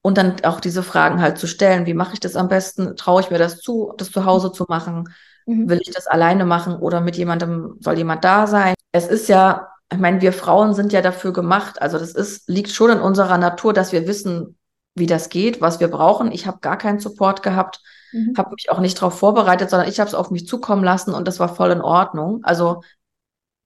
und 0.02 0.18
dann 0.18 0.36
auch 0.42 0.58
diese 0.58 0.82
Fragen 0.82 1.22
halt 1.22 1.38
zu 1.38 1.46
stellen. 1.46 1.86
Wie 1.86 1.94
mache 1.94 2.14
ich 2.14 2.20
das 2.20 2.34
am 2.34 2.48
besten? 2.48 2.96
Traue 2.96 3.20
ich 3.20 3.30
mir 3.30 3.38
das 3.38 3.60
zu, 3.60 3.94
das 3.96 4.10
zu 4.10 4.24
Hause 4.24 4.50
zu 4.50 4.66
machen? 4.68 5.08
Mhm. 5.46 5.68
Will 5.68 5.80
ich 5.80 5.92
das 5.92 6.08
alleine 6.08 6.44
machen 6.44 6.74
oder 6.76 7.00
mit 7.00 7.16
jemandem, 7.16 7.76
soll 7.78 7.96
jemand 7.96 8.24
da 8.24 8.48
sein? 8.48 8.74
Es 8.90 9.06
ist 9.06 9.28
ja, 9.28 9.68
ich 9.92 9.98
meine, 9.98 10.22
wir 10.22 10.32
Frauen 10.32 10.74
sind 10.74 10.92
ja 10.92 11.02
dafür 11.02 11.32
gemacht. 11.32 11.80
Also 11.80 11.98
das 11.98 12.12
ist, 12.12 12.48
liegt 12.48 12.72
schon 12.72 12.90
in 12.90 12.98
unserer 12.98 13.38
Natur, 13.38 13.72
dass 13.72 13.92
wir 13.92 14.08
wissen, 14.08 14.58
wie 14.96 15.06
das 15.06 15.28
geht, 15.28 15.60
was 15.60 15.78
wir 15.78 15.88
brauchen. 15.88 16.32
Ich 16.32 16.48
habe 16.48 16.58
gar 16.60 16.78
keinen 16.78 16.98
Support 16.98 17.44
gehabt 17.44 17.80
Mhm. 18.14 18.34
Habe 18.38 18.54
mich 18.54 18.70
auch 18.70 18.78
nicht 18.78 18.96
darauf 18.96 19.18
vorbereitet, 19.18 19.70
sondern 19.70 19.88
ich 19.88 19.98
habe 19.98 20.08
es 20.08 20.14
auf 20.14 20.30
mich 20.30 20.46
zukommen 20.46 20.84
lassen 20.84 21.12
und 21.12 21.26
das 21.26 21.40
war 21.40 21.52
voll 21.52 21.72
in 21.72 21.80
Ordnung. 21.80 22.44
Also 22.44 22.82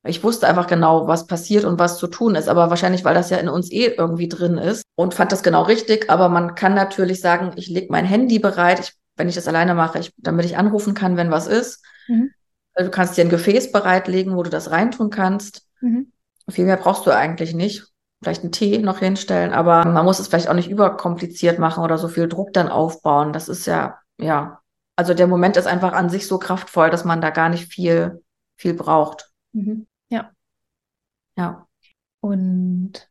ich 0.04 0.24
wusste 0.24 0.48
einfach 0.48 0.66
genau, 0.66 1.06
was 1.06 1.26
passiert 1.26 1.66
und 1.66 1.78
was 1.78 1.98
zu 1.98 2.06
tun 2.06 2.34
ist, 2.34 2.48
aber 2.48 2.70
wahrscheinlich, 2.70 3.04
weil 3.04 3.14
das 3.14 3.28
ja 3.28 3.36
in 3.36 3.50
uns 3.50 3.70
eh 3.70 3.88
irgendwie 3.88 4.28
drin 4.28 4.56
ist 4.56 4.84
und 4.94 5.12
fand 5.12 5.32
das 5.32 5.42
genau 5.42 5.64
richtig. 5.64 6.08
Aber 6.08 6.30
man 6.30 6.54
kann 6.54 6.72
natürlich 6.74 7.20
sagen, 7.20 7.52
ich 7.56 7.68
lege 7.68 7.88
mein 7.90 8.06
Handy 8.06 8.38
bereit, 8.38 8.80
ich, 8.80 8.94
wenn 9.16 9.28
ich 9.28 9.34
das 9.34 9.48
alleine 9.48 9.74
mache, 9.74 9.98
ich, 9.98 10.14
damit 10.16 10.46
ich 10.46 10.56
anrufen 10.56 10.94
kann, 10.94 11.18
wenn 11.18 11.30
was 11.30 11.46
ist. 11.46 11.84
Mhm. 12.06 12.30
Du 12.74 12.90
kannst 12.90 13.18
dir 13.18 13.24
ein 13.24 13.28
Gefäß 13.28 13.70
bereitlegen, 13.70 14.34
wo 14.34 14.42
du 14.42 14.50
das 14.50 14.70
reintun 14.70 15.10
kannst. 15.10 15.66
Mhm. 15.82 16.10
Viel 16.48 16.64
mehr 16.64 16.78
brauchst 16.78 17.06
du 17.06 17.10
eigentlich 17.10 17.52
nicht. 17.52 17.84
Vielleicht 18.22 18.42
einen 18.42 18.52
Tee 18.52 18.78
noch 18.78 19.00
hinstellen, 19.00 19.52
aber 19.52 19.84
man 19.84 20.04
muss 20.04 20.18
es 20.20 20.26
vielleicht 20.26 20.48
auch 20.48 20.54
nicht 20.54 20.70
überkompliziert 20.70 21.58
machen 21.58 21.84
oder 21.84 21.98
so 21.98 22.08
viel 22.08 22.28
Druck 22.28 22.52
dann 22.54 22.68
aufbauen. 22.68 23.32
Das 23.32 23.48
ist 23.48 23.66
ja 23.66 23.98
ja, 24.18 24.60
also 24.96 25.14
der 25.14 25.26
Moment 25.26 25.56
ist 25.56 25.66
einfach 25.66 25.92
an 25.92 26.10
sich 26.10 26.26
so 26.26 26.38
kraftvoll, 26.38 26.90
dass 26.90 27.04
man 27.04 27.20
da 27.20 27.30
gar 27.30 27.48
nicht 27.48 27.72
viel, 27.72 28.24
viel 28.56 28.74
braucht. 28.74 29.30
Mhm. 29.52 29.86
Ja. 30.08 30.32
Ja. 31.36 31.68
Und 32.20 33.08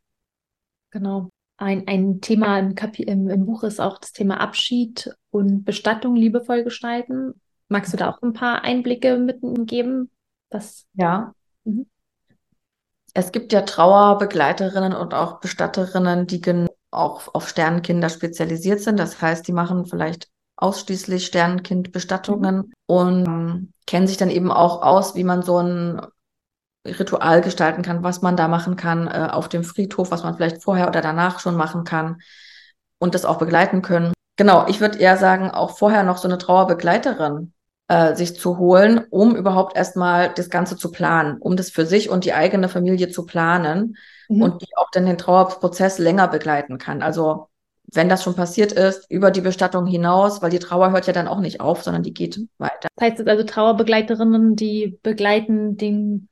genau, 0.90 1.30
ein, 1.56 1.88
ein 1.88 2.20
Thema 2.20 2.58
im, 2.58 2.74
Kapi 2.74 3.02
im, 3.04 3.28
im 3.30 3.46
Buch 3.46 3.62
ist 3.62 3.80
auch 3.80 3.98
das 3.98 4.12
Thema 4.12 4.38
Abschied 4.38 5.14
und 5.30 5.64
Bestattung 5.64 6.14
liebevoll 6.14 6.62
gestalten. 6.62 7.40
Magst 7.68 7.92
du 7.92 7.96
da 7.96 8.10
auch 8.10 8.22
ein 8.22 8.32
paar 8.32 8.64
Einblicke 8.64 9.16
mitgeben? 9.16 10.10
Das 10.50 10.86
ja. 10.94 11.32
Mhm. 11.64 11.86
Es 13.14 13.32
gibt 13.32 13.52
ja 13.52 13.62
Trauerbegleiterinnen 13.62 14.92
und 14.92 15.14
auch 15.14 15.40
Bestatterinnen, 15.40 16.26
die 16.26 16.40
auch 16.90 17.34
auf 17.34 17.48
Sternenkinder 17.48 18.10
spezialisiert 18.10 18.80
sind. 18.80 18.98
Das 18.98 19.20
heißt, 19.20 19.48
die 19.48 19.52
machen 19.52 19.86
vielleicht 19.86 20.28
ausschließlich 20.58 21.24
Sternenkindbestattungen 21.26 22.56
mhm. 22.56 22.72
und 22.86 23.26
ähm, 23.26 23.72
kennen 23.86 24.06
sich 24.06 24.16
dann 24.16 24.30
eben 24.30 24.52
auch 24.52 24.82
aus, 24.82 25.14
wie 25.14 25.24
man 25.24 25.42
so 25.42 25.58
ein 25.58 26.00
Ritual 26.84 27.40
gestalten 27.40 27.82
kann, 27.82 28.02
was 28.02 28.22
man 28.22 28.36
da 28.36 28.48
machen 28.48 28.76
kann 28.76 29.06
äh, 29.06 29.28
auf 29.30 29.48
dem 29.48 29.64
Friedhof, 29.64 30.10
was 30.10 30.24
man 30.24 30.36
vielleicht 30.36 30.62
vorher 30.62 30.88
oder 30.88 31.00
danach 31.00 31.40
schon 31.40 31.56
machen 31.56 31.84
kann 31.84 32.20
und 32.98 33.14
das 33.14 33.24
auch 33.24 33.38
begleiten 33.38 33.82
können. 33.82 34.12
Genau, 34.36 34.66
ich 34.68 34.80
würde 34.80 34.98
eher 34.98 35.16
sagen, 35.16 35.50
auch 35.50 35.78
vorher 35.78 36.02
noch 36.02 36.18
so 36.18 36.28
eine 36.28 36.38
Trauerbegleiterin 36.38 37.52
äh, 37.88 38.14
sich 38.14 38.38
zu 38.38 38.58
holen, 38.58 39.04
um 39.10 39.36
überhaupt 39.36 39.76
erstmal 39.76 40.32
das 40.32 40.50
Ganze 40.50 40.76
zu 40.76 40.90
planen, 40.90 41.38
um 41.38 41.56
das 41.56 41.70
für 41.70 41.86
sich 41.86 42.10
und 42.10 42.24
die 42.24 42.34
eigene 42.34 42.68
Familie 42.68 43.10
zu 43.10 43.26
planen 43.26 43.96
mhm. 44.28 44.42
und 44.42 44.62
die 44.62 44.76
auch 44.76 44.90
dann 44.92 45.06
den 45.06 45.18
Trauerprozess 45.18 45.98
länger 45.98 46.28
begleiten 46.28 46.78
kann. 46.78 47.02
Also 47.02 47.47
wenn 47.92 48.08
das 48.08 48.22
schon 48.22 48.34
passiert 48.34 48.72
ist, 48.72 49.10
über 49.10 49.30
die 49.30 49.40
Bestattung 49.40 49.86
hinaus, 49.86 50.42
weil 50.42 50.50
die 50.50 50.58
Trauer 50.58 50.92
hört 50.92 51.06
ja 51.06 51.12
dann 51.12 51.28
auch 51.28 51.40
nicht 51.40 51.60
auf, 51.60 51.82
sondern 51.82 52.02
die 52.02 52.12
geht 52.12 52.40
weiter. 52.58 52.88
Das 52.96 53.10
heißt 53.10 53.26
also 53.26 53.44
Trauerbegleiterinnen, 53.44 54.56
die 54.56 54.98
begleiten 55.02 55.76
den 55.76 56.28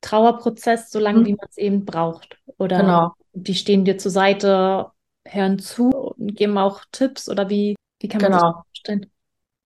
Trauerprozess 0.00 0.90
so 0.90 0.98
lange, 0.98 1.20
mhm. 1.20 1.26
wie 1.26 1.34
man 1.34 1.46
es 1.48 1.58
eben 1.58 1.84
braucht. 1.84 2.38
Oder 2.58 2.80
genau. 2.80 3.12
die 3.32 3.54
stehen 3.54 3.84
dir 3.84 3.98
zur 3.98 4.10
Seite, 4.10 4.90
hören 5.26 5.58
zu 5.58 5.90
und 5.90 6.34
geben 6.36 6.58
auch 6.58 6.82
Tipps 6.90 7.28
oder 7.28 7.48
wie, 7.48 7.76
wie 8.00 8.08
kann 8.08 8.22
man 8.22 8.32
genau. 8.32 8.42
das 8.42 8.66
vorstellen? 8.66 9.11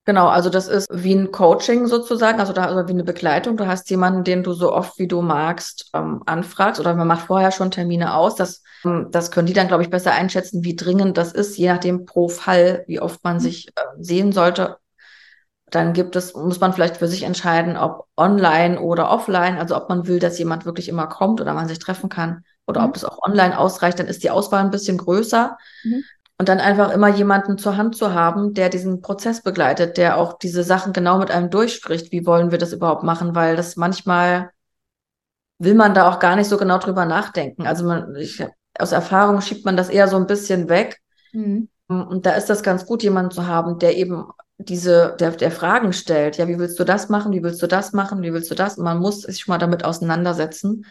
Genau, 0.06 0.28
also 0.28 0.50
das 0.50 0.68
ist 0.68 0.86
wie 0.92 1.14
ein 1.16 1.32
Coaching 1.32 1.88
sozusagen, 1.88 2.38
also 2.38 2.52
da 2.52 2.66
also 2.66 2.86
wie 2.86 2.92
eine 2.92 3.02
Begleitung. 3.02 3.56
Du 3.56 3.66
hast 3.66 3.90
jemanden, 3.90 4.22
den 4.22 4.44
du 4.44 4.52
so 4.52 4.72
oft 4.72 5.00
wie 5.00 5.08
du 5.08 5.20
magst 5.20 5.90
ähm, 5.94 6.22
anfragst 6.26 6.78
oder 6.78 6.94
man 6.94 7.08
macht 7.08 7.26
vorher 7.26 7.50
schon 7.50 7.72
Termine 7.72 8.14
aus. 8.14 8.36
Das, 8.36 8.62
ähm, 8.84 9.08
das 9.10 9.32
können 9.32 9.48
die 9.48 9.52
dann, 9.52 9.66
glaube 9.66 9.82
ich, 9.82 9.90
besser 9.90 10.12
einschätzen, 10.12 10.62
wie 10.62 10.76
dringend 10.76 11.18
das 11.18 11.32
ist, 11.32 11.58
je 11.58 11.68
nachdem 11.68 12.06
pro 12.06 12.28
Fall, 12.28 12.84
wie 12.86 13.00
oft 13.00 13.24
man 13.24 13.38
mhm. 13.38 13.40
sich 13.40 13.66
äh, 13.66 13.80
sehen 13.98 14.30
sollte. 14.30 14.76
Dann 15.70 15.92
gibt 15.92 16.14
es, 16.14 16.34
muss 16.34 16.60
man 16.60 16.72
vielleicht 16.72 16.98
für 16.98 17.08
sich 17.08 17.24
entscheiden, 17.24 17.76
ob 17.76 18.06
online 18.16 18.80
oder 18.80 19.10
offline, 19.10 19.58
also 19.58 19.74
ob 19.76 19.88
man 19.88 20.06
will, 20.06 20.20
dass 20.20 20.38
jemand 20.38 20.66
wirklich 20.66 20.88
immer 20.88 21.08
kommt 21.08 21.40
oder 21.40 21.52
man 21.52 21.66
sich 21.66 21.80
treffen 21.80 22.08
kann 22.08 22.44
oder 22.68 22.82
mhm. 22.82 22.88
ob 22.88 22.96
es 22.96 23.04
auch 23.04 23.18
online 23.26 23.58
ausreicht, 23.58 23.98
dann 23.98 24.06
ist 24.06 24.22
die 24.22 24.30
Auswahl 24.30 24.64
ein 24.64 24.70
bisschen 24.70 24.98
größer. 24.98 25.58
Mhm. 25.82 26.04
Und 26.38 26.48
dann 26.50 26.60
einfach 26.60 26.92
immer 26.92 27.08
jemanden 27.08 27.56
zur 27.56 27.78
Hand 27.78 27.96
zu 27.96 28.12
haben, 28.12 28.52
der 28.52 28.68
diesen 28.68 29.00
Prozess 29.00 29.42
begleitet, 29.42 29.96
der 29.96 30.18
auch 30.18 30.38
diese 30.38 30.64
Sachen 30.64 30.92
genau 30.92 31.18
mit 31.18 31.30
einem 31.30 31.48
durchspricht. 31.48 32.12
Wie 32.12 32.26
wollen 32.26 32.50
wir 32.50 32.58
das 32.58 32.74
überhaupt 32.74 33.02
machen? 33.02 33.34
Weil 33.34 33.56
das 33.56 33.76
manchmal 33.76 34.50
will 35.58 35.74
man 35.74 35.94
da 35.94 36.10
auch 36.10 36.18
gar 36.18 36.36
nicht 36.36 36.48
so 36.48 36.58
genau 36.58 36.78
drüber 36.78 37.06
nachdenken. 37.06 37.66
Also 37.66 37.86
man, 37.86 38.14
ich, 38.16 38.44
aus 38.78 38.92
Erfahrung 38.92 39.40
schiebt 39.40 39.64
man 39.64 39.78
das 39.78 39.88
eher 39.88 40.08
so 40.08 40.16
ein 40.16 40.26
bisschen 40.26 40.68
weg. 40.68 41.00
Mhm. 41.32 41.68
Und 41.88 42.26
da 42.26 42.32
ist 42.32 42.50
das 42.50 42.62
ganz 42.62 42.84
gut, 42.84 43.02
jemanden 43.02 43.30
zu 43.30 43.46
haben, 43.46 43.78
der 43.78 43.96
eben 43.96 44.26
diese, 44.58 45.16
der, 45.18 45.30
der 45.30 45.50
Fragen 45.50 45.92
stellt. 45.92 46.36
Ja, 46.36 46.48
wie 46.48 46.58
willst 46.58 46.78
du 46.78 46.84
das 46.84 47.08
machen? 47.08 47.32
Wie 47.32 47.42
willst 47.42 47.62
du 47.62 47.66
das 47.66 47.92
machen? 47.92 48.22
Wie 48.22 48.32
willst 48.32 48.50
du 48.50 48.54
das? 48.54 48.76
Und 48.76 48.84
man 48.84 48.98
muss 48.98 49.22
sich 49.22 49.46
mal 49.46 49.58
damit 49.58 49.84
auseinandersetzen. 49.84 50.84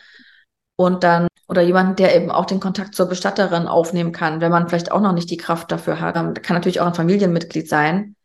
Und 0.76 1.04
dann 1.04 1.28
oder 1.48 1.62
jemanden, 1.62 1.96
der 1.96 2.16
eben 2.16 2.32
auch 2.32 2.46
den 2.46 2.60
Kontakt 2.60 2.96
zur 2.96 3.08
Bestatterin 3.08 3.68
aufnehmen 3.68 4.12
kann, 4.12 4.42
wenn 4.42 4.52
man 4.52 4.68
vielleicht 4.68 4.92
auch 4.92 5.02
noch 5.02 5.14
nicht 5.14 5.30
die 5.30 5.38
Kraft 5.38 5.72
dafür 5.72 6.00
hat. 6.00 6.16
Ähm, 6.16 6.34
kann 6.34 6.56
natürlich 6.56 6.82
auch 6.82 6.88
ein 6.88 6.94
Familienmitglied 6.94 7.70
sein, 7.70 8.16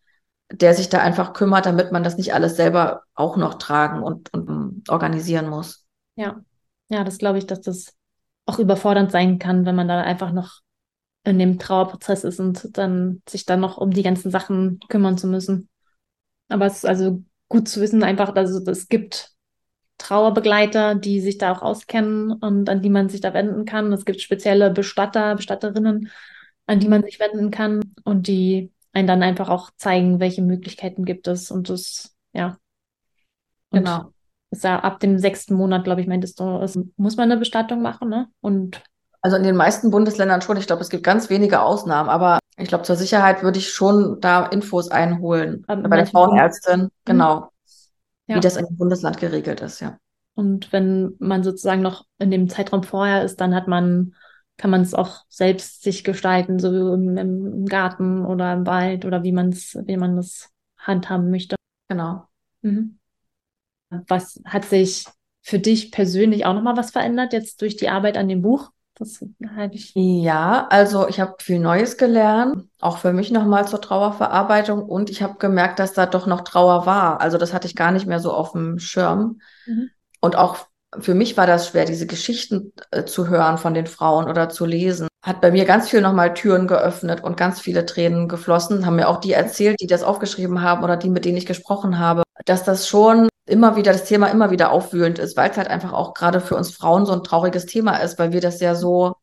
der 0.50 0.74
sich 0.74 0.88
da 0.88 1.00
einfach 1.00 1.32
kümmert, 1.32 1.66
damit 1.66 1.92
man 1.92 2.02
das 2.02 2.16
nicht 2.16 2.34
alles 2.34 2.56
selber 2.56 3.02
auch 3.14 3.36
noch 3.36 3.54
tragen 3.54 4.02
und, 4.02 4.32
und 4.32 4.48
ähm, 4.48 4.82
organisieren 4.88 5.48
muss. 5.48 5.84
Ja, 6.16 6.40
ja, 6.88 7.04
das 7.04 7.18
glaube 7.18 7.38
ich, 7.38 7.46
dass 7.46 7.60
das 7.60 7.94
auch 8.46 8.58
überfordernd 8.58 9.12
sein 9.12 9.38
kann, 9.38 9.66
wenn 9.66 9.76
man 9.76 9.88
da 9.88 10.00
einfach 10.00 10.32
noch 10.32 10.60
in 11.24 11.38
dem 11.38 11.58
Trauerprozess 11.58 12.24
ist 12.24 12.40
und 12.40 12.76
dann 12.76 13.22
sich 13.28 13.44
dann 13.44 13.60
noch 13.60 13.76
um 13.76 13.90
die 13.90 14.02
ganzen 14.02 14.30
Sachen 14.30 14.80
kümmern 14.88 15.18
zu 15.18 15.26
müssen. 15.26 15.68
Aber 16.48 16.66
es 16.66 16.76
ist 16.76 16.86
also 16.86 17.22
gut 17.48 17.68
zu 17.68 17.80
wissen, 17.80 18.02
einfach, 18.02 18.32
dass 18.32 18.50
es 18.50 18.88
gibt 18.88 19.32
Trauerbegleiter, 20.10 20.96
die 20.96 21.20
sich 21.20 21.38
da 21.38 21.52
auch 21.52 21.62
auskennen 21.62 22.32
und 22.32 22.68
an 22.68 22.82
die 22.82 22.90
man 22.90 23.08
sich 23.08 23.20
da 23.20 23.32
wenden 23.32 23.64
kann. 23.64 23.92
Es 23.92 24.04
gibt 24.04 24.20
spezielle 24.20 24.70
Bestatter, 24.70 25.36
Bestatterinnen, 25.36 26.10
an 26.66 26.80
die 26.80 26.88
man 26.88 27.04
sich 27.04 27.20
wenden 27.20 27.52
kann 27.52 27.80
und 28.02 28.26
die 28.26 28.72
einen 28.92 29.06
dann 29.06 29.22
einfach 29.22 29.48
auch 29.48 29.70
zeigen, 29.76 30.18
welche 30.18 30.42
Möglichkeiten 30.42 31.04
gibt 31.04 31.28
es. 31.28 31.52
Und 31.52 31.68
das, 31.68 32.12
ja. 32.32 32.56
Und 33.70 33.84
genau. 33.84 34.10
Ist 34.50 34.64
ja 34.64 34.80
ab 34.80 34.98
dem 34.98 35.16
sechsten 35.20 35.54
Monat, 35.54 35.84
glaube 35.84 36.00
ich, 36.00 36.08
meintest 36.08 36.40
du, 36.40 36.58
es, 36.60 36.76
muss 36.96 37.16
man 37.16 37.30
eine 37.30 37.38
Bestattung 37.38 37.80
machen, 37.80 38.08
ne? 38.08 38.26
Und 38.40 38.82
also 39.20 39.36
in 39.36 39.44
den 39.44 39.54
meisten 39.54 39.92
Bundesländern 39.92 40.42
schon. 40.42 40.56
Ich 40.56 40.66
glaube, 40.66 40.82
es 40.82 40.88
gibt 40.88 41.04
ganz 41.04 41.30
wenige 41.30 41.60
Ausnahmen, 41.60 42.08
aber 42.08 42.40
ich 42.56 42.66
glaube, 42.66 42.82
zur 42.82 42.96
Sicherheit 42.96 43.44
würde 43.44 43.60
ich 43.60 43.72
schon 43.72 44.20
da 44.20 44.46
Infos 44.46 44.88
einholen. 44.88 45.62
Bei 45.68 45.76
der 45.76 46.06
Frauenärztin, 46.06 46.88
genau 47.04 47.50
ja. 48.30 48.36
wie 48.36 48.40
das 48.40 48.56
in 48.56 48.66
dem 48.66 48.76
Bundesland 48.76 49.18
geregelt 49.18 49.60
ist, 49.60 49.80
ja. 49.80 49.98
Und 50.34 50.72
wenn 50.72 51.16
man 51.18 51.42
sozusagen 51.42 51.82
noch 51.82 52.06
in 52.18 52.30
dem 52.30 52.48
Zeitraum 52.48 52.82
vorher 52.82 53.24
ist, 53.24 53.40
dann 53.40 53.54
hat 53.54 53.68
man, 53.68 54.14
kann 54.56 54.70
man 54.70 54.82
es 54.82 54.94
auch 54.94 55.24
selbst 55.28 55.82
sich 55.82 56.04
gestalten, 56.04 56.58
so 56.58 56.94
im, 56.94 57.16
im 57.16 57.66
Garten 57.66 58.24
oder 58.24 58.52
im 58.52 58.66
Wald 58.66 59.04
oder 59.04 59.22
wie 59.22 59.32
man 59.32 59.50
es, 59.50 59.76
wie 59.84 59.96
man 59.96 60.16
das 60.16 60.48
handhaben 60.78 61.30
möchte. 61.30 61.56
Genau. 61.88 62.26
Mhm. 62.62 62.98
Was 63.90 64.40
hat 64.44 64.64
sich 64.64 65.06
für 65.42 65.58
dich 65.58 65.90
persönlich 65.90 66.46
auch 66.46 66.54
nochmal 66.54 66.76
was 66.76 66.92
verändert 66.92 67.32
jetzt 67.32 67.60
durch 67.60 67.76
die 67.76 67.88
Arbeit 67.88 68.16
an 68.16 68.28
dem 68.28 68.42
Buch? 68.42 68.70
Das 69.00 69.18
hatte 69.56 69.76
ich. 69.76 69.92
Ja, 69.94 70.66
also 70.68 71.08
ich 71.08 71.20
habe 71.20 71.36
viel 71.40 71.58
Neues 71.58 71.96
gelernt, 71.96 72.68
auch 72.80 72.98
für 72.98 73.14
mich 73.14 73.30
nochmal 73.30 73.66
zur 73.66 73.80
Trauerverarbeitung 73.80 74.82
und 74.82 75.08
ich 75.08 75.22
habe 75.22 75.38
gemerkt, 75.38 75.78
dass 75.78 75.94
da 75.94 76.04
doch 76.04 76.26
noch 76.26 76.42
Trauer 76.42 76.84
war. 76.84 77.18
Also 77.22 77.38
das 77.38 77.54
hatte 77.54 77.66
ich 77.66 77.74
gar 77.74 77.92
nicht 77.92 78.06
mehr 78.06 78.20
so 78.20 78.30
auf 78.30 78.52
dem 78.52 78.78
Schirm. 78.78 79.40
Mhm. 79.66 79.88
Und 80.20 80.36
auch 80.36 80.58
für 80.98 81.14
mich 81.14 81.38
war 81.38 81.46
das 81.46 81.68
schwer, 81.68 81.86
diese 81.86 82.06
Geschichten 82.06 82.74
äh, 82.90 83.04
zu 83.04 83.28
hören 83.28 83.56
von 83.56 83.72
den 83.72 83.86
Frauen 83.86 84.28
oder 84.28 84.50
zu 84.50 84.66
lesen. 84.66 85.08
Hat 85.24 85.40
bei 85.40 85.50
mir 85.50 85.64
ganz 85.64 85.88
viel 85.88 86.02
nochmal 86.02 86.34
Türen 86.34 86.66
geöffnet 86.66 87.24
und 87.24 87.38
ganz 87.38 87.58
viele 87.58 87.86
Tränen 87.86 88.28
geflossen. 88.28 88.84
Haben 88.84 88.96
mir 88.96 89.08
auch 89.08 89.20
die 89.20 89.32
erzählt, 89.32 89.80
die 89.80 89.86
das 89.86 90.02
aufgeschrieben 90.02 90.60
haben 90.60 90.84
oder 90.84 90.98
die, 90.98 91.08
mit 91.08 91.24
denen 91.24 91.38
ich 91.38 91.46
gesprochen 91.46 91.98
habe, 91.98 92.22
dass 92.44 92.64
das 92.64 92.88
schon 92.88 93.28
immer 93.46 93.76
wieder 93.76 93.92
das 93.92 94.04
Thema 94.04 94.28
immer 94.28 94.50
wieder 94.50 94.70
aufwühlend 94.70 95.18
ist, 95.18 95.36
weil 95.36 95.50
es 95.50 95.56
halt 95.56 95.68
einfach 95.68 95.92
auch 95.92 96.14
gerade 96.14 96.40
für 96.40 96.56
uns 96.56 96.70
Frauen 96.70 97.06
so 97.06 97.12
ein 97.12 97.24
trauriges 97.24 97.66
Thema 97.66 97.96
ist, 97.96 98.18
weil 98.18 98.32
wir 98.32 98.40
das 98.40 98.60
ja 98.60 98.74
so, 98.74 99.16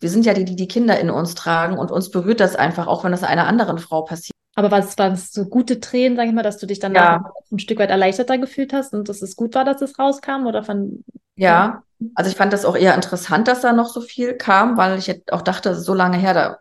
wir 0.00 0.08
sind 0.08 0.26
ja 0.26 0.34
die, 0.34 0.44
die 0.44 0.56
die 0.56 0.68
Kinder 0.68 0.98
in 0.98 1.10
uns 1.10 1.34
tragen 1.34 1.78
und 1.78 1.90
uns 1.90 2.10
berührt 2.10 2.40
das 2.40 2.56
einfach, 2.56 2.86
auch 2.86 3.04
wenn 3.04 3.12
das 3.12 3.22
einer 3.22 3.46
anderen 3.46 3.78
Frau 3.78 4.02
passiert. 4.02 4.32
Aber 4.54 4.70
was 4.70 4.98
waren 4.98 5.12
es 5.12 5.32
so 5.32 5.46
gute 5.46 5.80
Tränen, 5.80 6.16
sag 6.16 6.26
ich 6.26 6.32
mal, 6.32 6.42
dass 6.42 6.58
du 6.58 6.66
dich 6.66 6.78
dann 6.78 6.94
ja. 6.94 7.32
ein 7.50 7.58
Stück 7.58 7.78
weit 7.78 7.90
erleichterter 7.90 8.38
gefühlt 8.38 8.72
hast 8.72 8.92
und 8.92 9.08
dass 9.08 9.22
es 9.22 9.36
gut 9.36 9.54
war, 9.54 9.64
dass 9.64 9.80
es 9.80 9.98
rauskam 9.98 10.46
oder 10.46 10.62
von 10.62 11.04
ja, 11.36 11.82
also 12.14 12.30
ich 12.30 12.36
fand 12.36 12.52
das 12.52 12.64
auch 12.64 12.76
eher 12.76 12.94
interessant, 12.94 13.48
dass 13.48 13.62
da 13.62 13.72
noch 13.72 13.88
so 13.88 14.00
viel 14.00 14.34
kam, 14.34 14.76
weil 14.76 14.98
ich 14.98 15.22
auch 15.32 15.42
dachte, 15.42 15.74
so 15.74 15.94
lange 15.94 16.18
her, 16.18 16.34
da 16.34 16.58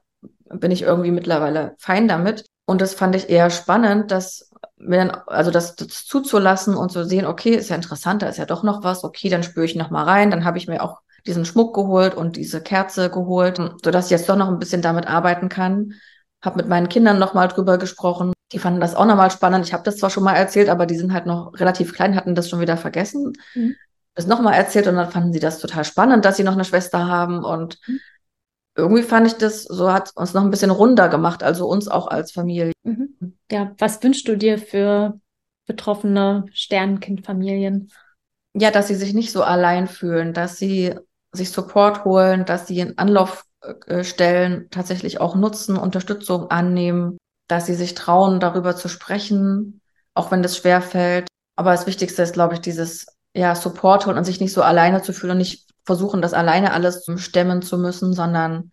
bin 0.56 0.72
ich 0.72 0.84
irgendwie 0.84 1.12
mittlerweile 1.12 1.76
fein 1.78 2.08
damit. 2.08 2.46
Und 2.66 2.82
das 2.82 2.94
fand 2.94 3.16
ich 3.16 3.30
eher 3.30 3.50
spannend, 3.50 4.12
dass 4.12 4.51
dann, 4.88 5.12
also 5.28 5.52
das, 5.52 5.76
das, 5.76 6.06
zuzulassen 6.06 6.76
und 6.76 6.92
zu 6.92 7.06
sehen, 7.06 7.26
okay, 7.26 7.56
ist 7.56 7.70
ja 7.70 7.76
interessant, 7.76 8.22
da 8.22 8.28
ist 8.28 8.38
ja 8.38 8.46
doch 8.46 8.64
noch 8.64 8.84
was, 8.84 9.04
okay, 9.04 9.30
dann 9.30 9.44
spüre 9.44 9.66
ich 9.66 9.76
noch 9.76 9.90
mal 9.90 10.04
rein, 10.04 10.32
dann 10.32 10.46
habe 10.46 10.58
ich 10.58 10.68
mir 10.68 10.84
auch 10.84 11.00
diesen 11.26 11.46
Schmuck 11.46 11.76
geholt 11.76 12.16
und 12.16 12.36
diese 12.36 12.62
Kerze 12.62 13.10
geholt, 13.10 13.58
sodass 13.84 14.06
ich 14.06 14.12
jetzt 14.12 14.28
doch 14.28 14.36
noch 14.36 14.48
ein 14.48 14.60
bisschen 14.60 14.82
damit 14.82 15.08
arbeiten 15.08 15.50
kann. 15.50 15.94
Habe 16.42 16.58
mit 16.58 16.68
meinen 16.68 16.90
Kindern 16.90 17.20
noch 17.20 17.36
mal 17.36 17.48
drüber 17.48 17.78
gesprochen. 17.78 18.34
Die 18.52 18.58
fanden 18.58 18.82
das 18.82 18.96
auch 18.96 19.06
noch 19.06 19.16
mal 19.16 19.30
spannend. 19.30 19.68
Ich 19.68 19.74
habe 19.74 19.84
das 19.84 19.98
zwar 19.98 20.10
schon 20.10 20.24
mal 20.24 20.34
erzählt, 20.34 20.70
aber 20.70 20.88
die 20.88 20.98
sind 20.98 21.14
halt 21.14 21.28
noch 21.28 21.54
relativ 21.60 21.94
klein, 21.94 22.16
hatten 22.16 22.34
das 22.34 22.50
schon 22.50 22.60
wieder 22.60 22.78
vergessen. 22.78 23.34
Mhm. 23.54 23.76
Das 24.16 24.26
noch 24.26 24.42
mal 24.42 24.54
erzählt 24.54 24.88
und 24.88 24.96
dann 24.96 25.12
fanden 25.12 25.32
sie 25.32 25.40
das 25.40 25.60
total 25.60 25.86
spannend, 25.86 26.26
dass 26.26 26.38
sie 26.38 26.44
noch 26.44 26.54
eine 26.54 26.66
Schwester 26.66 27.08
haben 27.08 27.46
und 27.46 27.78
mhm 27.88 28.00
irgendwie 28.76 29.04
fand 29.04 29.28
ich 29.28 29.34
das, 29.34 29.64
so 29.64 29.92
hat 29.92 30.12
uns 30.16 30.34
noch 30.34 30.44
ein 30.44 30.50
bisschen 30.50 30.72
runder 30.72 31.10
gemacht, 31.10 31.44
also 31.44 31.68
uns 31.68 31.88
auch 31.88 32.08
als 32.08 32.32
Familie. 32.32 32.72
Mhm. 32.84 33.16
Ja, 33.52 33.76
was 33.78 34.02
wünschst 34.02 34.28
du 34.28 34.38
dir 34.38 34.58
für 34.58 35.20
betroffene 35.68 36.46
Sternenkindfamilien? 36.54 37.92
Ja, 38.54 38.72
dass 38.72 38.88
sie 38.88 38.96
sich 38.96 39.14
nicht 39.14 39.32
so 39.32 39.44
allein 39.44 39.88
fühlen, 39.88 40.34
dass 40.34 40.58
sie 40.58 40.96
sich 41.32 41.52
Support 41.52 42.06
holen, 42.06 42.46
dass 42.46 42.68
sie 42.68 42.80
in 42.80 42.98
Anlaufstellen 42.98 44.70
tatsächlich 44.70 45.20
auch 45.22 45.36
nutzen, 45.36 45.78
Unterstützung 45.78 46.50
annehmen, 46.50 47.18
dass 47.48 47.66
sie 47.66 47.76
sich 47.76 47.94
trauen, 47.94 48.40
darüber 48.40 48.76
zu 48.76 48.88
sprechen, 48.88 49.82
auch 50.14 50.32
wenn 50.32 50.44
das 50.44 50.58
schwer 50.58 50.82
fällt. 50.82 51.28
Aber 51.56 51.72
das 51.72 51.88
Wichtigste 51.88 52.24
ist, 52.24 52.34
glaube 52.34 52.56
ich, 52.56 52.62
dieses 52.62 53.06
ja, 53.34 53.56
Support 53.56 54.06
holen 54.06 54.18
und 54.18 54.26
sich 54.26 54.40
nicht 54.40 54.54
so 54.54 54.62
alleine 54.62 55.02
zu 55.02 55.14
fühlen 55.14 55.32
und 55.32 55.38
nicht 55.38 55.70
versuchen, 55.86 56.22
das 56.22 56.34
alleine 56.34 56.74
alles 56.74 57.06
stemmen 57.18 57.62
zu 57.62 57.78
müssen, 57.78 58.14
sondern 58.14 58.72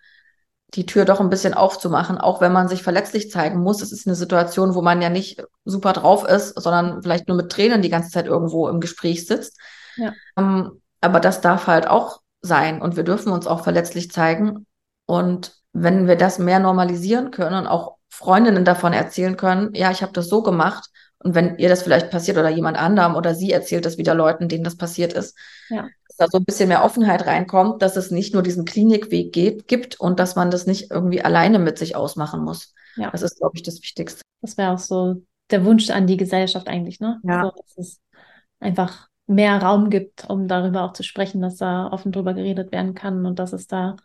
die 0.75 0.87
Tür 0.87 1.05
doch 1.05 1.21
ein 1.21 1.31
bisschen 1.31 1.55
aufzumachen, 1.55 2.19
auch 2.19 2.41
wenn 2.41 2.53
man 2.53 2.69
sich 2.69 2.83
verletzlich 2.83 3.31
zeigen 3.31 3.61
muss. 3.61 3.81
Es 3.81 3.93
ist 3.93 4.07
eine 4.07 4.17
Situation, 4.17 4.75
wo 4.75 4.83
man 4.83 5.01
ja 5.01 5.09
nicht 5.09 5.43
super 5.65 5.93
drauf 5.95 6.27
ist, 6.27 6.61
sondern 6.61 7.03
vielleicht 7.03 7.27
nur 7.27 7.37
mit 7.37 7.51
Tränen 7.51 7.81
die 7.81 7.89
ganze 7.89 8.11
Zeit 8.11 8.27
irgendwo 8.27 8.69
im 8.69 8.81
Gespräch 8.81 9.27
sitzt. 9.27 9.59
Ja. 9.97 10.13
Ähm, 10.37 10.83
aber 11.01 11.21
das 11.21 11.41
darf 11.41 11.67
halt 11.67 11.87
auch 11.87 12.21
sein 12.43 12.83
und 12.83 12.97
wir 12.97 13.05
dürfen 13.05 13.33
uns 13.33 13.47
auch 13.47 13.65
verletzlich 13.65 14.11
zeigen. 14.11 14.67
Und 15.07 15.57
wenn 15.73 16.07
wir 16.07 16.17
das 16.17 16.39
mehr 16.39 16.59
normalisieren 16.59 17.31
können 17.31 17.61
und 17.61 17.67
auch 17.67 17.97
Freundinnen 18.11 18.65
davon 18.65 18.93
erzählen 18.93 19.37
können, 19.37 19.73
ja, 19.75 19.91
ich 19.91 20.03
habe 20.03 20.13
das 20.13 20.29
so 20.29 20.43
gemacht. 20.43 20.91
Und 21.21 21.35
wenn 21.35 21.57
ihr 21.57 21.69
das 21.69 21.83
vielleicht 21.83 22.11
passiert 22.11 22.37
oder 22.37 22.49
jemand 22.51 22.77
anderem 22.77 23.17
oder 23.17 23.35
sie 23.35 23.53
erzählt 23.53 23.87
das 23.87 23.97
wieder 23.97 24.15
Leuten, 24.15 24.49
denen 24.49 24.65
das 24.65 24.77
passiert 24.77 25.15
ist, 25.15 25.37
ja 25.69 25.89
da 26.19 26.27
so 26.29 26.39
ein 26.39 26.45
bisschen 26.45 26.69
mehr 26.69 26.85
Offenheit 26.85 27.27
reinkommt, 27.27 27.81
dass 27.81 27.97
es 27.97 28.11
nicht 28.11 28.35
nur 28.35 28.43
diesen 28.43 28.65
Klinikweg 28.65 29.33
geht, 29.33 29.69
gibt 29.69 29.99
und 30.01 30.21
dass 30.21 30.37
man 30.37 30.51
das 30.51 30.67
nicht 30.67 30.91
irgendwie 30.91 31.23
alleine 31.23 31.59
mit 31.59 31.79
sich 31.79 31.97
ausmachen 31.97 32.43
muss. 32.43 32.75
Ja. 32.97 33.11
Das 33.11 33.23
ist, 33.23 33.39
glaube 33.39 33.57
ich, 33.57 33.63
das 33.63 33.81
Wichtigste. 33.81 34.23
Das 34.43 34.57
wäre 34.59 34.73
auch 34.73 34.79
so 34.79 35.23
der 35.51 35.65
Wunsch 35.65 35.91
an 35.91 36.07
die 36.07 36.17
Gesellschaft 36.17 36.69
eigentlich, 36.69 37.01
ne? 37.01 37.21
Ja. 37.23 37.45
So, 37.45 37.51
dass 37.51 37.79
es 37.79 38.01
einfach 38.61 39.09
mehr 39.27 39.63
Raum 39.63 39.91
gibt, 39.91 40.29
um 40.29 40.49
darüber 40.49 40.83
auch 40.83 40.93
zu 40.93 41.03
sprechen, 41.03 41.41
dass 41.41 41.57
da 41.57 41.89
offen 41.93 42.13
drüber 42.13 42.35
geredet 42.35 42.73
werden 42.73 42.95
kann 42.95 43.25
und 43.27 43.39
dass 43.39 43.53
es 43.53 43.67
da 43.67 43.97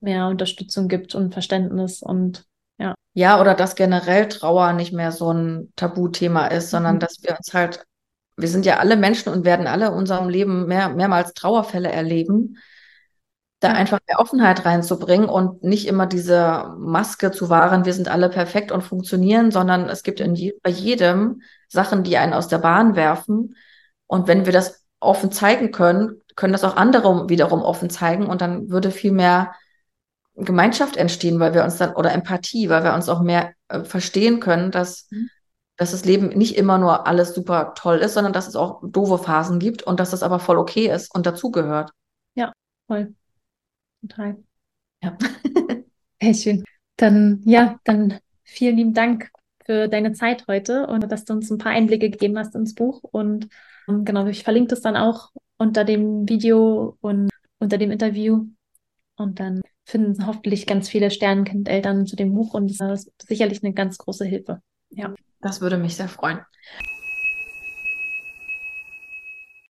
mehr 0.00 0.28
Unterstützung 0.28 0.88
gibt 0.88 1.14
und 1.14 1.32
Verständnis 1.32 2.02
und 2.02 2.46
ja. 2.78 2.94
Ja, 3.12 3.40
oder 3.40 3.54
dass 3.54 3.74
generell 3.74 4.28
Trauer 4.28 4.72
nicht 4.72 4.92
mehr 4.92 5.10
so 5.10 5.32
ein 5.32 5.72
Tabuthema 5.74 6.46
ist, 6.46 6.70
sondern 6.70 6.96
mhm. 6.96 7.00
dass 7.00 7.22
wir 7.22 7.36
uns 7.36 7.52
halt 7.52 7.84
wir 8.38 8.48
sind 8.48 8.64
ja 8.64 8.78
alle 8.78 8.96
Menschen 8.96 9.32
und 9.32 9.44
werden 9.44 9.66
alle 9.66 9.88
in 9.88 9.92
unserem 9.92 10.28
Leben 10.28 10.66
mehr, 10.66 10.88
mehrmals 10.88 11.34
Trauerfälle 11.34 11.90
erleben. 11.90 12.58
da 13.60 13.72
einfach 13.72 13.98
mehr 14.06 14.20
Offenheit 14.20 14.64
reinzubringen 14.64 15.28
und 15.28 15.64
nicht 15.64 15.88
immer 15.88 16.06
diese 16.06 16.76
Maske 16.78 17.32
zu 17.32 17.48
wahren, 17.48 17.84
wir 17.84 17.92
sind 17.92 18.08
alle 18.08 18.28
perfekt 18.30 18.70
und 18.70 18.82
funktionieren, 18.82 19.50
sondern 19.50 19.88
es 19.88 20.04
gibt 20.04 20.20
in 20.20 20.36
je, 20.36 20.54
bei 20.62 20.70
jedem 20.70 21.42
Sachen, 21.68 22.04
die 22.04 22.16
einen 22.18 22.34
aus 22.34 22.46
der 22.46 22.58
Bahn 22.58 22.94
werfen. 22.94 23.56
Und 24.06 24.28
wenn 24.28 24.46
wir 24.46 24.52
das 24.52 24.84
offen 25.00 25.32
zeigen 25.32 25.72
können, 25.72 26.20
können 26.36 26.52
das 26.52 26.62
auch 26.62 26.76
andere 26.76 27.28
wiederum 27.28 27.62
offen 27.62 27.90
zeigen 27.90 28.26
und 28.26 28.40
dann 28.40 28.70
würde 28.70 28.92
viel 28.92 29.10
mehr 29.12 29.54
Gemeinschaft 30.36 30.96
entstehen, 30.96 31.40
weil 31.40 31.52
wir 31.52 31.64
uns 31.64 31.78
dann, 31.78 31.96
oder 31.96 32.12
Empathie, 32.12 32.68
weil 32.68 32.84
wir 32.84 32.94
uns 32.94 33.08
auch 33.08 33.20
mehr 33.20 33.54
äh, 33.66 33.82
verstehen 33.82 34.38
können, 34.38 34.70
dass, 34.70 35.08
mhm. 35.10 35.30
Dass 35.78 35.92
das 35.92 36.04
Leben 36.04 36.28
nicht 36.30 36.56
immer 36.56 36.76
nur 36.76 37.06
alles 37.06 37.34
super 37.34 37.72
toll 37.74 37.98
ist, 37.98 38.14
sondern 38.14 38.32
dass 38.32 38.48
es 38.48 38.56
auch 38.56 38.82
doofe 38.82 39.16
Phasen 39.16 39.60
gibt 39.60 39.84
und 39.84 40.00
dass 40.00 40.10
das 40.10 40.24
aber 40.24 40.40
voll 40.40 40.58
okay 40.58 40.92
ist 40.92 41.14
und 41.14 41.24
dazugehört. 41.24 41.92
Ja, 42.34 42.52
voll. 42.88 43.14
Total. 44.02 44.36
Ja. 45.02 45.16
Sehr 46.20 46.34
schön. 46.34 46.64
Dann, 46.96 47.42
ja, 47.44 47.78
dann 47.84 48.18
vielen 48.42 48.76
lieben 48.76 48.92
Dank 48.92 49.30
für 49.64 49.86
deine 49.86 50.12
Zeit 50.14 50.46
heute 50.48 50.88
und 50.88 51.10
dass 51.12 51.24
du 51.24 51.34
uns 51.34 51.48
ein 51.48 51.58
paar 51.58 51.72
Einblicke 51.72 52.10
gegeben 52.10 52.36
hast 52.38 52.56
ins 52.56 52.74
Buch. 52.74 53.00
Und 53.04 53.48
ähm, 53.88 54.04
genau, 54.04 54.26
ich 54.26 54.42
verlinke 54.42 54.70
das 54.70 54.80
dann 54.80 54.96
auch 54.96 55.30
unter 55.58 55.84
dem 55.84 56.28
Video 56.28 56.96
und 57.00 57.30
unter 57.60 57.78
dem 57.78 57.92
Interview. 57.92 58.46
Und 59.14 59.38
dann 59.38 59.60
finden 59.84 60.26
hoffentlich 60.26 60.66
ganz 60.66 60.88
viele 60.88 61.12
Sternenkindeltern 61.12 62.04
zu 62.06 62.16
dem 62.16 62.34
Buch 62.34 62.54
und 62.54 62.80
das 62.80 63.06
ist 63.06 63.12
sicherlich 63.22 63.62
eine 63.62 63.74
ganz 63.74 63.96
große 63.96 64.24
Hilfe. 64.24 64.60
Ja. 64.90 65.14
Das 65.40 65.60
würde 65.60 65.78
mich 65.78 65.96
sehr 65.96 66.08
freuen. 66.08 66.40